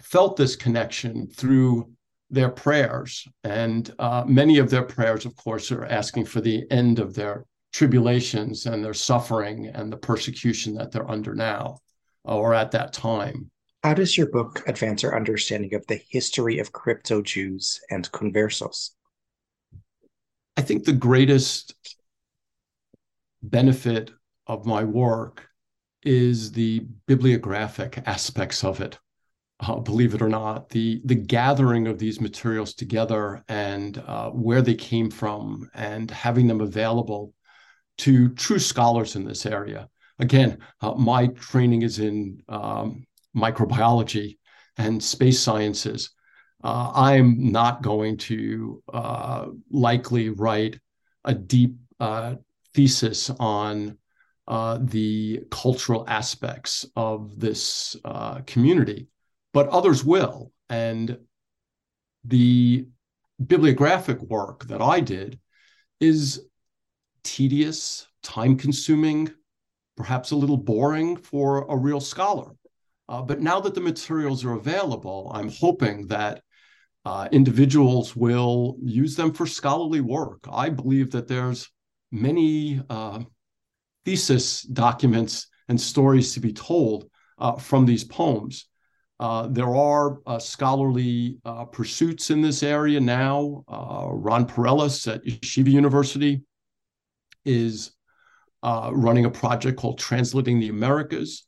felt 0.00 0.36
this 0.36 0.56
connection 0.56 1.28
through 1.28 1.92
their 2.30 2.48
prayers. 2.48 3.26
And 3.44 3.92
uh, 3.98 4.24
many 4.26 4.58
of 4.58 4.70
their 4.70 4.84
prayers, 4.84 5.26
of 5.26 5.36
course, 5.36 5.70
are 5.70 5.84
asking 5.84 6.24
for 6.24 6.40
the 6.40 6.64
end 6.70 6.98
of 6.98 7.14
their 7.14 7.44
tribulations 7.72 8.66
and 8.66 8.84
their 8.84 8.94
suffering 8.94 9.66
and 9.66 9.92
the 9.92 9.96
persecution 9.96 10.74
that 10.74 10.90
they're 10.90 11.10
under 11.10 11.34
now 11.34 11.78
or 12.24 12.54
at 12.54 12.70
that 12.72 12.92
time. 12.92 13.50
How 13.82 13.94
does 13.94 14.16
your 14.16 14.30
book 14.30 14.62
advance 14.66 15.04
our 15.04 15.16
understanding 15.16 15.74
of 15.74 15.86
the 15.86 16.00
history 16.08 16.58
of 16.58 16.72
crypto 16.72 17.22
Jews 17.22 17.80
and 17.90 18.10
conversos? 18.12 18.90
I 20.56 20.62
think 20.62 20.84
the 20.84 20.92
greatest 20.92 21.74
benefit 23.42 24.10
of 24.46 24.66
my 24.66 24.84
work 24.84 25.46
is 26.02 26.52
the 26.52 26.80
bibliographic 27.06 28.02
aspects 28.06 28.64
of 28.64 28.80
it. 28.80 28.98
Uh, 29.60 29.76
believe 29.76 30.14
it 30.14 30.22
or 30.22 30.28
not, 30.28 30.70
the 30.70 31.02
the 31.04 31.14
gathering 31.14 31.86
of 31.86 31.98
these 31.98 32.20
materials 32.20 32.72
together 32.72 33.44
and 33.48 33.98
uh, 34.06 34.30
where 34.30 34.62
they 34.62 34.74
came 34.74 35.10
from 35.10 35.68
and 35.74 36.10
having 36.10 36.46
them 36.46 36.62
available 36.62 37.34
to 37.98 38.30
true 38.30 38.58
scholars 38.58 39.16
in 39.16 39.24
this 39.24 39.44
area. 39.44 39.86
Again, 40.18 40.58
uh, 40.80 40.92
my 40.92 41.26
training 41.28 41.82
is 41.82 41.98
in 41.98 42.42
um, 42.48 43.04
microbiology 43.36 44.38
and 44.78 45.02
space 45.02 45.38
sciences. 45.38 46.10
Uh, 46.62 46.92
I'm 46.94 47.50
not 47.50 47.82
going 47.82 48.18
to 48.18 48.82
uh, 48.92 49.46
likely 49.70 50.28
write 50.28 50.78
a 51.24 51.34
deep 51.34 51.76
uh, 51.98 52.34
thesis 52.74 53.30
on 53.38 53.96
uh, 54.46 54.78
the 54.82 55.40
cultural 55.50 56.04
aspects 56.08 56.84
of 56.96 57.38
this 57.38 57.96
uh, 58.04 58.40
community, 58.46 59.08
but 59.52 59.68
others 59.68 60.04
will. 60.04 60.52
And 60.68 61.18
the 62.24 62.86
bibliographic 63.44 64.20
work 64.20 64.66
that 64.66 64.82
I 64.82 65.00
did 65.00 65.38
is 66.00 66.42
tedious, 67.22 68.06
time 68.22 68.56
consuming, 68.56 69.30
perhaps 69.96 70.30
a 70.30 70.36
little 70.36 70.56
boring 70.56 71.16
for 71.16 71.66
a 71.68 71.76
real 71.76 72.00
scholar. 72.00 72.52
Uh, 73.08 73.22
but 73.22 73.40
now 73.40 73.60
that 73.60 73.74
the 73.74 73.80
materials 73.80 74.44
are 74.44 74.52
available, 74.52 75.30
I'm 75.34 75.50
hoping 75.50 76.06
that 76.08 76.42
uh, 77.04 77.28
individuals 77.32 78.14
will 78.14 78.76
use 78.82 79.16
them 79.16 79.32
for 79.32 79.46
scholarly 79.46 80.00
work. 80.00 80.40
I 80.50 80.68
believe 80.68 81.10
that 81.12 81.28
there's 81.28 81.70
many 82.12 82.82
uh, 82.90 83.20
thesis 84.04 84.62
documents 84.62 85.48
and 85.68 85.80
stories 85.80 86.34
to 86.34 86.40
be 86.40 86.52
told 86.52 87.08
uh, 87.38 87.52
from 87.52 87.86
these 87.86 88.04
poems. 88.04 88.66
Uh, 89.18 89.46
there 89.48 89.74
are 89.74 90.18
uh, 90.26 90.38
scholarly 90.38 91.38
uh, 91.44 91.64
pursuits 91.66 92.30
in 92.30 92.40
this 92.40 92.62
area 92.62 92.98
now. 92.98 93.64
Ron 93.68 94.46
Perelis 94.46 95.12
at 95.12 95.24
Yeshiva 95.24 95.70
University 95.70 96.42
is 97.44 97.92
running 98.62 99.24
a 99.24 99.30
project 99.30 99.78
called 99.78 99.98
Translating 99.98 100.58
the 100.58 100.68
Americas. 100.68 101.46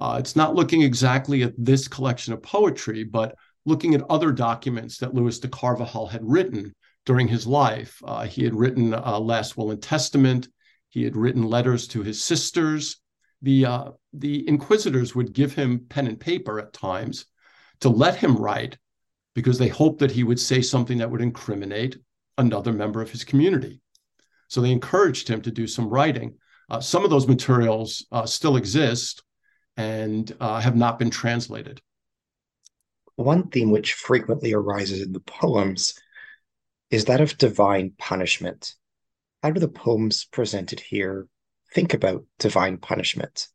it's 0.00 0.36
not 0.36 0.54
looking 0.54 0.82
exactly 0.82 1.42
at 1.42 1.52
this 1.58 1.88
collection 1.88 2.32
of 2.32 2.42
poetry, 2.42 3.04
but 3.04 3.34
looking 3.66 3.94
at 3.94 4.02
other 4.10 4.32
documents 4.32 4.98
that 4.98 5.14
Luis 5.14 5.38
de 5.38 5.48
Carvajal 5.48 6.06
had 6.06 6.20
written 6.22 6.74
during 7.06 7.28
his 7.28 7.46
life. 7.46 8.00
Uh, 8.04 8.24
he 8.24 8.44
had 8.44 8.54
written 8.54 8.94
uh, 8.94 9.18
Last 9.18 9.56
Will 9.56 9.70
and 9.70 9.82
Testament. 9.82 10.48
He 10.88 11.04
had 11.04 11.16
written 11.16 11.42
letters 11.42 11.88
to 11.88 12.02
his 12.02 12.22
sisters. 12.22 13.00
The, 13.42 13.66
uh, 13.66 13.90
the 14.12 14.46
inquisitors 14.48 15.14
would 15.14 15.32
give 15.32 15.54
him 15.54 15.86
pen 15.88 16.06
and 16.06 16.18
paper 16.18 16.58
at 16.58 16.72
times 16.72 17.26
to 17.80 17.88
let 17.88 18.16
him 18.16 18.36
write 18.36 18.78
because 19.34 19.58
they 19.58 19.68
hoped 19.68 19.98
that 19.98 20.12
he 20.12 20.24
would 20.24 20.40
say 20.40 20.62
something 20.62 20.98
that 20.98 21.10
would 21.10 21.20
incriminate 21.20 21.98
another 22.38 22.72
member 22.72 23.02
of 23.02 23.10
his 23.10 23.24
community. 23.24 23.80
So 24.48 24.60
they 24.60 24.70
encouraged 24.70 25.28
him 25.28 25.42
to 25.42 25.50
do 25.50 25.66
some 25.66 25.88
writing. 25.88 26.36
Uh, 26.70 26.80
some 26.80 27.04
of 27.04 27.10
those 27.10 27.26
materials 27.26 28.06
uh, 28.12 28.26
still 28.26 28.56
exist 28.56 29.22
and 29.76 30.34
uh, 30.40 30.60
have 30.60 30.76
not 30.76 30.98
been 30.98 31.10
translated. 31.10 31.80
One 33.16 33.48
theme 33.48 33.70
which 33.70 33.92
frequently 33.92 34.52
arises 34.52 35.00
in 35.00 35.12
the 35.12 35.20
poems 35.20 35.94
is 36.90 37.04
that 37.04 37.20
of 37.20 37.38
divine 37.38 37.92
punishment. 37.96 38.74
How 39.42 39.50
do 39.50 39.60
the 39.60 39.68
poems 39.68 40.24
presented 40.24 40.80
here 40.80 41.28
think 41.72 41.94
about 41.94 42.24
divine 42.40 42.78
punishment? 42.78 43.48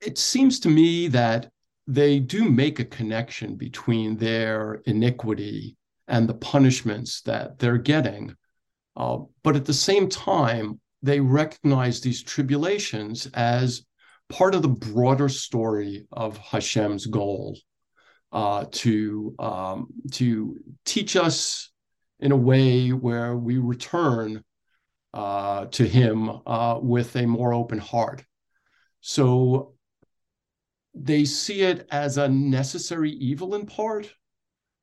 It 0.00 0.16
seems 0.16 0.60
to 0.60 0.70
me 0.70 1.08
that 1.08 1.50
they 1.86 2.20
do 2.20 2.50
make 2.50 2.80
a 2.80 2.86
connection 2.86 3.56
between 3.56 4.16
their 4.16 4.80
iniquity 4.86 5.76
and 6.08 6.26
the 6.26 6.34
punishments 6.34 7.20
that 7.22 7.58
they're 7.58 7.76
getting. 7.76 8.34
Uh, 8.96 9.18
but 9.42 9.56
at 9.56 9.66
the 9.66 9.74
same 9.74 10.08
time, 10.08 10.80
they 11.02 11.20
recognize 11.20 12.00
these 12.00 12.22
tribulations 12.22 13.26
as 13.34 13.84
part 14.30 14.54
of 14.54 14.62
the 14.62 14.68
broader 14.68 15.28
story 15.28 16.06
of 16.12 16.38
Hashem's 16.38 17.04
goal 17.04 17.58
uh, 18.34 18.66
to 18.72 19.34
um, 19.38 19.86
to 20.10 20.58
teach 20.84 21.16
us 21.16 21.70
in 22.18 22.32
a 22.32 22.36
way 22.36 22.90
where 22.90 23.36
we 23.36 23.58
return 23.58 24.42
uh, 25.14 25.66
to 25.66 25.86
Him 25.86 26.30
uh, 26.44 26.78
with 26.82 27.14
a 27.16 27.26
more 27.26 27.54
open 27.54 27.78
heart. 27.78 28.24
So 29.00 29.74
they 30.94 31.24
see 31.24 31.62
it 31.62 31.86
as 31.90 32.18
a 32.18 32.28
necessary 32.28 33.12
evil 33.12 33.54
in 33.54 33.66
part, 33.66 34.12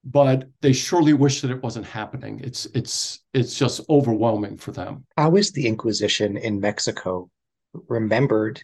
but 0.06 0.47
they 0.62 0.74
surely 0.74 1.14
wish 1.14 1.41
that 1.41 1.52
it 1.52 1.62
wasn't 1.62 1.86
happening. 1.86 2.39
It's 2.41 2.66
it's 2.74 3.20
it's 3.34 3.56
just 3.56 3.82
overwhelming 3.89 4.58
for 4.58 4.72
them. 4.72 5.06
How 5.18 5.36
is 5.36 5.52
the 5.52 5.68
Inquisition 5.68 6.38
in 6.38 6.60
Mexico 6.62 7.30
remembered 7.88 8.64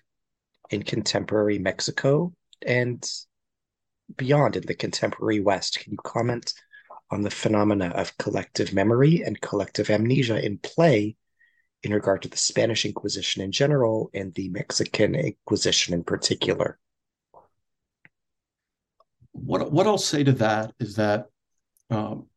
in 0.69 0.83
contemporary 0.83 1.59
Mexico 1.59 2.33
and 2.65 3.05
beyond 4.15 4.55
in 4.55 4.65
the 4.65 4.73
contemporary 4.73 5.39
West. 5.39 5.79
Can 5.79 5.93
you 5.93 5.97
comment 6.03 6.53
on 7.11 7.21
the 7.21 7.29
phenomena 7.29 7.87
of 7.89 8.17
collective 8.17 8.73
memory 8.73 9.21
and 9.25 9.39
collective 9.41 9.89
amnesia 9.89 10.43
in 10.43 10.57
play 10.57 11.15
in 11.83 11.93
regard 11.93 12.21
to 12.21 12.29
the 12.29 12.37
Spanish 12.37 12.85
Inquisition 12.85 13.41
in 13.41 13.51
general 13.51 14.09
and 14.13 14.33
the 14.33 14.49
Mexican 14.49 15.15
Inquisition 15.15 15.93
in 15.93 16.03
particular? 16.03 16.79
What, 19.31 19.71
what 19.71 19.87
I'll 19.87 19.97
say 19.97 20.23
to 20.23 20.31
that 20.33 20.73
is 20.79 20.95
that 20.95 21.27
um, 21.89 22.27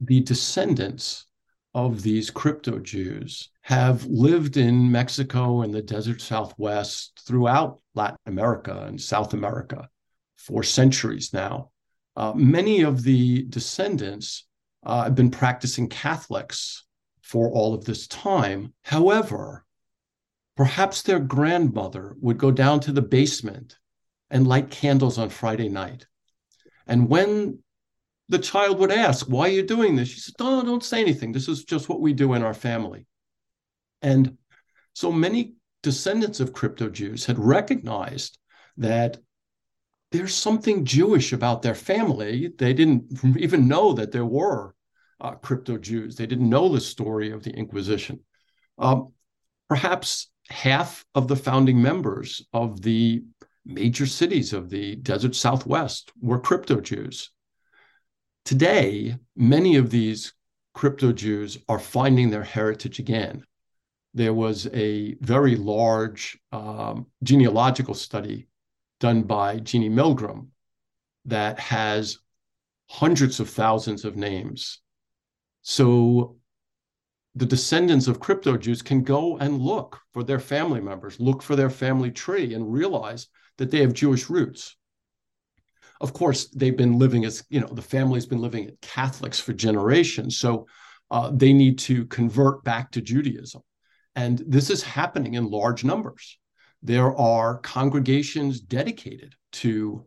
the 0.00 0.20
descendants 0.20 1.26
of 1.74 2.02
these 2.02 2.30
crypto 2.30 2.78
Jews 2.78 3.50
have 3.62 4.04
lived 4.04 4.56
in 4.56 4.90
Mexico 4.90 5.62
and 5.62 5.72
the 5.72 5.82
desert 5.82 6.20
Southwest 6.20 7.22
throughout 7.26 7.80
Latin 7.94 8.18
America 8.26 8.84
and 8.86 9.00
South 9.00 9.32
America 9.32 9.88
for 10.42 10.62
centuries 10.62 11.32
now. 11.32 11.70
Uh, 12.16 12.32
many 12.34 12.82
of 12.82 13.02
the 13.02 13.44
descendants 13.44 14.46
uh, 14.84 15.04
have 15.04 15.14
been 15.14 15.30
practicing 15.30 15.88
Catholics 15.88 16.84
for 17.22 17.50
all 17.50 17.74
of 17.74 17.84
this 17.84 18.06
time. 18.08 18.74
However, 18.82 19.64
perhaps 20.56 21.02
their 21.02 21.20
grandmother 21.20 22.16
would 22.20 22.38
go 22.38 22.50
down 22.50 22.80
to 22.80 22.92
the 22.92 23.02
basement 23.02 23.78
and 24.30 24.46
light 24.46 24.70
candles 24.70 25.16
on 25.16 25.28
Friday 25.28 25.68
night. 25.68 26.06
And 26.86 27.08
when 27.08 27.60
the 28.28 28.38
child 28.38 28.78
would 28.78 28.90
ask, 28.90 29.26
Why 29.26 29.48
are 29.48 29.52
you 29.52 29.62
doing 29.62 29.94
this? 29.94 30.08
She 30.08 30.20
said, 30.20 30.34
Oh, 30.40 30.64
don't 30.64 30.82
say 30.82 31.00
anything. 31.00 31.32
This 31.32 31.48
is 31.48 31.64
just 31.64 31.88
what 31.88 32.00
we 32.00 32.12
do 32.12 32.34
in 32.34 32.42
our 32.42 32.54
family. 32.54 33.06
And 34.00 34.36
so 34.94 35.12
many 35.12 35.54
descendants 35.82 36.40
of 36.40 36.52
crypto 36.52 36.88
Jews 36.88 37.24
had 37.26 37.38
recognized 37.38 38.38
that 38.78 39.18
there's 40.12 40.34
something 40.34 40.84
Jewish 40.84 41.32
about 41.32 41.62
their 41.62 41.74
family. 41.74 42.52
They 42.56 42.72
didn't 42.74 43.04
even 43.38 43.66
know 43.66 43.94
that 43.94 44.12
there 44.12 44.26
were 44.26 44.74
uh, 45.20 45.32
crypto 45.32 45.78
Jews. 45.78 46.16
They 46.16 46.26
didn't 46.26 46.48
know 46.48 46.68
the 46.68 46.80
story 46.80 47.30
of 47.30 47.42
the 47.42 47.50
Inquisition. 47.50 48.20
Um, 48.78 49.12
perhaps 49.68 50.30
half 50.48 51.04
of 51.14 51.28
the 51.28 51.36
founding 51.36 51.80
members 51.80 52.46
of 52.52 52.82
the 52.82 53.24
major 53.64 54.06
cities 54.06 54.52
of 54.52 54.68
the 54.68 54.96
desert 54.96 55.34
Southwest 55.34 56.12
were 56.20 56.40
crypto 56.40 56.80
Jews. 56.80 57.30
Today, 58.44 59.16
many 59.36 59.76
of 59.76 59.90
these 59.90 60.34
crypto 60.74 61.12
Jews 61.12 61.58
are 61.68 61.78
finding 61.78 62.30
their 62.30 62.42
heritage 62.42 62.98
again. 62.98 63.44
There 64.14 64.34
was 64.34 64.66
a 64.74 65.14
very 65.20 65.56
large 65.56 66.38
um, 66.50 67.06
genealogical 67.22 67.94
study 67.94 68.48
done 69.02 69.24
by 69.24 69.58
Jeannie 69.58 69.90
Milgram 69.90 70.46
that 71.24 71.58
has 71.58 72.18
hundreds 72.88 73.40
of 73.40 73.50
thousands 73.50 74.04
of 74.04 74.16
names. 74.16 74.80
So 75.62 76.36
the 77.34 77.46
descendants 77.46 78.06
of 78.06 78.20
crypto 78.20 78.56
Jews 78.56 78.80
can 78.80 79.02
go 79.02 79.38
and 79.38 79.58
look 79.58 79.98
for 80.12 80.22
their 80.22 80.38
family 80.38 80.80
members, 80.80 81.18
look 81.18 81.42
for 81.42 81.56
their 81.56 81.68
family 81.68 82.12
tree, 82.12 82.54
and 82.54 82.72
realize 82.72 83.26
that 83.58 83.72
they 83.72 83.80
have 83.80 83.92
Jewish 83.92 84.30
roots. 84.30 84.76
Of 86.00 86.12
course, 86.12 86.48
they've 86.50 86.76
been 86.76 87.00
living 87.00 87.24
as, 87.24 87.44
you 87.50 87.58
know, 87.60 87.72
the 87.72 87.82
family's 87.82 88.26
been 88.26 88.40
living 88.40 88.66
as 88.66 88.74
Catholics 88.82 89.40
for 89.40 89.52
generations. 89.52 90.38
So 90.38 90.66
uh, 91.10 91.32
they 91.34 91.52
need 91.52 91.80
to 91.80 92.06
convert 92.06 92.62
back 92.62 92.92
to 92.92 93.00
Judaism. 93.00 93.62
And 94.14 94.44
this 94.46 94.70
is 94.70 94.84
happening 94.84 95.34
in 95.34 95.50
large 95.50 95.82
numbers. 95.82 96.38
There 96.82 97.16
are 97.16 97.58
congregations 97.58 98.60
dedicated 98.60 99.34
to 99.52 100.06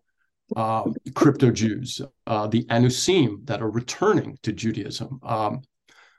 uh, 0.55 0.84
crypto 1.15 1.51
Jews, 1.51 2.01
uh, 2.28 2.47
the 2.47 2.65
Anusim 2.65 3.45
that 3.47 3.61
are 3.61 3.69
returning 3.69 4.38
to 4.43 4.51
Judaism. 4.51 5.19
Um, 5.23 5.61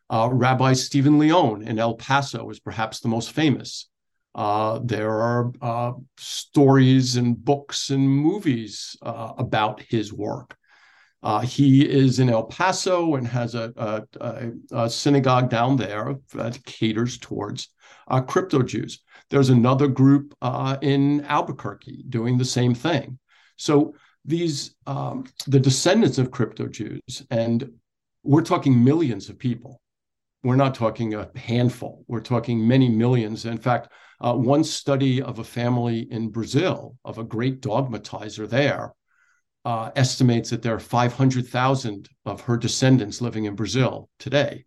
uh, 0.08 0.28
Rabbi 0.32 0.72
Stephen 0.72 1.18
Leon 1.18 1.62
in 1.62 1.78
El 1.78 1.94
Paso 1.94 2.48
is 2.50 2.60
perhaps 2.60 3.00
the 3.00 3.08
most 3.08 3.32
famous. 3.32 3.88
Uh, 4.34 4.80
there 4.84 5.10
are 5.10 5.52
uh, 5.60 5.92
stories 6.18 7.16
and 7.16 7.42
books 7.42 7.90
and 7.90 8.08
movies 8.08 8.96
uh, 9.02 9.32
about 9.38 9.80
his 9.82 10.12
work. 10.12 10.56
He 11.42 11.84
is 11.84 12.20
in 12.20 12.30
El 12.30 12.44
Paso 12.44 13.16
and 13.16 13.26
has 13.26 13.56
a, 13.56 13.72
a, 14.20 14.50
a 14.70 14.88
synagogue 14.88 15.50
down 15.50 15.76
there 15.76 16.14
that 16.34 16.64
caters 16.64 17.18
towards 17.18 17.68
crypto 18.28 18.62
Jews. 18.62 19.02
There's 19.30 19.50
another 19.50 19.88
group 19.88 20.34
in 20.82 21.24
Albuquerque 21.24 22.04
doing 22.08 22.38
the 22.38 22.44
same 22.44 22.74
thing. 22.74 23.18
So 23.56 23.94
these 24.24 24.74
um, 24.86 25.26
the 25.46 25.60
descendants 25.60 26.18
of 26.18 26.30
crypto 26.30 26.66
Jews, 26.66 27.24
and 27.30 27.70
we're 28.22 28.42
talking 28.42 28.82
millions 28.84 29.28
of 29.28 29.38
people 29.38 29.80
we're 30.46 30.54
not 30.54 30.76
talking 30.76 31.14
a 31.14 31.28
handful, 31.34 32.04
we're 32.06 32.20
talking 32.20 32.68
many 32.68 32.88
millions. 32.88 33.46
In 33.46 33.58
fact, 33.58 33.88
uh, 34.20 34.32
one 34.32 34.62
study 34.62 35.20
of 35.20 35.40
a 35.40 35.44
family 35.44 36.06
in 36.12 36.28
Brazil, 36.28 36.96
of 37.04 37.18
a 37.18 37.24
great 37.24 37.60
dogmatizer 37.60 38.48
there, 38.48 38.94
uh, 39.64 39.90
estimates 39.96 40.50
that 40.50 40.62
there 40.62 40.76
are 40.76 40.78
500,000 40.78 42.08
of 42.26 42.40
her 42.42 42.56
descendants 42.56 43.20
living 43.20 43.46
in 43.46 43.56
Brazil 43.56 44.08
today. 44.20 44.64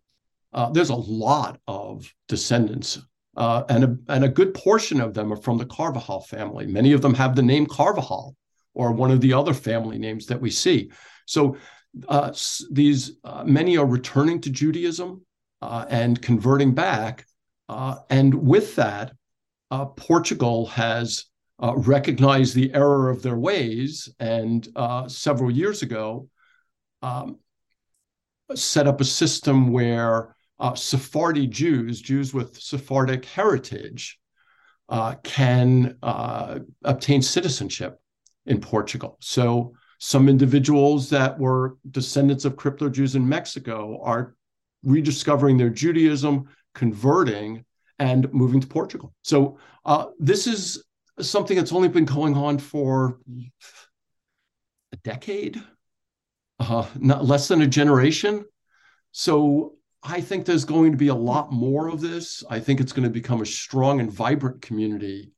Uh, 0.52 0.68
there's 0.68 0.90
a 0.90 0.94
lot 0.94 1.58
of 1.66 2.12
descendants, 2.28 2.98
uh, 3.36 3.64
and, 3.68 3.84
a, 3.84 3.96
and 4.12 4.24
a 4.24 4.28
good 4.28 4.54
portion 4.54 5.00
of 5.00 5.14
them 5.14 5.32
are 5.32 5.36
from 5.36 5.58
the 5.58 5.66
Carvajal 5.66 6.22
family. 6.22 6.66
Many 6.66 6.92
of 6.92 7.02
them 7.02 7.14
have 7.14 7.36
the 7.36 7.42
name 7.42 7.66
Carvajal 7.66 8.36
or 8.74 8.92
one 8.92 9.10
of 9.10 9.20
the 9.20 9.32
other 9.32 9.54
family 9.54 9.98
names 9.98 10.26
that 10.26 10.40
we 10.40 10.50
see. 10.50 10.90
So 11.26 11.56
uh, 12.08 12.32
these 12.70 13.12
uh, 13.24 13.44
many 13.44 13.76
are 13.76 13.86
returning 13.86 14.40
to 14.42 14.50
Judaism 14.50 15.24
uh, 15.62 15.86
and 15.88 16.20
converting 16.20 16.74
back. 16.74 17.26
Uh, 17.68 17.96
and 18.08 18.34
with 18.34 18.76
that, 18.76 19.12
uh, 19.70 19.86
Portugal 19.86 20.66
has 20.66 21.26
recognized 21.60 22.54
the 22.54 22.72
error 22.72 23.10
of 23.10 23.22
their 23.22 23.36
ways 23.36 24.08
and 24.18 24.66
several 25.08 25.50
years 25.50 25.82
ago 25.82 26.28
um, 27.02 27.38
set 28.54 28.86
up 28.86 29.00
a 29.00 29.04
system 29.04 29.70
where 29.70 30.34
uh, 30.60 30.74
Sephardi 30.74 31.46
Jews, 31.46 32.00
Jews 32.00 32.32
with 32.32 32.60
Sephardic 32.60 33.24
heritage, 33.24 34.18
can 35.22 35.96
obtain 36.82 37.22
citizenship 37.22 38.00
in 38.46 38.60
Portugal. 38.60 39.16
So 39.20 39.72
some 39.98 40.28
individuals 40.28 41.10
that 41.10 41.38
were 41.38 41.76
descendants 41.90 42.44
of 42.44 42.56
crypto 42.56 42.88
Jews 42.88 43.14
in 43.14 43.28
Mexico 43.28 44.00
are 44.02 44.34
rediscovering 44.82 45.58
their 45.58 45.70
Judaism, 45.70 46.48
converting, 46.74 47.64
and 47.98 48.32
moving 48.32 48.60
to 48.60 48.66
Portugal. 48.66 49.12
So 49.22 49.58
uh, 49.84 50.06
this 50.18 50.46
is 50.46 50.82
something 51.20 51.56
that's 51.56 51.72
only 51.72 51.88
been 51.88 52.06
going 52.06 52.34
on 52.34 52.58
for 52.58 53.18
a 54.92 54.96
decade, 55.04 55.62
uh, 56.58 56.86
not 56.96 57.26
less 57.26 57.46
than 57.46 57.60
a 57.62 57.66
generation. 57.66 58.44
So 59.12 59.74
I 60.02 60.20
think 60.20 60.44
there's 60.44 60.64
going 60.64 60.92
to 60.92 60.98
be 60.98 61.08
a 61.08 61.14
lot 61.14 61.52
more 61.52 61.88
of 61.88 62.00
this. 62.00 62.42
I 62.48 62.58
think 62.60 62.80
it's 62.80 62.92
going 62.92 63.04
to 63.04 63.10
become 63.10 63.42
a 63.42 63.46
strong 63.46 64.00
and 64.00 64.10
vibrant 64.10 64.62
community 64.62 65.32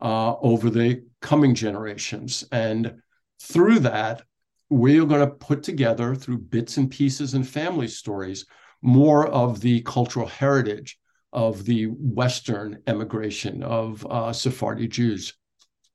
uh, 0.00 0.34
over 0.36 0.70
the 0.70 1.04
coming 1.20 1.54
generations. 1.54 2.44
And 2.50 3.00
through 3.40 3.80
that, 3.80 4.22
we're 4.70 5.06
going 5.06 5.20
to 5.20 5.34
put 5.34 5.62
together 5.62 6.14
through 6.14 6.38
bits 6.38 6.76
and 6.76 6.90
pieces 6.90 7.34
and 7.34 7.46
family 7.46 7.88
stories 7.88 8.44
more 8.82 9.26
of 9.28 9.60
the 9.60 9.82
cultural 9.82 10.26
heritage 10.26 10.98
of 11.32 11.64
the 11.64 11.86
Western 11.86 12.82
emigration 12.86 13.62
of 13.62 14.06
uh, 14.06 14.32
Sephardi 14.32 14.88
Jews. 14.88 15.34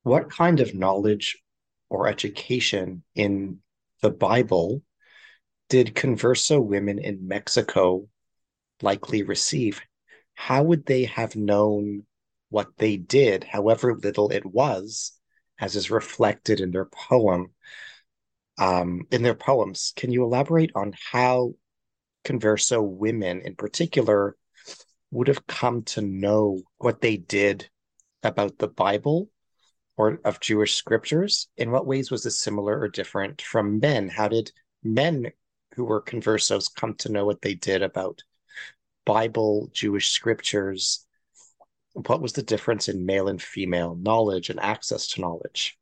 What 0.04 0.30
kind 0.30 0.60
of 0.60 0.76
knowledge 0.76 1.42
or 1.90 2.08
education 2.08 3.04
in 3.16 3.60
the 4.02 4.10
Bible 4.10 4.82
did 5.70 5.96
converso 5.96 6.64
women 6.64 7.00
in 7.00 7.28
Mexico 7.28 8.08
likely 8.84 9.24
receive? 9.24 9.82
How 10.36 10.64
would 10.64 10.86
they 10.86 11.06
have 11.06 11.36
known 11.36 12.06
what 12.50 12.78
they 12.78 12.98
did, 12.98 13.44
however 13.44 13.96
little 13.96 14.30
it 14.32 14.46
was, 14.46 15.14
as 15.60 15.76
is 15.76 15.90
reflected 15.90 16.60
in 16.60 16.72
their 16.72 16.86
poem? 16.86 17.54
Um, 18.60 19.08
in 19.12 19.24
their 19.24 19.36
poems, 19.36 19.94
can 19.96 20.12
you 20.12 20.24
elaborate 20.24 20.72
on 20.76 20.94
how 21.12 21.54
converso 22.24 22.82
women 22.82 23.42
in 23.42 23.56
particular 23.56 24.36
would 25.12 25.28
have 25.28 25.48
come 25.48 25.84
to 25.84 26.02
know 26.02 26.62
what 26.78 27.02
they 27.02 27.18
did 27.18 27.70
about 28.22 28.58
the 28.58 28.68
Bible 28.68 29.30
or 29.98 30.20
of 30.24 30.40
Jewish 30.40 30.76
scriptures? 30.76 31.48
In 31.58 31.72
what 31.72 31.88
ways 31.88 32.12
was 32.12 32.24
this 32.24 32.40
similar 32.40 32.80
or 32.80 32.88
different 32.88 33.42
from 33.42 33.80
men? 33.80 34.10
How 34.10 34.28
did 34.28 34.52
men 34.84 35.32
who 35.76 35.86
were 35.86 36.02
conversos 36.02 36.74
come 36.74 36.96
to 36.96 37.12
know 37.12 37.26
what 37.26 37.42
they 37.42 37.56
did 37.56 37.82
about 37.82 38.22
Bible, 39.06 39.70
Jewish 39.74 40.10
scriptures? 40.10 41.06
What 41.94 42.22
was 42.22 42.34
the 42.34 42.44
difference 42.44 42.90
in 42.90 43.06
male 43.06 43.28
and 43.28 43.42
female 43.42 43.96
knowledge 43.96 44.50
and 44.50 44.60
access 44.60 45.08
to 45.10 45.22
knowledge? 45.22 45.78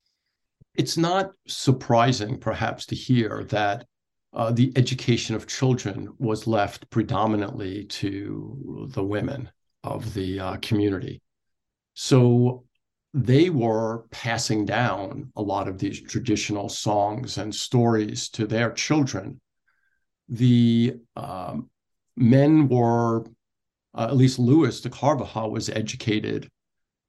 It's 0.75 0.97
not 0.97 1.31
surprising, 1.47 2.37
perhaps, 2.37 2.85
to 2.87 2.95
hear 2.95 3.43
that 3.49 3.85
uh, 4.33 4.51
the 4.51 4.71
education 4.75 5.35
of 5.35 5.47
children 5.47 6.13
was 6.17 6.47
left 6.47 6.89
predominantly 6.89 7.85
to 7.85 8.87
the 8.93 9.03
women 9.03 9.49
of 9.83 10.13
the 10.13 10.39
uh, 10.39 10.57
community. 10.61 11.21
So 11.93 12.63
they 13.13 13.49
were 13.49 14.05
passing 14.11 14.65
down 14.65 15.31
a 15.35 15.41
lot 15.41 15.67
of 15.67 15.77
these 15.77 16.01
traditional 16.01 16.69
songs 16.69 17.37
and 17.37 17.53
stories 17.53 18.29
to 18.29 18.47
their 18.47 18.71
children. 18.71 19.41
The 20.29 20.95
um, 21.17 21.69
men 22.15 22.67
were, 22.67 23.25
uh, 23.93 24.07
at 24.09 24.15
least 24.15 24.39
Luis 24.39 24.81
de 24.81 24.89
Carvajal 24.89 25.51
was 25.51 25.69
educated 25.69 26.49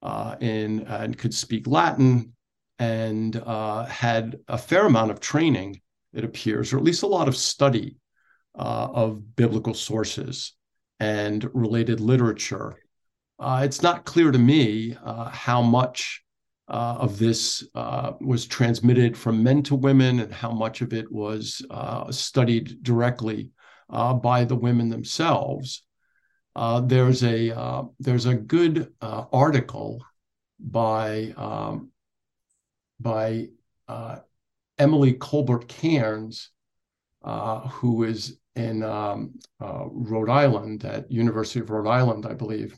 uh, 0.01 0.35
in 0.39 0.81
and 0.81 1.17
could 1.17 1.33
speak 1.33 1.67
Latin 1.67 2.33
and 2.79 3.35
uh, 3.35 3.85
had 3.85 4.39
a 4.47 4.57
fair 4.57 4.85
amount 4.85 5.11
of 5.11 5.19
training 5.19 5.79
it 6.13 6.23
appears, 6.23 6.73
or 6.73 6.77
at 6.77 6.83
least 6.83 7.03
a 7.03 7.07
lot 7.07 7.27
of 7.27 7.35
study 7.35 7.97
uh, 8.55 8.87
of 8.93 9.35
biblical 9.35 9.73
sources 9.73 10.53
and 10.99 11.49
related 11.55 11.99
literature. 11.99 12.75
Uh, 13.39 13.61
it's 13.63 13.81
not 13.81 14.05
clear 14.05 14.31
to 14.31 14.37
me 14.37 14.95
how 15.31 15.61
much 15.61 16.23
uh, 16.67 16.97
of 16.99 17.19
this 17.19 17.67
uh, 17.75 18.13
was 18.21 18.45
transmitted 18.45 19.17
from 19.17 19.43
men 19.43 19.61
to 19.63 19.75
women 19.75 20.19
and 20.19 20.33
how 20.33 20.51
much 20.51 20.81
of 20.81 20.93
it 20.93 21.11
was 21.11 21.61
uh, 21.69 22.09
studied 22.11 22.81
directly 22.83 23.51
by 23.89 24.45
the 24.45 24.55
women 24.55 24.89
themselves. 24.89 25.83
there's 26.55 27.23
a 27.23 27.85
there's 27.99 28.25
a 28.25 28.35
good 28.35 28.93
article 29.01 30.03
by 30.59 31.33
um, 31.37 31.91
by 32.99 33.49
Emily 34.77 35.13
Colbert 35.13 35.67
Cairns, 35.67 36.49
uh, 37.23 37.67
who 37.69 38.03
is 38.03 38.39
in 38.55 38.83
um, 38.83 39.39
uh, 39.61 39.85
Rhode 39.87 40.29
Island 40.29 40.85
at 40.85 41.11
University 41.11 41.59
of 41.59 41.69
Rhode 41.69 41.89
Island, 41.89 42.25
I 42.25 42.33
believe, 42.33 42.77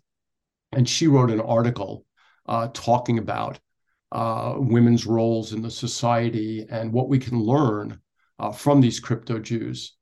and 0.71 0.87
she 0.87 1.07
wrote 1.07 1.31
an 1.31 1.41
article 1.41 2.05
uh, 2.45 2.69
talking 2.73 3.17
about 3.17 3.59
uh, 4.11 4.55
women's 4.57 5.05
roles 5.05 5.51
in 5.51 5.61
the 5.61 5.71
society 5.71 6.65
and 6.69 6.93
what 6.93 7.09
we 7.09 7.19
can 7.19 7.41
learn 7.41 7.99
uh, 8.39 8.51
from 8.51 8.81
these 8.81 8.99
crypto 8.99 9.39
Jews. 9.39 9.95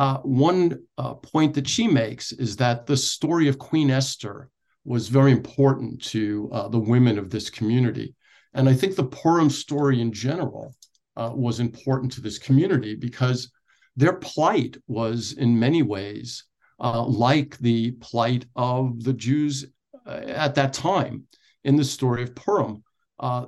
Uh, 0.00 0.16
one 0.22 0.78
uh, 0.96 1.12
point 1.12 1.52
that 1.52 1.68
she 1.68 1.86
makes 1.86 2.32
is 2.32 2.56
that 2.56 2.86
the 2.86 2.96
story 2.96 3.48
of 3.48 3.58
Queen 3.58 3.90
Esther 3.90 4.48
was 4.82 5.08
very 5.08 5.30
important 5.30 6.02
to 6.02 6.48
uh, 6.54 6.68
the 6.68 6.78
women 6.78 7.18
of 7.18 7.28
this 7.28 7.50
community. 7.50 8.14
And 8.54 8.66
I 8.66 8.72
think 8.72 8.96
the 8.96 9.04
Purim 9.04 9.50
story 9.50 10.00
in 10.00 10.10
general 10.10 10.74
uh, 11.18 11.32
was 11.34 11.60
important 11.60 12.12
to 12.12 12.22
this 12.22 12.38
community 12.38 12.94
because 12.94 13.52
their 13.94 14.14
plight 14.14 14.78
was, 14.88 15.32
in 15.32 15.60
many 15.60 15.82
ways, 15.82 16.44
uh, 16.82 17.04
like 17.04 17.58
the 17.58 17.90
plight 18.00 18.46
of 18.56 19.04
the 19.04 19.12
Jews 19.12 19.66
uh, 20.06 20.22
at 20.28 20.54
that 20.54 20.72
time 20.72 21.24
in 21.64 21.76
the 21.76 21.84
story 21.84 22.22
of 22.22 22.34
Purim. 22.34 22.82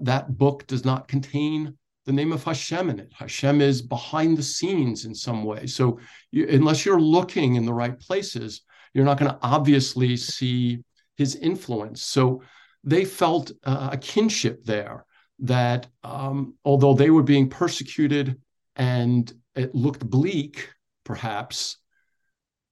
that 0.02 0.36
book 0.36 0.66
does 0.66 0.84
not 0.84 1.08
contain 1.08 1.78
the 2.04 2.12
name 2.12 2.32
of 2.32 2.44
Hashem 2.44 2.90
in 2.90 2.98
it. 2.98 3.12
Hashem 3.14 3.60
is 3.60 3.80
behind 3.82 4.36
the 4.36 4.42
scenes 4.42 5.04
in 5.04 5.14
some 5.14 5.44
way. 5.44 5.66
So 5.66 5.98
you, 6.30 6.48
unless 6.48 6.84
you're 6.84 7.00
looking 7.00 7.54
in 7.54 7.64
the 7.64 7.74
right 7.74 7.98
places, 7.98 8.62
you're 8.92 9.04
not 9.04 9.18
going 9.18 9.30
to 9.30 9.38
obviously 9.42 10.16
see 10.16 10.82
his 11.16 11.36
influence. 11.36 12.02
So 12.02 12.42
they 12.84 13.04
felt 13.04 13.52
uh, 13.64 13.90
a 13.92 13.96
kinship 13.96 14.64
there 14.64 15.04
that 15.40 15.86
um, 16.02 16.54
although 16.64 16.94
they 16.94 17.10
were 17.10 17.22
being 17.22 17.48
persecuted 17.48 18.40
and 18.76 19.32
it 19.54 19.74
looked 19.74 20.08
bleak, 20.08 20.68
perhaps, 21.04 21.78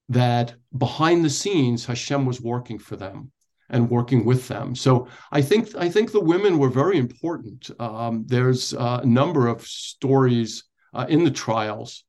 that 0.08 0.54
behind 0.76 1.24
the 1.24 1.30
scenes, 1.30 1.86
Hashem 1.86 2.26
was 2.26 2.40
working 2.40 2.78
for 2.78 2.96
them 2.96 3.30
and 3.70 3.88
working 3.88 4.24
with 4.24 4.48
them. 4.48 4.74
So 4.74 5.08
I 5.32 5.40
think 5.40 5.74
I 5.76 5.88
think 5.88 6.12
the 6.12 6.20
women 6.20 6.58
were 6.58 6.68
very 6.68 6.98
important. 6.98 7.70
Um, 7.80 8.24
there's 8.26 8.72
a 8.72 9.04
number 9.04 9.46
of 9.46 9.66
stories 9.66 10.64
uh, 10.92 11.06
in 11.08 11.24
the 11.24 11.30
trials 11.30 12.04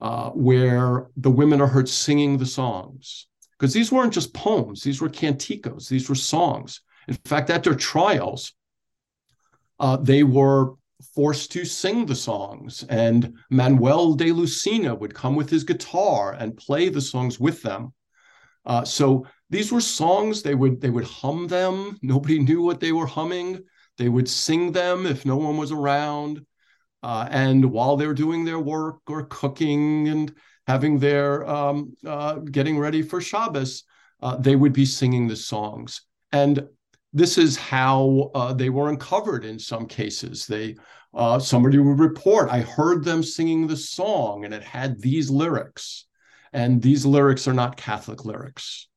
uh, 0.00 0.30
where 0.30 1.08
the 1.16 1.30
women 1.30 1.60
are 1.60 1.66
heard 1.66 1.88
singing 1.88 2.38
the 2.38 2.46
songs 2.46 3.26
because 3.52 3.74
these 3.74 3.90
weren't 3.90 4.12
just 4.12 4.34
poems; 4.34 4.82
these 4.82 5.00
were 5.00 5.08
canticos, 5.08 5.88
these 5.88 6.08
were 6.08 6.14
songs. 6.14 6.82
In 7.08 7.14
fact, 7.24 7.50
at 7.50 7.64
their 7.64 7.74
trials, 7.74 8.52
uh, 9.80 9.96
they 9.96 10.22
were 10.22 10.74
forced 11.14 11.52
to 11.52 11.64
sing 11.64 12.06
the 12.06 12.14
songs, 12.14 12.84
and 12.88 13.34
Manuel 13.50 14.14
de 14.14 14.26
Lucena 14.26 14.98
would 14.98 15.14
come 15.14 15.36
with 15.36 15.48
his 15.48 15.64
guitar 15.64 16.32
and 16.32 16.56
play 16.56 16.88
the 16.88 17.00
songs 17.00 17.40
with 17.40 17.62
them. 17.62 17.92
Uh, 18.66 18.84
so 18.84 19.26
these 19.50 19.72
were 19.72 19.80
songs 19.80 20.42
they 20.42 20.54
would 20.54 20.80
they 20.80 20.90
would 20.90 21.04
hum 21.04 21.46
them 21.46 21.98
nobody 22.02 22.38
knew 22.38 22.62
what 22.62 22.80
they 22.80 22.92
were 22.92 23.06
humming 23.06 23.58
they 23.96 24.08
would 24.08 24.28
sing 24.28 24.72
them 24.72 25.06
if 25.06 25.24
no 25.24 25.36
one 25.36 25.56
was 25.56 25.72
around 25.72 26.44
uh, 27.02 27.28
and 27.30 27.64
while 27.64 27.96
they're 27.96 28.14
doing 28.14 28.44
their 28.44 28.58
work 28.58 28.98
or 29.08 29.24
cooking 29.26 30.08
and 30.08 30.34
having 30.66 30.98
their 30.98 31.48
um, 31.48 31.94
uh, 32.06 32.34
getting 32.34 32.78
ready 32.78 33.02
for 33.02 33.20
Shabbos, 33.20 33.84
uh, 34.20 34.36
they 34.36 34.56
would 34.56 34.72
be 34.72 34.84
singing 34.84 35.28
the 35.28 35.36
songs. 35.36 36.02
And 36.32 36.68
this 37.12 37.38
is 37.38 37.56
how 37.56 38.30
uh, 38.34 38.52
they 38.52 38.68
were 38.68 38.90
uncovered 38.90 39.44
in 39.44 39.58
some 39.58 39.86
cases. 39.86 40.46
They 40.46 40.76
uh, 41.14 41.38
somebody 41.38 41.78
would 41.78 41.98
report, 41.98 42.50
I 42.50 42.60
heard 42.60 43.02
them 43.02 43.22
singing 43.22 43.66
the 43.66 43.78
song, 43.78 44.44
and 44.44 44.52
it 44.52 44.62
had 44.62 45.00
these 45.00 45.30
lyrics, 45.30 46.04
and 46.52 46.82
these 46.82 47.06
lyrics 47.06 47.48
are 47.48 47.54
not 47.54 47.78
Catholic 47.78 48.26
lyrics. 48.26 48.88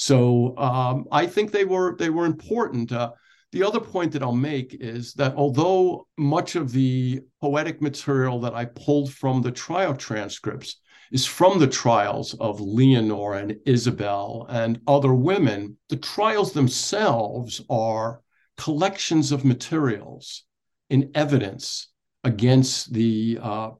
So 0.00 0.56
um, 0.56 1.04
I 1.12 1.26
think 1.26 1.52
they 1.52 1.66
were 1.66 1.94
they 1.98 2.08
were 2.08 2.24
important. 2.24 2.90
Uh, 2.90 3.12
the 3.52 3.62
other 3.62 3.80
point 3.80 4.12
that 4.12 4.22
I'll 4.22 4.32
make 4.32 4.74
is 4.80 5.12
that 5.14 5.34
although 5.34 6.06
much 6.16 6.56
of 6.56 6.72
the 6.72 7.20
poetic 7.42 7.82
material 7.82 8.40
that 8.40 8.54
I 8.54 8.64
pulled 8.64 9.12
from 9.12 9.42
the 9.42 9.52
trial 9.52 9.94
transcripts 9.94 10.76
is 11.12 11.26
from 11.26 11.58
the 11.58 11.66
trials 11.66 12.32
of 12.40 12.62
Leonore 12.62 13.34
and 13.34 13.58
Isabel 13.66 14.46
and 14.48 14.80
other 14.86 15.12
women, 15.12 15.76
the 15.90 15.96
trials 15.96 16.54
themselves 16.54 17.60
are 17.68 18.22
collections 18.56 19.32
of 19.32 19.44
materials 19.44 20.44
in 20.88 21.10
evidence 21.14 21.88
against 22.24 22.94
the 22.94 23.38
uh, 23.42 23.70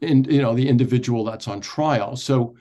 in, 0.00 0.22
you 0.30 0.42
know 0.42 0.54
the 0.54 0.68
individual 0.68 1.24
that's 1.24 1.48
on 1.48 1.60
trial. 1.60 2.14
So 2.14 2.54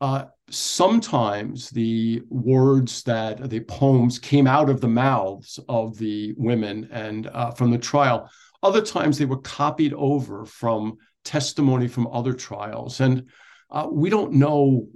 uh, 0.00 0.24
sometimes 0.50 1.70
the 1.70 2.22
words 2.28 3.02
that 3.02 3.50
the 3.50 3.60
poems 3.60 4.18
came 4.18 4.46
out 4.46 4.70
of 4.70 4.80
the 4.80 4.88
mouths 4.88 5.58
of 5.68 5.98
the 5.98 6.34
women 6.36 6.88
and 6.92 7.26
uh, 7.28 7.50
from 7.50 7.70
the 7.70 7.78
trial. 7.78 8.30
Other 8.62 8.80
times 8.80 9.18
they 9.18 9.24
were 9.24 9.38
copied 9.38 9.92
over 9.94 10.44
from 10.44 10.98
testimony 11.24 11.88
from 11.88 12.06
other 12.06 12.32
trials. 12.32 13.00
And 13.00 13.28
uh, 13.70 13.88
we 13.90 14.08
don't 14.08 14.32
know 14.32 14.86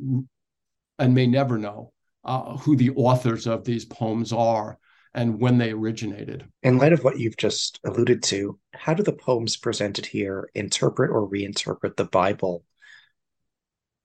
and 0.99 1.15
may 1.15 1.27
never 1.27 1.59
know 1.59 1.93
uh, 2.25 2.57
who 2.59 2.77
the 2.77 2.91
authors 2.91 3.47
of 3.47 3.65
these 3.65 3.85
poems 3.85 4.33
are 4.33 4.79
and 5.15 5.41
when 5.41 5.59
they 5.59 5.73
originated. 5.73 6.47
In 6.63 6.79
light 6.79 6.93
of 6.93 7.03
what 7.03 7.19
you've 7.19 7.37
just 7.37 7.81
alluded 7.85 8.23
to, 8.25 8.59
how 8.75 8.95
do 8.95 9.03
the 9.03 9.13
poems 9.13 9.57
presented 9.57 10.07
here 10.07 10.49
interpret 10.55 11.11
or 11.11 11.29
reinterpret 11.29 11.97
the 11.97 12.05
Bible 12.05 12.65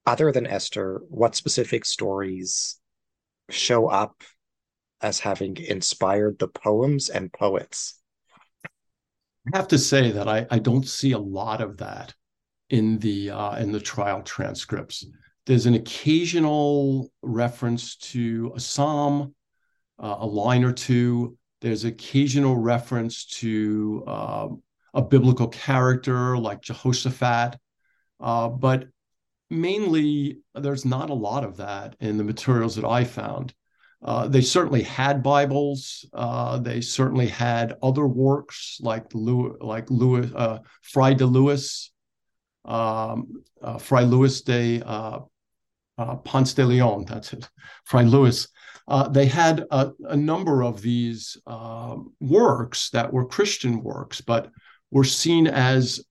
other 0.05 0.31
than 0.31 0.47
Esther, 0.47 1.01
what 1.09 1.35
specific 1.35 1.85
stories 1.85 2.79
show 3.49 3.87
up 3.87 4.23
as 5.01 5.19
having 5.19 5.57
inspired 5.57 6.39
the 6.39 6.47
poems 6.47 7.09
and 7.09 7.31
poets? 7.31 7.99
I 9.53 9.57
have 9.57 9.67
to 9.69 9.77
say 9.77 10.11
that 10.11 10.27
I, 10.27 10.47
I 10.49 10.59
don't 10.59 10.87
see 10.87 11.11
a 11.11 11.19
lot 11.19 11.61
of 11.61 11.77
that 11.77 12.13
in 12.69 12.97
the 12.99 13.29
uh, 13.29 13.57
in 13.57 13.71
the 13.71 13.79
trial 13.79 14.23
transcripts. 14.23 15.05
There's 15.45 15.67
an 15.67 15.75
occasional 15.75 17.11
reference 17.21 17.95
to 17.97 18.51
a 18.55 18.59
psalm, 18.59 19.35
uh, 19.99 20.15
a 20.19 20.25
line 20.25 20.63
or 20.63 20.73
two. 20.73 21.37
There's 21.61 21.83
occasional 21.83 22.57
reference 22.57 23.25
to 23.25 24.03
uh, 24.07 24.47
a 24.95 25.01
biblical 25.03 25.47
character 25.47 26.37
like 26.37 26.61
Jehoshaphat, 26.61 27.57
uh, 28.19 28.49
but 28.49 28.85
mainly 29.49 30.39
there's 30.53 30.85
not 30.85 31.09
a 31.09 31.13
lot 31.13 31.43
of 31.43 31.57
that 31.57 31.95
in 31.99 32.17
the 32.17 32.23
materials 32.23 32.75
that 32.75 32.85
I 32.85 33.03
found. 33.03 33.53
Uh, 34.03 34.27
they 34.27 34.41
certainly 34.41 34.83
had 34.83 35.23
Bibles. 35.23 36.05
Uh, 36.13 36.59
they 36.59 36.81
certainly 36.81 37.27
had 37.27 37.75
other 37.81 38.05
works 38.05 38.77
like 38.81 39.05
like 39.13 39.89
Louis, 39.89 40.31
uh, 40.35 40.59
Fray 40.83 41.15
de 41.15 41.25
Louis, 41.25 41.91
um, 42.65 43.43
uh, 43.61 43.77
Fray 43.79 44.05
de 44.05 44.81
uh, 44.85 45.19
uh, 45.97 46.15
Ponce 46.17 46.53
de 46.53 46.65
Leon. 46.65 47.05
That's 47.05 47.33
it, 47.33 47.49
Fray 47.85 48.05
Louis. 48.05 48.47
they 49.09 49.25
had 49.25 49.65
a, 49.71 49.91
a, 50.09 50.15
number 50.15 50.63
of 50.63 50.81
these 50.81 51.37
um, 51.47 52.13
works 52.19 52.91
that 52.91 53.11
were 53.11 53.25
Christian 53.25 53.81
works, 53.81 54.21
but 54.21 54.51
were 54.91 55.03
seen 55.03 55.47
as 55.47 56.05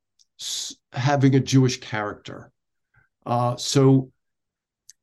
having 0.93 1.37
a 1.37 1.41
Jewish 1.41 1.79
character. 1.79 2.51
Uh, 3.27 3.57
so 3.57 4.11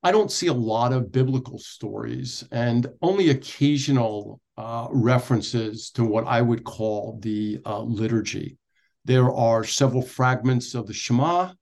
I 0.03 0.11
don't 0.11 0.31
see 0.31 0.47
a 0.47 0.53
lot 0.53 0.93
of 0.93 1.11
biblical 1.11 1.59
stories 1.59 2.43
and 2.51 2.87
only 3.01 3.29
occasional 3.29 4.41
uh, 4.57 4.87
references 4.91 5.91
to 5.91 6.03
what 6.03 6.25
I 6.27 6.41
would 6.41 6.63
call 6.63 7.19
the 7.21 7.59
uh, 7.65 7.81
liturgy. 7.81 8.57
There 9.05 9.31
are 9.31 9.63
several 9.63 10.01
fragments 10.01 10.75
of 10.75 10.87
the 10.87 10.93
Shema. 10.93 11.53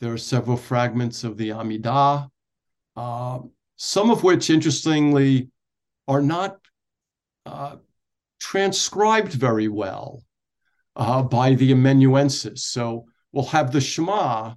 There 0.00 0.12
are 0.12 0.18
several 0.18 0.56
fragments 0.56 1.24
of 1.24 1.36
the 1.36 1.50
Amidah, 1.50 2.28
uh, 2.96 3.38
some 3.76 4.10
of 4.10 4.22
which, 4.24 4.50
interestingly, 4.50 5.48
are 6.08 6.22
not 6.22 6.58
uh, 7.46 7.76
transcribed 8.40 9.32
very 9.32 9.68
well 9.68 10.22
uh, 10.96 11.22
by 11.22 11.54
the 11.54 11.72
amanuensis. 11.72 12.64
So 12.64 13.06
we'll 13.32 13.46
have 13.46 13.72
the 13.72 13.80
Shema, 13.80 14.54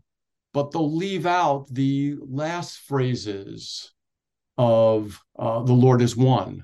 but 0.56 0.72
they'll 0.72 0.96
leave 0.96 1.26
out 1.26 1.68
the 1.70 2.16
last 2.22 2.80
phrases 2.80 3.92
of 4.58 5.22
uh, 5.38 5.62
the 5.64 5.74
Lord 5.74 6.02
is 6.02 6.16
one. 6.16 6.64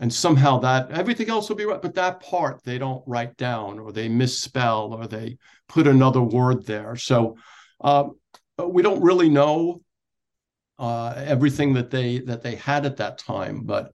And 0.00 0.10
somehow 0.10 0.60
that 0.60 0.90
everything 0.90 1.28
else 1.28 1.50
will 1.50 1.56
be 1.56 1.66
right, 1.66 1.82
but 1.82 1.94
that 1.96 2.20
part 2.20 2.64
they 2.64 2.78
don't 2.78 3.04
write 3.06 3.36
down 3.36 3.78
or 3.78 3.92
they 3.92 4.08
misspell 4.08 4.94
or 4.94 5.06
they 5.06 5.36
put 5.68 5.86
another 5.86 6.22
word 6.22 6.64
there. 6.64 6.96
So 6.96 7.36
uh, 7.82 8.04
we 8.66 8.80
don't 8.80 9.02
really 9.02 9.28
know 9.28 9.82
uh, 10.78 11.12
everything 11.18 11.74
that 11.74 11.90
they 11.90 12.20
that 12.20 12.42
they 12.42 12.56
had 12.56 12.86
at 12.86 12.96
that 12.96 13.18
time, 13.18 13.64
but 13.64 13.92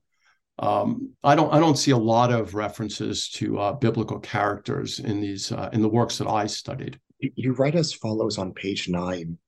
um, 0.59 1.11
I 1.25 1.35
don't 1.35 1.53
I 1.53 1.59
don't 1.59 1.77
see 1.77 1.91
a 1.91 1.97
lot 1.97 2.31
of 2.31 2.55
references 2.55 3.27
to 3.31 3.59
uh, 3.59 3.73
biblical 3.73 4.19
characters 4.19 4.99
in 4.99 5.19
these 5.19 5.51
uh, 5.51 5.69
in 5.73 5.81
the 5.81 5.89
works 5.89 6.19
that 6.19 6.27
I 6.27 6.47
studied. 6.47 7.01
You 7.19 7.51
write 7.51 7.75
as 7.75 7.91
follows 7.91 8.37
on 8.37 8.53
page 8.53 8.87
nine. 8.87 9.39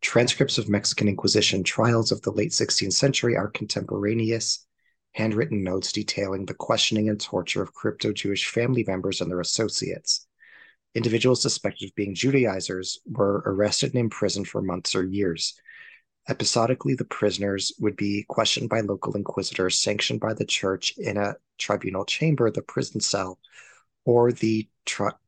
Transcripts 0.00 0.58
of 0.58 0.68
Mexican 0.68 1.06
Inquisition 1.06 1.62
trials 1.62 2.10
of 2.10 2.22
the 2.22 2.32
late 2.32 2.50
16th 2.50 2.92
century 2.92 3.36
are 3.36 3.48
contemporaneous, 3.48 4.66
handwritten 5.12 5.62
notes 5.62 5.92
detailing 5.92 6.46
the 6.46 6.54
questioning 6.54 7.08
and 7.08 7.20
torture 7.20 7.62
of 7.62 7.72
crypto 7.72 8.12
Jewish 8.12 8.48
family 8.48 8.84
members 8.84 9.20
and 9.20 9.30
their 9.30 9.40
associates. 9.40 10.26
individuals 10.94 11.40
suspected 11.40 11.90
of 11.90 11.94
being 11.94 12.14
Judaizers 12.16 12.98
were 13.06 13.44
arrested 13.46 13.94
and 13.94 14.00
imprisoned 14.00 14.48
for 14.48 14.60
months 14.60 14.96
or 14.96 15.04
years. 15.04 15.54
Episodically, 16.28 16.94
the 16.94 17.04
prisoners 17.04 17.72
would 17.78 17.94
be 17.94 18.24
questioned 18.28 18.68
by 18.68 18.80
local 18.80 19.14
inquisitors 19.14 19.78
sanctioned 19.78 20.18
by 20.18 20.34
the 20.34 20.44
church 20.44 20.94
in 20.98 21.16
a 21.16 21.36
tribunal 21.58 22.04
chamber, 22.04 22.50
the 22.50 22.62
prison 22.62 23.00
cell, 23.00 23.38
or 24.08 24.32
the 24.32 24.66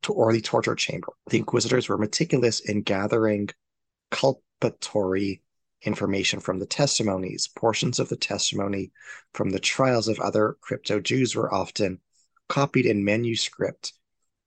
or 0.08 0.32
the 0.32 0.40
torture 0.40 0.74
chamber. 0.74 1.08
The 1.28 1.36
inquisitors 1.36 1.90
were 1.90 1.98
meticulous 1.98 2.60
in 2.60 2.80
gathering 2.80 3.50
culpatory 4.10 5.42
information 5.82 6.40
from 6.40 6.58
the 6.58 6.64
testimonies. 6.64 7.46
Portions 7.54 7.98
of 7.98 8.08
the 8.08 8.16
testimony 8.16 8.90
from 9.34 9.50
the 9.50 9.60
trials 9.60 10.08
of 10.08 10.18
other 10.18 10.56
crypto 10.62 10.98
Jews 10.98 11.36
were 11.36 11.52
often 11.52 12.00
copied 12.48 12.86
in 12.86 13.04
manuscript 13.04 13.92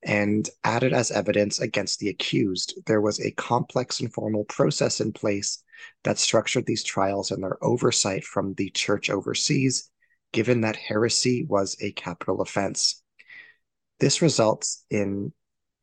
and 0.02 0.50
added 0.64 0.92
as 0.92 1.12
evidence 1.12 1.60
against 1.60 2.00
the 2.00 2.08
accused. 2.08 2.74
There 2.86 3.00
was 3.00 3.20
a 3.20 3.30
complex 3.30 4.00
and 4.00 4.12
formal 4.12 4.46
process 4.46 5.00
in 5.00 5.12
place 5.12 5.62
that 6.02 6.18
structured 6.18 6.66
these 6.66 6.82
trials 6.82 7.30
and 7.30 7.40
their 7.40 7.62
oversight 7.62 8.24
from 8.24 8.54
the 8.54 8.70
church 8.70 9.10
overseas, 9.10 9.90
given 10.32 10.62
that 10.62 10.74
heresy 10.74 11.44
was 11.44 11.76
a 11.80 11.92
capital 11.92 12.40
offense. 12.40 13.03
This 14.00 14.22
results 14.22 14.84
in 14.90 15.32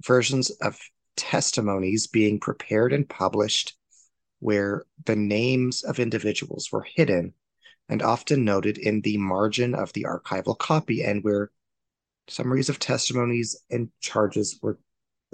versions 0.05 0.49
of 0.49 0.79
testimonies 1.15 2.07
being 2.07 2.39
prepared 2.39 2.93
and 2.93 3.07
published 3.07 3.75
where 4.39 4.85
the 5.05 5.15
names 5.15 5.83
of 5.83 5.99
individuals 5.99 6.69
were 6.71 6.85
hidden 6.95 7.33
and 7.87 8.01
often 8.01 8.43
noted 8.43 8.77
in 8.77 9.01
the 9.01 9.17
margin 9.17 9.75
of 9.75 9.93
the 9.93 10.05
archival 10.05 10.57
copy, 10.57 11.03
and 11.03 11.23
where 11.23 11.51
summaries 12.27 12.69
of 12.69 12.79
testimonies 12.79 13.55
and 13.69 13.89
charges 13.99 14.57
were 14.61 14.79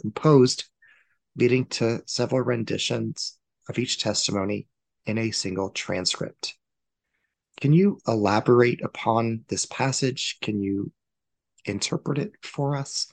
composed, 0.01 0.65
leading 1.36 1.65
to 1.65 2.01
several 2.05 2.41
renditions 2.41 3.38
of 3.69 3.78
each 3.78 4.01
testimony 4.01 4.67
in 5.05 5.17
a 5.17 5.32
single 5.32 5.69
transcript. 5.69 6.57
Can 7.61 7.73
you 7.73 7.99
elaborate 8.07 8.84
upon 8.84 9.45
this 9.47 9.65
passage? 9.65 10.39
Can 10.41 10.61
you 10.61 10.91
interpret 11.68 12.18
it 12.18 12.34
for 12.43 12.76
us? 12.76 13.07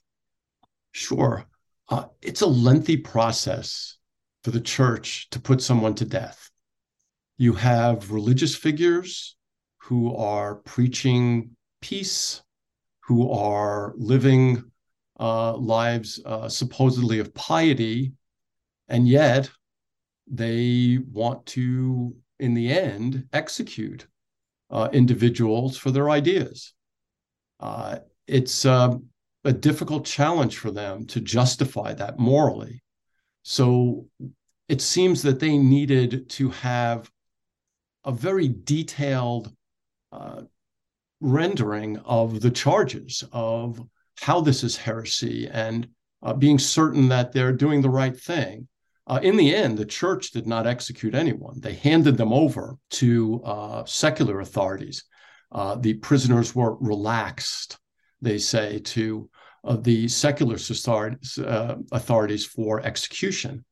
Sure. 0.93 1.45
Uh, 1.89 2.07
it's 2.23 2.41
a 2.41 2.47
lengthy 2.47 2.97
process 2.97 3.99
for 4.43 4.51
the 4.51 4.61
church 4.61 5.29
to 5.31 5.41
put 5.41 5.61
someone 5.61 5.95
to 5.97 6.05
death. 6.05 6.51
You 7.37 7.55
have 7.55 8.11
religious 8.11 8.55
figures 8.55 9.37
who 9.79 10.17
are 10.17 10.57
preaching 10.57 11.51
peace, 11.81 12.43
who 13.01 13.31
are 13.31 13.93
living 13.97 14.65
uh, 15.21 15.57
lives 15.57 16.21
uh, 16.25 16.49
supposedly 16.49 17.19
of 17.19 17.35
piety, 17.35 18.13
and 18.89 19.09
yet 19.09 19.51
they 20.27 20.99
want 21.13 21.45
to, 21.47 22.15
in 22.39 22.55
the 22.55 22.71
end, 22.71 23.27
execute 23.33 24.07
uh, 24.71 24.89
individuals 24.93 25.77
for 25.77 25.91
their 25.91 26.09
ideas. 26.09 26.73
Uh, 28.29 28.33
it's 28.35 28.65
um, 28.65 29.05
a 29.45 29.53
difficult 29.53 30.05
challenge 30.05 30.59
for 30.59 30.71
them 30.71 31.07
to 31.07 31.21
justify 31.21 31.95
that 31.95 32.19
morally. 32.19 32.83
So 33.43 34.07
it 34.69 34.81
seems 34.81 35.23
that 35.23 35.41
they 35.41 35.59
needed 35.59 36.29
to 36.31 36.51
have 36.51 37.11
a 38.05 38.13
very 38.13 38.49
detailed 38.49 39.53
uh, 40.13 40.43
rendering 41.21 41.99
of 41.99 42.41
the 42.41 42.51
charges 42.51 43.25
of 43.33 43.81
how 44.21 44.41
this 44.41 44.63
is 44.63 44.77
heresy 44.77 45.49
and 45.49 45.89
uh, 46.23 46.33
being 46.33 46.59
certain 46.59 47.09
that 47.09 47.33
they're 47.33 47.53
doing 47.53 47.83
the 47.83 47.91
right 47.91 48.19
thing. 48.19 48.69
Uh, 49.07 49.21
in 49.23 49.37
the 49.37 49.55
end, 49.55 49.77
the 49.77 49.85
church 49.85 50.31
did 50.31 50.47
not 50.47 50.67
execute 50.67 51.15
anyone. 51.15 51.61
They 51.61 51.75
handed 51.75 52.17
them 52.17 52.33
over 52.33 52.77
to 52.91 53.43
uh, 53.45 53.85
secular 53.85 54.41
authorities. 54.41 55.05
Uh, 55.53 55.75
the 55.75 55.95
prisoners 55.95 56.55
were 56.55 56.77
relaxed, 56.77 57.79
they 58.25 58.39
say, 58.39 58.81
to 58.81 59.29
of 59.63 59.83
the 59.83 60.07
secular 60.09 60.57
uh, 60.57 61.75
authorities 61.93 62.45
for 62.45 62.81
execution. 62.83 63.65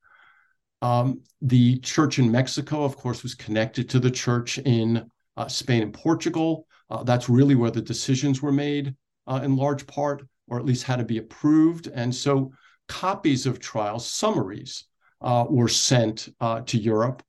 Um, 0.81 1.21
the 1.41 1.79
church 1.81 2.19
in 2.19 2.33
Mexico, 2.33 2.83
of 2.83 2.97
course, 2.97 3.23
was 3.23 3.35
connected 3.35 3.89
to 3.91 4.01
the 4.01 4.11
church 4.11 4.59
in 4.59 5.05
uh, 5.37 5.49
Spain 5.49 5.83
and 5.83 5.93
Portugal. 5.93 6.67
Uh, 6.91 7.03
that's 7.03 7.29
really 7.29 7.55
where 7.55 7.71
the 7.71 7.83
decisions 7.83 8.43
were 8.43 8.53
made 8.53 8.95
uh, 9.27 9.41
in 9.45 9.57
large 9.57 9.87
part, 9.87 10.27
or 10.49 10.59
at 10.59 10.65
least 10.65 10.85
had 10.85 10.97
to 10.97 11.05
be 11.05 11.19
approved. 11.19 11.89
And 11.89 12.15
so 12.15 12.53
copies 12.89 13.47
of 13.47 13.61
trial 13.61 13.99
summaries 13.99 14.85
uh, 15.21 15.45
were 15.49 15.69
sent 15.69 16.29
uh, 16.41 16.63
to 16.63 16.79
Europe 16.79 17.23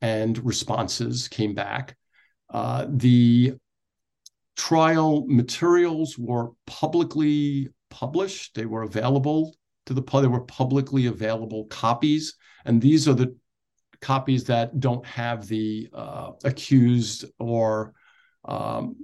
and 0.00 0.44
responses 0.44 1.28
came 1.28 1.54
back. 1.54 1.96
Uh, 2.50 2.86
the 2.88 3.54
trial 4.56 5.24
materials 5.26 6.18
were 6.18 6.50
publicly 6.66 7.68
published. 7.90 8.54
They 8.54 8.66
were 8.66 8.82
available 8.82 9.54
to 9.86 9.94
the 9.94 10.02
public. 10.02 10.30
They 10.30 10.38
were 10.38 10.44
publicly 10.44 11.06
available 11.06 11.66
copies, 11.66 12.36
and 12.64 12.80
these 12.80 13.06
are 13.06 13.14
the 13.14 13.36
copies 14.00 14.44
that 14.44 14.80
don't 14.80 15.04
have 15.06 15.46
the 15.46 15.88
uh, 15.92 16.32
accused 16.44 17.24
or 17.38 17.94
um, 18.44 18.96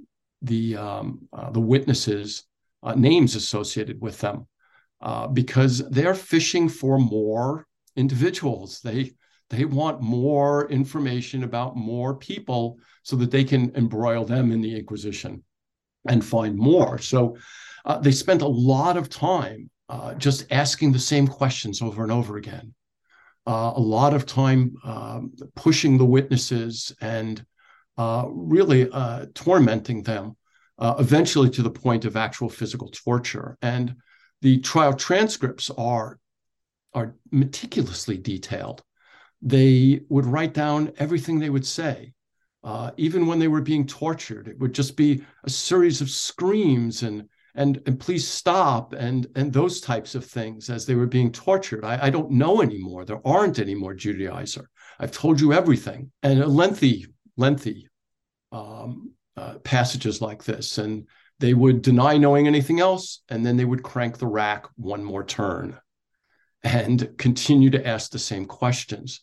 the 0.43 0.77
um, 0.77 1.29
uh, 1.33 1.51
the 1.51 1.61
witnesses' 1.61 2.45
uh, 2.83 2.95
names 2.95 3.35
associated 3.35 4.01
with 4.01 4.19
them, 4.21 4.47
uh, 5.01 5.29
because 5.29 5.89
they're 5.91 6.15
fishing 6.15 6.69
for 6.69 6.99
more 6.99 7.67
individuals. 7.97 8.81
They 8.81 9.13
they 9.53 9.67
want 9.67 10.01
more 10.01 10.67
information 10.71 11.45
about 11.45 11.77
more 11.77 12.17
people 12.17 12.79
so 13.03 13.17
that 13.17 13.31
they 13.31 13.45
can 13.45 13.71
embroil 13.77 14.25
them 14.25 14.51
in 14.51 14.63
the 14.63 14.75
Inquisition 14.75 15.45
and 16.09 16.25
find 16.25 16.57
more. 16.57 16.97
So 16.97 17.37
uh, 17.85 17.99
they 17.99 18.13
spent 18.13 18.41
a 18.41 18.49
lot 18.49 18.97
of 18.97 19.11
time 19.11 19.69
uh, 19.91 20.15
just 20.15 20.51
asking 20.51 20.93
the 20.93 20.99
same 20.99 21.27
questions 21.29 21.83
over 21.83 22.03
and 22.03 22.11
over 22.11 22.39
again. 22.39 22.73
Uh, 23.47 23.73
a 23.77 23.81
lot 23.81 24.15
of 24.15 24.25
time 24.25 24.75
um, 24.85 25.33
pushing 25.55 25.99
the 25.99 26.05
witnesses 26.17 26.95
and 27.03 27.45
uh, 27.99 28.25
really 28.31 28.89
uh, 28.91 29.27
tormenting 29.35 30.03
them, 30.03 30.35
uh, 30.79 30.95
eventually 30.99 31.51
to 31.51 31.63
the 31.63 31.71
point 31.71 32.07
of 32.07 32.17
actual 32.17 32.49
physical 32.49 32.89
torture. 32.89 33.59
And 33.61 33.97
the 34.41 34.61
trial 34.61 34.95
transcripts 34.95 35.69
are 35.77 36.19
are 36.95 37.15
meticulously 37.31 38.19
detailed. 38.19 38.83
They 39.43 40.01
would 40.09 40.27
write 40.27 40.55
down 40.55 40.93
everything 40.99 41.39
they 41.39 41.51
would 41.51 41.67
say. 41.67 42.13
Uh, 42.65 42.93
even 42.97 43.27
when 43.27 43.41
they 43.41 43.49
were 43.49 43.61
being 43.61 43.87
tortured, 43.87 44.47
it 44.47 44.59
would 44.61 44.73
just 44.73 44.97
be 44.97 45.25
a 45.45 45.51
series 45.51 46.01
of 46.01 46.11
screams 46.11 47.03
and 47.03 47.29
and 47.55 47.83
and 47.87 48.01
please 48.01 48.27
stop 48.27 48.93
and 48.93 49.27
and 49.35 49.53
those 49.53 49.81
types 49.81 50.15
of 50.15 50.25
things 50.25 50.71
as 50.71 50.87
they 50.87 50.95
were 50.95 51.09
being 51.09 51.33
tortured. 51.33 51.85
I, 51.85 52.07
I 52.07 52.11
don't 52.11 52.31
know 52.31 52.63
anymore. 52.63 53.05
There 53.05 53.27
aren't 53.27 53.59
any 53.59 53.75
more 53.75 53.95
judaizer. 53.95 54.67
I've 55.01 55.13
told 55.13 55.41
you 55.41 55.53
everything. 55.53 56.13
And 56.23 56.45
lengthy 56.47 57.07
lengthy 57.37 57.89
um, 58.53 59.13
uh, 59.37 59.59
passages 59.59 60.21
like 60.21 60.45
this. 60.45 60.79
And 60.79 61.09
they 61.41 61.55
would 61.55 61.83
deny 61.83 62.17
knowing 62.17 62.47
anything 62.47 62.79
else 62.79 63.23
and 63.29 63.45
then 63.45 63.57
they 63.57 63.65
would 63.65 63.83
crank 63.83 64.19
the 64.19 64.27
rack 64.27 64.67
one 64.77 65.03
more 65.03 65.25
turn 65.25 65.77
and 66.63 67.09
continue 67.19 67.71
to 67.71 67.85
ask 67.85 68.13
the 68.13 68.19
same 68.19 68.45
questions 68.45 69.23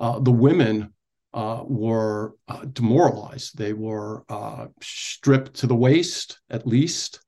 uh, 0.00 0.18
the 0.18 0.32
women 0.32 0.92
uh, 1.32 1.62
were 1.64 2.34
uh, 2.48 2.64
demoralized 2.72 3.56
they 3.56 3.72
were 3.72 4.24
uh, 4.28 4.66
stripped 4.82 5.54
to 5.54 5.66
the 5.66 5.76
waist 5.76 6.40
at 6.50 6.66
least 6.66 7.20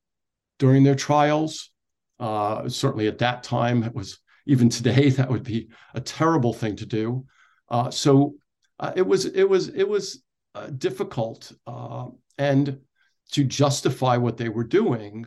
during 0.59 0.83
their 0.83 0.95
trials. 0.95 1.71
Uh, 2.19 2.69
certainly 2.69 3.07
at 3.07 3.19
that 3.19 3.43
time, 3.43 3.85
it 3.85 3.95
was 3.95 4.19
even 4.47 4.69
today 4.69 5.11
that 5.11 5.31
would 5.31 5.45
be 5.45 5.69
a 5.95 6.01
terrible 6.01 6.53
thing 6.53 6.75
to 6.77 6.87
do. 6.87 7.25
Uh, 7.69 7.91
so 7.91 8.35
it 8.97 9.07
was 9.07 9.27
it 9.27 9.49
was 9.49 9.69
it 9.69 9.89
was 9.89 10.25
difficult, 10.79 11.53
and 12.37 12.81
to 13.31 13.45
justify 13.45 14.17
what 14.17 14.37
they 14.37 14.49
were 14.49 14.65
doing, 14.65 15.25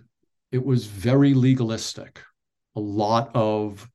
it 0.52 0.64
was 0.64 0.86
very 0.86 1.34
legalistic. 1.34 2.22
A 2.76 2.82
lot 2.82 3.32
of 3.34 3.90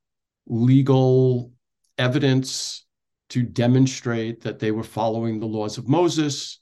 legal 0.47 1.52
evidence 1.98 2.86
to 3.31 3.43
demonstrate 3.43 4.43
that 4.43 4.59
they 4.59 4.70
were 4.70 4.85
following 4.85 5.40
the 5.40 5.47
laws 5.47 5.78
of 5.78 5.89
Moses, 5.89 6.61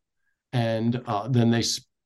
and 0.52 1.02
uh, 1.06 1.28
then 1.28 1.50
they 1.50 1.62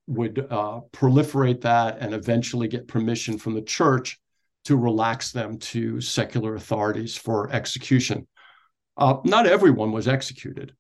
would 0.06 0.46
uh, 0.50 0.80
proliferate 0.92 1.60
that 1.60 1.98
and 2.00 2.14
eventually 2.14 2.68
get 2.68 2.88
permission 2.88 3.38
from 3.38 3.54
the 3.54 3.62
church 3.62 4.18
to 4.64 4.76
relax 4.76 5.32
them 5.32 5.58
to 5.58 6.00
secular 6.00 6.54
authorities 6.54 7.16
for 7.16 7.50
execution. 7.52 8.26
Uh, 8.96 9.16
not 9.24 9.46
everyone 9.46 9.92
was 9.92 10.08
executed. 10.08 10.74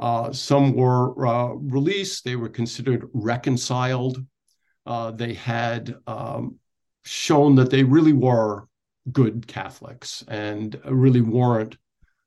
Uh, 0.00 0.32
some 0.32 0.74
were 0.74 1.26
uh, 1.26 1.48
released, 1.54 2.24
they 2.24 2.36
were 2.36 2.48
considered 2.48 3.08
reconciled. 3.12 4.24
Uh, 4.86 5.10
they 5.10 5.34
had 5.34 5.94
um, 6.06 6.56
shown 7.04 7.54
that 7.56 7.70
they 7.70 7.82
really 7.82 8.12
were 8.12 8.66
good 9.10 9.46
Catholics 9.46 10.24
and 10.28 10.80
really 10.84 11.20
weren't 11.20 11.76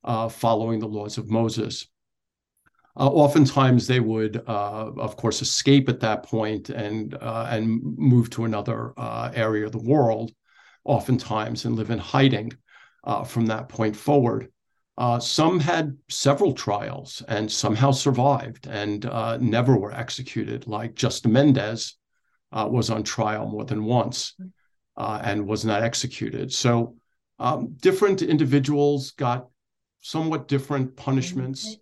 uh, 0.03 0.29
following 0.29 0.79
the 0.79 0.87
laws 0.87 1.17
of 1.17 1.29
Moses. 1.29 1.87
Uh, 2.97 3.07
oftentimes, 3.07 3.87
they 3.87 3.99
would, 3.99 4.37
uh, 4.47 4.91
of 4.97 5.15
course, 5.15 5.41
escape 5.41 5.87
at 5.87 6.01
that 6.01 6.23
point 6.23 6.69
and 6.69 7.13
uh, 7.15 7.47
and 7.49 7.81
move 7.97 8.29
to 8.31 8.43
another 8.43 8.93
uh, 8.97 9.31
area 9.33 9.65
of 9.65 9.71
the 9.71 9.81
world, 9.81 10.31
oftentimes, 10.83 11.65
and 11.65 11.75
live 11.75 11.89
in 11.89 11.99
hiding 11.99 12.51
uh, 13.05 13.23
from 13.23 13.45
that 13.45 13.69
point 13.69 13.95
forward. 13.95 14.51
some 15.19 15.59
had 15.59 15.97
several 16.09 16.53
trials 16.53 17.23
and 17.27 17.49
somehow 17.49 17.91
survived 17.91 18.67
and 18.67 19.05
never 19.39 19.77
were 19.77 19.93
executed, 19.93 20.67
like 20.67 20.93
Justa 20.93 21.29
Mendez 21.29 21.97
was 22.51 22.89
on 22.89 23.03
trial 23.03 23.47
more 23.47 23.65
than 23.65 23.85
once 23.85 24.35
and 24.97 25.47
was 25.47 25.63
not 25.63 25.81
executed. 25.81 26.51
So 26.51 26.95
um, 27.39 27.75
different 27.81 28.21
individuals 28.21 29.11
got 29.11 29.47
somewhat 30.01 30.47
different 30.47 30.95
punishments 30.95 31.77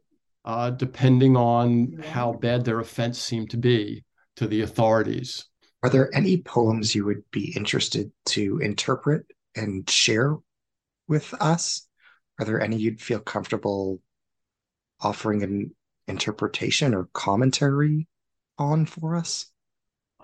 uh, 0.45 0.69
depending 0.69 1.35
on 1.35 2.01
how 2.03 2.33
bad 2.33 2.63
their 2.63 2.79
offense 2.79 3.19
seemed 3.19 3.49
to 3.49 3.57
be 3.57 4.03
to 4.35 4.47
the 4.47 4.61
authorities. 4.61 5.45
Are 5.83 5.89
there 5.89 6.13
any 6.13 6.41
poems 6.41 6.93
you 6.93 7.05
would 7.05 7.23
be 7.31 7.53
interested 7.55 8.11
to 8.27 8.59
interpret 8.59 9.25
and 9.55 9.89
share 9.89 10.35
with 11.07 11.33
us? 11.39 11.87
Are 12.39 12.45
there 12.45 12.61
any 12.61 12.77
you'd 12.77 13.01
feel 13.01 13.19
comfortable 13.19 14.01
offering 15.01 15.43
an 15.43 15.75
interpretation 16.07 16.93
or 16.93 17.09
commentary 17.13 18.07
on 18.57 18.85
for 18.85 19.15
us? 19.15 19.51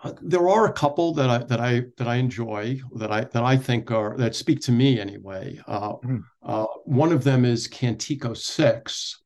Uh, 0.04 0.14
there 0.22 0.50
are 0.50 0.66
a 0.66 0.74
couple 0.74 1.14
that 1.14 1.30
I 1.30 1.38
that 1.40 1.60
I 1.60 1.84
that 1.98 2.08
I 2.08 2.16
enjoy 2.16 2.82
that 2.96 3.12
I 3.12 3.22
that 3.22 3.44
I 3.44 3.58
think 3.58 3.92
are 3.92 4.18
that 4.18 4.36
speak 4.36 4.60
to 4.62 4.72
me 4.72 5.00
anyway. 5.00 5.60
Uh, 5.68 5.94
mm. 6.04 6.24
uh, 6.44 6.66
one 6.84 7.12
of 7.12 7.24
them 7.24 7.46
is 7.46 7.68
Cantico 7.68 8.36
Six. 8.36 9.22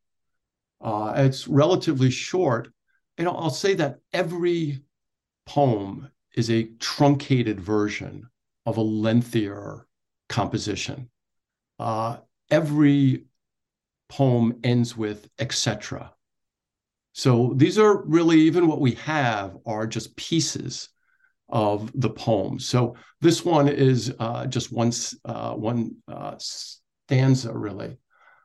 Uh, 0.82 1.14
it's 1.18 1.48
relatively 1.48 2.10
short. 2.10 2.70
You 3.18 3.26
know, 3.26 3.32
I'll 3.32 3.50
say 3.50 3.74
that 3.76 3.98
every 4.14 4.84
poem 5.46 6.10
is 6.36 6.50
a 6.50 6.70
truncated 6.80 7.60
version 7.60 8.30
of 8.66 8.78
a 8.78 8.82
lengthier 8.82 9.88
composition. 10.30 11.10
Uh, 11.80 12.18
every 12.52 13.26
poem 14.08 14.60
ends 14.64 14.96
with 14.96 15.30
etc. 15.40 16.14
So 17.14 17.54
these 17.56 17.78
are 17.78 18.04
really, 18.06 18.40
even 18.42 18.68
what 18.68 18.82
we 18.82 18.94
have 18.94 19.58
are 19.66 19.88
just 19.88 20.16
pieces 20.16 20.90
of 21.50 21.92
the 22.00 22.10
poem. 22.10 22.60
So 22.60 22.96
this 23.22 23.44
one 23.44 23.68
is 23.68 24.14
uh, 24.20 24.46
just 24.46 24.72
one, 24.72 24.92
uh, 25.26 25.54
one 25.54 25.96
uh, 26.08 26.36
stanza, 26.38 27.52
really, 27.54 27.98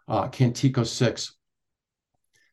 uh, 0.08 0.28
Cantico 0.28 0.86
6. 0.86 1.34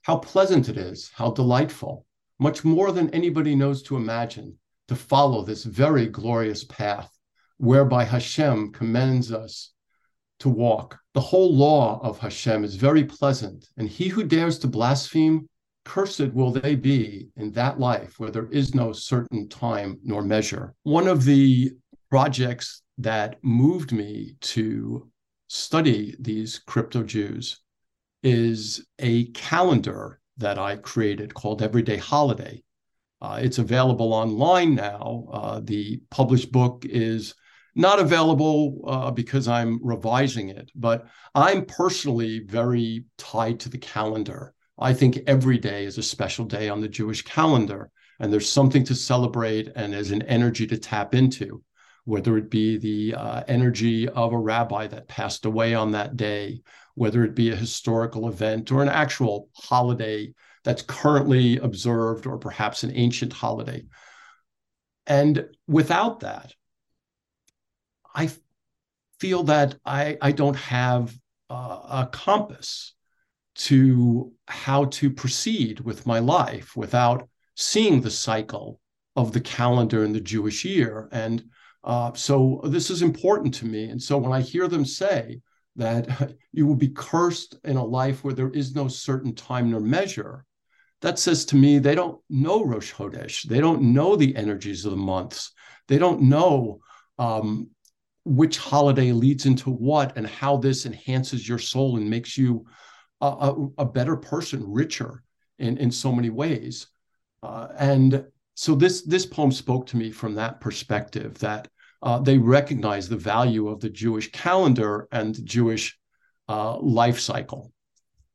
How 0.03 0.17
pleasant 0.17 0.67
it 0.67 0.77
is, 0.77 1.11
how 1.13 1.31
delightful, 1.31 2.05
much 2.39 2.63
more 2.63 2.91
than 2.91 3.09
anybody 3.11 3.55
knows 3.55 3.83
to 3.83 3.95
imagine, 3.95 4.57
to 4.87 4.95
follow 4.95 5.43
this 5.43 5.63
very 5.63 6.07
glorious 6.07 6.63
path 6.65 7.09
whereby 7.57 8.03
Hashem 8.03 8.71
commends 8.71 9.31
us 9.31 9.71
to 10.39 10.49
walk. 10.49 10.99
The 11.13 11.21
whole 11.21 11.55
law 11.55 11.99
of 12.01 12.17
Hashem 12.17 12.63
is 12.63 12.75
very 12.75 13.03
pleasant, 13.03 13.69
and 13.77 13.87
he 13.87 14.07
who 14.07 14.23
dares 14.23 14.57
to 14.59 14.67
blaspheme 14.67 15.47
Cursed 15.83 16.33
will 16.33 16.51
they 16.51 16.75
be 16.75 17.29
in 17.35 17.51
that 17.53 17.79
life 17.79 18.19
where 18.19 18.31
there 18.31 18.49
is 18.51 18.75
no 18.75 18.93
certain 18.93 19.49
time 19.49 19.99
nor 20.03 20.21
measure. 20.21 20.73
One 20.83 21.07
of 21.07 21.25
the 21.25 21.71
projects 22.09 22.83
that 22.99 23.43
moved 23.43 23.91
me 23.91 24.35
to 24.41 25.09
study 25.47 26.15
these 26.19 26.59
crypto 26.59 27.03
Jews 27.03 27.61
is 28.23 28.85
a 28.99 29.25
calendar 29.31 30.19
that 30.37 30.59
I 30.59 30.75
created 30.75 31.33
called 31.33 31.61
Everyday 31.61 31.97
Holiday. 31.97 32.63
Uh, 33.21 33.39
it's 33.41 33.57
available 33.57 34.13
online 34.13 34.75
now. 34.75 35.25
Uh, 35.31 35.61
the 35.63 36.01
published 36.09 36.51
book 36.51 36.85
is 36.85 37.35
not 37.75 37.99
available 37.99 38.81
uh, 38.87 39.11
because 39.11 39.47
I'm 39.47 39.79
revising 39.83 40.49
it, 40.49 40.71
but 40.75 41.07
I'm 41.33 41.65
personally 41.65 42.39
very 42.39 43.05
tied 43.17 43.59
to 43.61 43.69
the 43.69 43.77
calendar. 43.77 44.53
I 44.81 44.93
think 44.93 45.19
every 45.27 45.59
day 45.59 45.85
is 45.85 45.97
a 45.97 46.03
special 46.03 46.45
day 46.45 46.67
on 46.67 46.81
the 46.81 46.87
Jewish 46.87 47.21
calendar, 47.21 47.91
and 48.19 48.33
there's 48.33 48.51
something 48.51 48.83
to 48.85 48.95
celebrate 48.95 49.71
and 49.75 49.93
there's 49.93 50.11
an 50.11 50.23
energy 50.23 50.65
to 50.67 50.77
tap 50.77 51.13
into, 51.13 51.63
whether 52.05 52.35
it 52.37 52.49
be 52.49 52.77
the 52.77 53.15
uh, 53.15 53.43
energy 53.47 54.09
of 54.09 54.33
a 54.33 54.37
rabbi 54.37 54.87
that 54.87 55.07
passed 55.07 55.45
away 55.45 55.75
on 55.75 55.91
that 55.91 56.17
day, 56.17 56.61
whether 56.95 57.23
it 57.23 57.35
be 57.35 57.51
a 57.51 57.55
historical 57.55 58.27
event 58.27 58.71
or 58.71 58.81
an 58.81 58.89
actual 58.89 59.49
holiday 59.53 60.33
that's 60.63 60.81
currently 60.81 61.57
observed, 61.57 62.25
or 62.25 62.37
perhaps 62.37 62.83
an 62.83 62.91
ancient 62.95 63.33
holiday. 63.33 63.83
And 65.07 65.45
without 65.67 66.19
that, 66.21 66.53
I 68.13 68.29
feel 69.19 69.43
that 69.43 69.75
I, 69.85 70.17
I 70.21 70.31
don't 70.31 70.57
have 70.57 71.15
uh, 71.49 72.05
a 72.05 72.09
compass 72.11 72.93
to 73.53 74.31
how 74.47 74.85
to 74.85 75.09
proceed 75.09 75.79
with 75.81 76.07
my 76.07 76.19
life 76.19 76.75
without 76.75 77.27
seeing 77.55 78.01
the 78.01 78.11
cycle 78.11 78.79
of 79.15 79.33
the 79.33 79.41
calendar 79.41 80.03
in 80.03 80.13
the 80.13 80.21
Jewish 80.21 80.63
year. 80.63 81.09
And 81.11 81.43
uh, 81.83 82.13
so 82.13 82.61
this 82.65 82.89
is 82.89 83.01
important 83.01 83.53
to 83.55 83.65
me. 83.65 83.85
And 83.85 84.01
so 84.01 84.17
when 84.17 84.31
I 84.31 84.41
hear 84.41 84.67
them 84.67 84.85
say 84.85 85.41
that 85.75 86.33
you 86.51 86.65
will 86.65 86.75
be 86.75 86.89
cursed 86.89 87.57
in 87.63 87.77
a 87.77 87.83
life 87.83 88.23
where 88.23 88.33
there 88.33 88.51
is 88.51 88.75
no 88.75 88.87
certain 88.87 89.35
time 89.35 89.71
nor 89.71 89.81
measure, 89.81 90.45
that 91.01 91.17
says 91.17 91.45
to 91.45 91.55
me 91.55 91.79
they 91.79 91.95
don't 91.95 92.19
know 92.29 92.63
Rosh 92.63 92.93
Chodesh. 92.93 93.43
They 93.43 93.59
don't 93.59 93.81
know 93.81 94.15
the 94.15 94.35
energies 94.35 94.85
of 94.85 94.91
the 94.91 94.97
months. 94.97 95.51
They 95.87 95.97
don't 95.97 96.21
know 96.21 96.79
um, 97.17 97.69
which 98.23 98.57
holiday 98.59 99.11
leads 99.11 99.45
into 99.45 99.71
what 99.71 100.15
and 100.15 100.27
how 100.27 100.57
this 100.57 100.85
enhances 100.85 101.47
your 101.47 101.57
soul 101.57 101.97
and 101.97 102.09
makes 102.09 102.37
you 102.37 102.65
a, 103.21 103.67
a, 103.79 103.85
better 103.85 104.15
person, 104.15 104.63
richer 104.71 105.23
in, 105.59 105.77
in 105.77 105.91
so 105.91 106.11
many 106.11 106.29
ways. 106.29 106.87
Uh, 107.43 107.67
and 107.77 108.25
so 108.55 108.75
this 108.75 109.03
this 109.03 109.25
poem 109.25 109.51
spoke 109.51 109.87
to 109.87 109.97
me 109.97 110.11
from 110.11 110.35
that 110.35 110.59
perspective 110.59 111.37
that 111.39 111.67
uh, 112.01 112.19
they 112.19 112.37
recognize 112.37 113.07
the 113.07 113.17
value 113.17 113.67
of 113.67 113.79
the 113.79 113.89
Jewish 113.89 114.31
calendar 114.31 115.07
and 115.11 115.45
Jewish 115.45 115.97
uh, 116.49 116.77
life 116.79 117.19
cycle. 117.19 117.71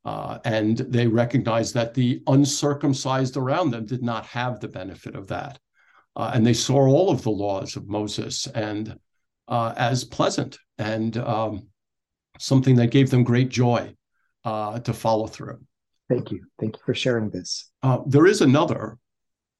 Uh, 0.05 0.39
and 0.45 0.77
they 0.77 1.05
recognized 1.05 1.73
that 1.73 1.93
the 1.93 2.23
uncircumcised 2.27 3.35
around 3.35 3.71
them 3.71 3.85
did 3.85 4.01
not 4.01 4.25
have 4.25 4.59
the 4.59 4.67
benefit 4.69 5.15
of 5.15 5.27
that. 5.27 5.59
Uh, 6.15 6.31
and 6.33 6.45
they 6.45 6.53
saw 6.53 6.79
all 6.79 7.11
of 7.11 7.21
the 7.23 7.29
laws 7.29 7.75
of 7.75 7.89
Moses 7.89 8.47
and 8.47 8.97
uh, 9.49 9.73
as 9.75 10.05
pleasant 10.05 10.57
and 10.77 11.17
um, 11.17 11.67
something 12.39 12.75
that 12.77 12.91
gave 12.91 13.09
them 13.09 13.23
great 13.23 13.49
joy 13.49 13.93
uh, 14.47 14.79
to 14.79 14.93
follow 14.93 15.27
through. 15.27 15.59
Thank 16.09 16.31
you. 16.31 16.39
Thank 16.57 16.77
you 16.77 16.81
for 16.85 16.95
sharing 16.95 17.29
this. 17.29 17.69
Uh, 17.83 17.99
there 18.07 18.25
is 18.25 18.39
another 18.39 18.97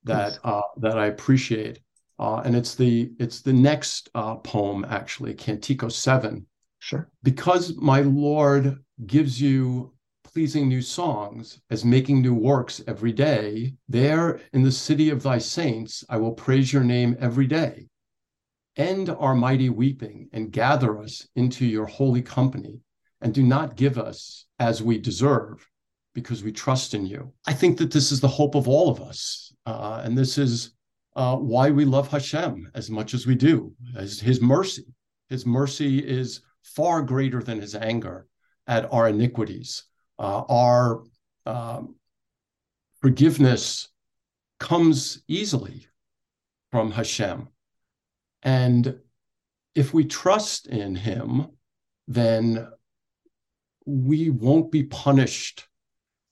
that 0.05 0.39
uh, 0.45 0.61
that 0.77 0.97
I 0.97 1.07
appreciate, 1.07 1.79
uh, 2.19 2.37
and 2.45 2.55
it's 2.55 2.73
the 2.75 3.11
it's 3.19 3.41
the 3.41 3.51
next 3.51 4.09
uh, 4.15 4.35
poem 4.35 4.85
actually, 4.89 5.33
Cantico 5.33 5.91
Seven. 5.91 6.45
Sure. 6.79 7.09
Because 7.21 7.75
my 7.75 7.99
Lord 7.99 8.77
gives 9.05 9.41
you 9.41 9.93
pleasing 10.23 10.69
new 10.69 10.81
songs 10.81 11.59
as 11.69 11.83
making 11.83 12.21
new 12.21 12.33
works 12.33 12.81
every 12.87 13.11
day. 13.11 13.73
There 13.89 14.39
in 14.53 14.63
the 14.63 14.71
city 14.71 15.09
of 15.09 15.21
thy 15.21 15.39
saints, 15.39 16.05
I 16.07 16.15
will 16.15 16.31
praise 16.31 16.71
your 16.71 16.83
name 16.85 17.17
every 17.19 17.47
day. 17.47 17.89
End 18.77 19.09
our 19.09 19.35
mighty 19.35 19.69
weeping 19.69 20.29
and 20.31 20.51
gather 20.51 20.97
us 20.99 21.27
into 21.35 21.65
your 21.65 21.87
holy 21.87 22.21
company 22.21 22.79
and 23.21 23.33
do 23.33 23.43
not 23.43 23.75
give 23.75 23.97
us 23.97 24.45
as 24.59 24.81
we 24.81 24.97
deserve 24.97 25.67
because 26.13 26.43
we 26.43 26.51
trust 26.51 26.93
in 26.93 27.05
you. 27.05 27.31
I 27.45 27.53
think 27.53 27.77
that 27.77 27.91
this 27.91 28.11
is 28.11 28.19
the 28.19 28.27
hope 28.27 28.55
of 28.55 28.67
all 28.67 28.89
of 28.89 29.01
us. 29.01 29.53
Uh, 29.65 30.01
and 30.03 30.17
this 30.17 30.37
is 30.37 30.71
uh, 31.15 31.35
why 31.35 31.69
we 31.69 31.85
love 31.85 32.07
Hashem 32.07 32.71
as 32.73 32.89
much 32.89 33.13
as 33.13 33.27
we 33.27 33.35
do, 33.35 33.73
as 33.95 34.19
his 34.19 34.41
mercy. 34.41 34.85
His 35.29 35.45
mercy 35.45 35.99
is 35.99 36.41
far 36.63 37.01
greater 37.01 37.41
than 37.41 37.59
his 37.59 37.75
anger 37.75 38.27
at 38.65 38.91
our 38.91 39.09
iniquities. 39.09 39.83
Uh, 40.19 40.43
our 40.49 41.03
um, 41.45 41.95
forgiveness 43.01 43.89
comes 44.59 45.21
easily 45.27 45.87
from 46.71 46.91
Hashem. 46.91 47.47
And 48.43 48.99
if 49.75 49.93
we 49.93 50.05
trust 50.05 50.67
in 50.67 50.95
him, 50.95 51.47
then 52.07 52.67
we 53.87 54.29
won't 54.29 54.69
be 54.69 54.83
punished 54.83 55.65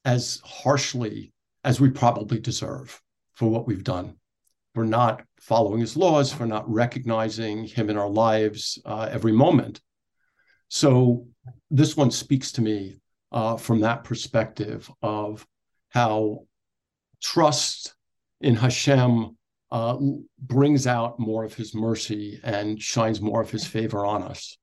as 0.03 0.41
harshly 0.43 1.33
as 1.63 1.79
we 1.79 1.89
probably 1.89 2.39
deserve 2.39 3.01
for 3.33 3.49
what 3.49 3.65
we've 3.65 3.83
done, 3.83 4.15
for 4.73 4.85
not 4.85 5.23
following 5.39 5.79
his 5.79 5.95
laws, 5.95 6.33
for 6.33 6.45
not 6.45 6.69
recognizing 6.69 7.63
him 7.63 7.89
in 7.89 7.97
our 7.97 8.09
lives 8.09 8.77
uh, 8.85 9.07
every 9.09 9.31
moment. 9.31 9.79
So 10.67 11.27
this 11.71 11.95
one 11.95 12.11
speaks 12.11 12.51
to 12.53 12.61
me 12.61 12.97
uh, 13.31 13.55
from 13.55 13.79
that 13.81 14.03
perspective 14.03 14.91
of 15.01 15.47
how 15.89 16.45
trust 17.23 17.95
in 18.41 18.55
Hashem 18.55 19.37
uh, 19.71 19.97
brings 20.39 20.87
out 20.87 21.19
more 21.19 21.45
of 21.45 21.53
his 21.53 21.73
mercy 21.73 22.39
and 22.43 22.81
shines 22.81 23.21
more 23.21 23.41
of 23.41 23.49
his 23.49 23.65
favor 23.65 24.05
on 24.05 24.23
us. 24.23 24.57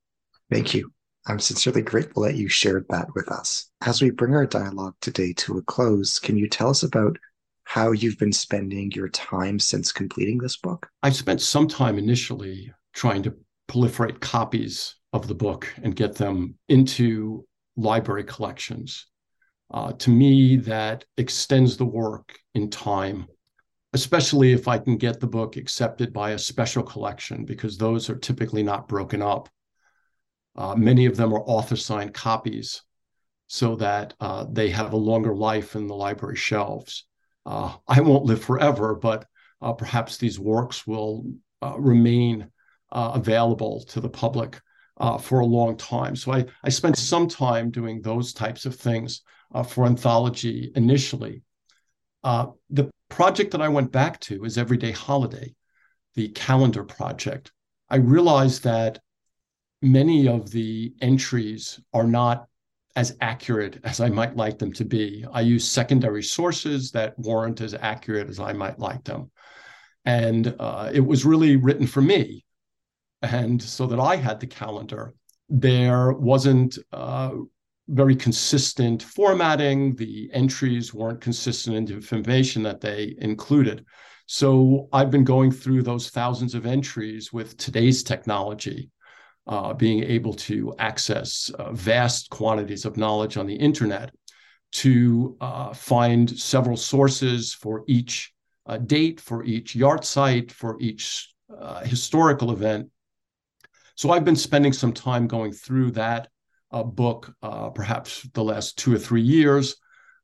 Thank 0.51 0.75
you. 0.75 0.93
I'm 1.27 1.39
sincerely 1.39 1.83
grateful 1.83 2.25
that 2.25 2.35
you 2.35 2.49
shared 2.49 2.87
that 2.91 3.15
with 3.15 3.31
us. 3.31 3.71
As 3.81 4.03
we 4.03 4.11
bring 4.11 4.35
our 4.35 4.47
dialogue 4.47 4.97
today 5.01 5.33
to 5.35 5.59
a 5.59 5.63
close, 5.63 6.19
can 6.19 6.37
you 6.37 6.49
tell 6.49 6.71
us 6.71 6.83
about 6.83 7.17
how 7.65 7.93
you've 7.93 8.19
been 8.19 8.33
spending 8.33 8.91
your 8.91 9.09
time 9.09 9.61
since 9.61 9.93
completing 9.93 10.39
this 10.39 10.57
book? 10.57 10.89
I 11.03 11.11
spent 11.11 11.41
some 11.41 11.69
time 11.69 11.97
initially 11.97 12.73
trying 12.93 13.23
to 13.23 13.35
proliferate 13.69 14.19
copies 14.21 14.97
of 15.13 15.29
the 15.29 15.35
book 15.35 15.73
and 15.83 15.95
get 15.95 16.17
them 16.17 16.57
into 16.69 17.47
library 17.77 18.25
collections. 18.25 19.07
Uh, 19.73 19.93
to 19.93 20.11
me, 20.11 20.57
that 20.57 21.05
extends 21.19 21.77
the 21.77 21.85
work 21.85 22.37
in 22.55 22.69
time, 22.69 23.27
especially 23.93 24.53
if 24.53 24.67
I 24.67 24.77
can 24.77 24.97
get 24.97 25.21
the 25.21 25.27
book 25.29 25.57
accepted 25.57 26.13
by 26.13 26.31
a 26.31 26.39
special 26.39 26.83
collection, 26.83 27.45
because 27.45 27.79
those 27.79 28.11
are 28.11 28.17
typically 28.17 28.65
not 28.65 28.89
broken 28.89 29.23
up. 29.23 29.49
Uh, 30.57 30.75
many 30.75 31.07
of 31.07 31.17
them 31.17 31.33
are 31.33 31.41
author 31.41 31.77
signed 31.77 32.15
copies 32.15 32.83
so 33.47 33.77
that 33.77 34.15
uh, 34.21 34.47
they 34.51 34.71
have 34.71 34.93
a 34.93 34.97
longer 34.97 35.35
life 35.35 35.77
in 35.77 35.87
the 35.87 35.95
library 35.95 36.37
shelves. 36.37 37.07
Uh, 37.45 37.75
I 37.89 38.01
won't 38.01 38.25
live 38.25 38.43
forever, 38.43 38.95
but 38.95 39.27
uh, 39.61 39.73
perhaps 39.73 40.17
these 40.17 40.39
works 40.39 40.87
will 40.87 41.25
uh, 41.61 41.79
remain 41.79 42.49
uh, 42.91 43.13
available 43.15 43.85
to 43.89 44.01
the 44.01 44.09
public 44.09 44.61
for 45.21 45.41
a 45.41 45.47
long 45.47 45.77
time. 45.77 46.15
So 46.15 46.33
I, 46.33 46.45
I 46.63 46.69
spent 46.69 46.97
some 46.97 47.27
time 47.27 47.71
doing 47.71 48.01
those 48.01 48.33
types 48.33 48.67
of 48.67 48.77
things 48.77 49.23
for 49.69 49.85
anthology 49.85 50.71
initially. 50.77 51.43
the 52.23 52.89
project 53.09 53.51
that 53.51 53.61
I 53.61 53.69
went 53.69 53.91
back 53.91 54.21
to 54.21 54.45
is 54.45 54.57
Everyday 54.57 54.93
Holiday, 54.93 55.55
the 56.15 56.29
calendar 56.29 56.85
project. 56.85 57.53
I 57.91 57.97
realized 57.97 58.63
that 58.65 59.01
many 59.83 60.29
of 60.29 60.51
the 60.51 60.95
entries 61.03 61.81
are 61.93 62.07
not 62.07 62.47
as 62.95 63.17
accurate 63.21 63.81
as 63.85 64.01
I 64.01 64.09
might 64.09 64.37
like 64.37 64.59
them 64.59 64.73
to 64.75 64.85
be. 64.85 65.25
I 65.33 65.41
use 65.41 65.67
secondary 65.67 66.23
sources 66.23 66.93
that 66.93 67.19
weren't 67.19 67.61
as 67.61 67.75
accurate 67.75 68.29
as 68.29 68.39
I 68.39 68.53
might 68.53 68.79
like 68.79 69.05
them. 69.05 69.31
And 70.05 70.55
uh, 70.59 70.91
it 70.93 71.01
was 71.01 71.25
really 71.25 71.57
written 71.57 71.87
for 71.87 72.03
me. 72.03 72.45
And 73.23 73.63
so 73.63 73.87
that 73.87 74.01
I 74.01 74.17
had 74.17 74.41
the 74.41 74.47
calendar. 74.47 75.15
There 75.49 76.13
wasn't 76.13 76.79
uh, 76.93 77.31
very 77.89 78.17
consistent 78.17 79.03
formatting. 79.03 79.95
The 79.97 80.31
entries 80.33 80.93
weren't 80.93 81.21
consistent 81.21 81.77
in 81.77 81.85
the 81.85 81.95
information 81.95 82.63
that 82.65 82.81
they 82.81 83.15
included. 83.19 83.85
So 84.27 84.89
I've 84.93 85.11
been 85.11 85.25
going 85.25 85.51
through 85.51 85.83
those 85.83 86.11
thousands 86.11 86.55
of 86.55 86.67
entries 86.67 87.33
with 87.33 87.57
today's 87.57 88.03
technology 88.03 88.91
uh, 89.47 89.75
being 89.75 90.05
able 90.05 90.35
to 90.35 90.75
access 90.79 91.51
uh, 91.59 91.73
vast 91.73 92.31
quantities 92.31 92.85
of 92.85 92.97
knowledge 92.97 93.37
on 93.37 93.47
the 93.47 93.55
internet 93.55 94.15
to 94.71 95.37
uh, 95.41 95.73
find 95.75 96.31
several 96.39 96.77
sources 96.77 97.53
for 97.53 97.85
each 97.87 98.33
uh, 98.67 98.79
date, 98.79 99.21
for 99.21 99.45
each 99.45 99.75
yahrzeit, 99.75 100.51
for 100.51 100.77
each 100.81 101.35
uh, 101.59 101.81
historical 101.81 102.53
event. 102.53 102.89
So 103.97 104.11
I've 104.11 104.25
been 104.25 104.37
spending 104.37 104.73
some 104.73 104.93
time 104.93 105.27
going 105.27 105.53
through 105.53 105.93
that 105.93 106.29
uh, 106.71 106.83
book, 106.83 107.35
perhaps 107.75 108.27
the 108.33 108.43
last 108.43 108.79
two 108.79 108.95
or 108.95 108.99
three 108.99 109.21
years. 109.21 109.77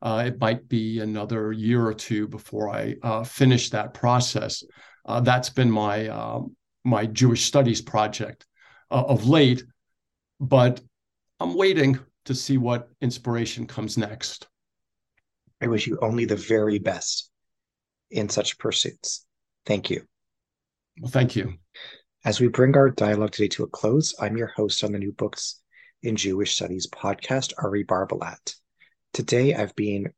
it 0.03 0.40
might 0.40 0.66
be 0.69 1.01
another 1.01 1.53
year 1.53 1.85
or 1.85 1.93
two 1.93 2.27
before 2.28 2.70
I 2.70 2.95
finish 3.24 3.70
that 3.70 3.93
process. 3.93 4.62
that's 5.23 5.51
been 5.51 5.70
my 5.70 6.09
um, 6.09 6.57
my 6.85 7.05
Jewish 7.05 7.45
studies 7.45 7.82
project 7.82 8.47
uh, 8.90 9.05
of 9.06 9.27
late, 9.27 9.65
but 10.40 10.81
I'm 11.40 11.55
waiting 11.55 11.98
to 12.24 12.35
see 12.35 12.59
what 12.59 12.89
inspiration 13.01 13.66
comes 13.66 13.97
next. 13.97 14.48
I 15.60 15.66
wish 15.66 15.86
you 15.86 15.98
only 16.01 16.24
the 16.24 16.36
very 16.36 16.78
best 16.78 17.31
in 18.10 18.28
such 18.28 18.59
pursuits. 18.59 19.27
Thank 19.66 19.90
you. 19.90 20.02
Well, 21.01 21.10
thank 21.10 21.36
you. 21.36 21.55
As 22.24 22.40
we 22.40 22.48
bring 22.48 22.77
our 22.77 22.90
dialogue 22.90 23.32
today 23.32 23.48
to 23.48 23.65
a 23.65 23.69
close, 23.69 24.15
I'm 24.20 24.36
your 24.36 24.48
host 24.48 24.82
on 24.85 24.93
the 24.93 24.98
New 24.98 25.12
Books 25.12 25.60
in 26.02 26.16
Jewish 26.16 26.55
Studies 26.55 26.86
podcast, 26.86 27.52
Ari 27.62 27.85
Barbalat. 27.85 28.55
Today, 29.12 29.55
I've 29.55 29.74
been 29.74 30.12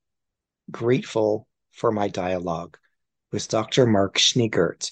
grateful 0.70 1.46
for 1.72 1.92
my 1.92 2.08
dialogue 2.08 2.76
with 3.32 3.48
Dr. 3.48 3.86
Mark 3.86 4.16
Schneegurt, 4.18 4.90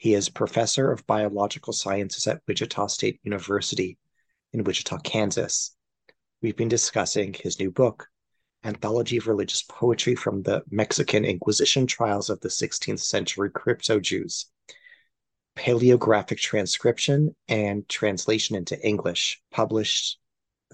he 0.00 0.14
is 0.14 0.30
professor 0.30 0.90
of 0.90 1.06
biological 1.06 1.74
sciences 1.74 2.26
at 2.26 2.40
Wichita 2.48 2.86
State 2.86 3.20
University 3.22 3.98
in 4.50 4.64
Wichita, 4.64 4.96
Kansas. 5.00 5.76
We've 6.40 6.56
been 6.56 6.70
discussing 6.70 7.34
his 7.34 7.60
new 7.60 7.70
book, 7.70 8.08
Anthology 8.64 9.18
of 9.18 9.26
Religious 9.26 9.62
Poetry 9.68 10.14
from 10.14 10.42
the 10.42 10.62
Mexican 10.70 11.26
Inquisition 11.26 11.86
Trials 11.86 12.30
of 12.30 12.40
the 12.40 12.48
16th 12.48 13.00
Century 13.00 13.50
Crypto 13.50 14.00
Jews, 14.00 14.46
Paleographic 15.54 16.38
Transcription 16.38 17.36
and 17.46 17.86
Translation 17.86 18.56
into 18.56 18.80
English, 18.80 19.42
published 19.50 20.18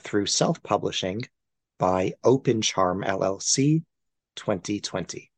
through 0.02 0.26
self 0.26 0.62
publishing 0.62 1.22
by 1.80 2.12
Open 2.22 2.62
Charm 2.62 3.02
LLC 3.02 3.82
2020. 4.36 5.32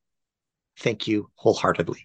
Thank 0.77 1.09
you 1.09 1.31
wholeheartedly. 1.37 2.05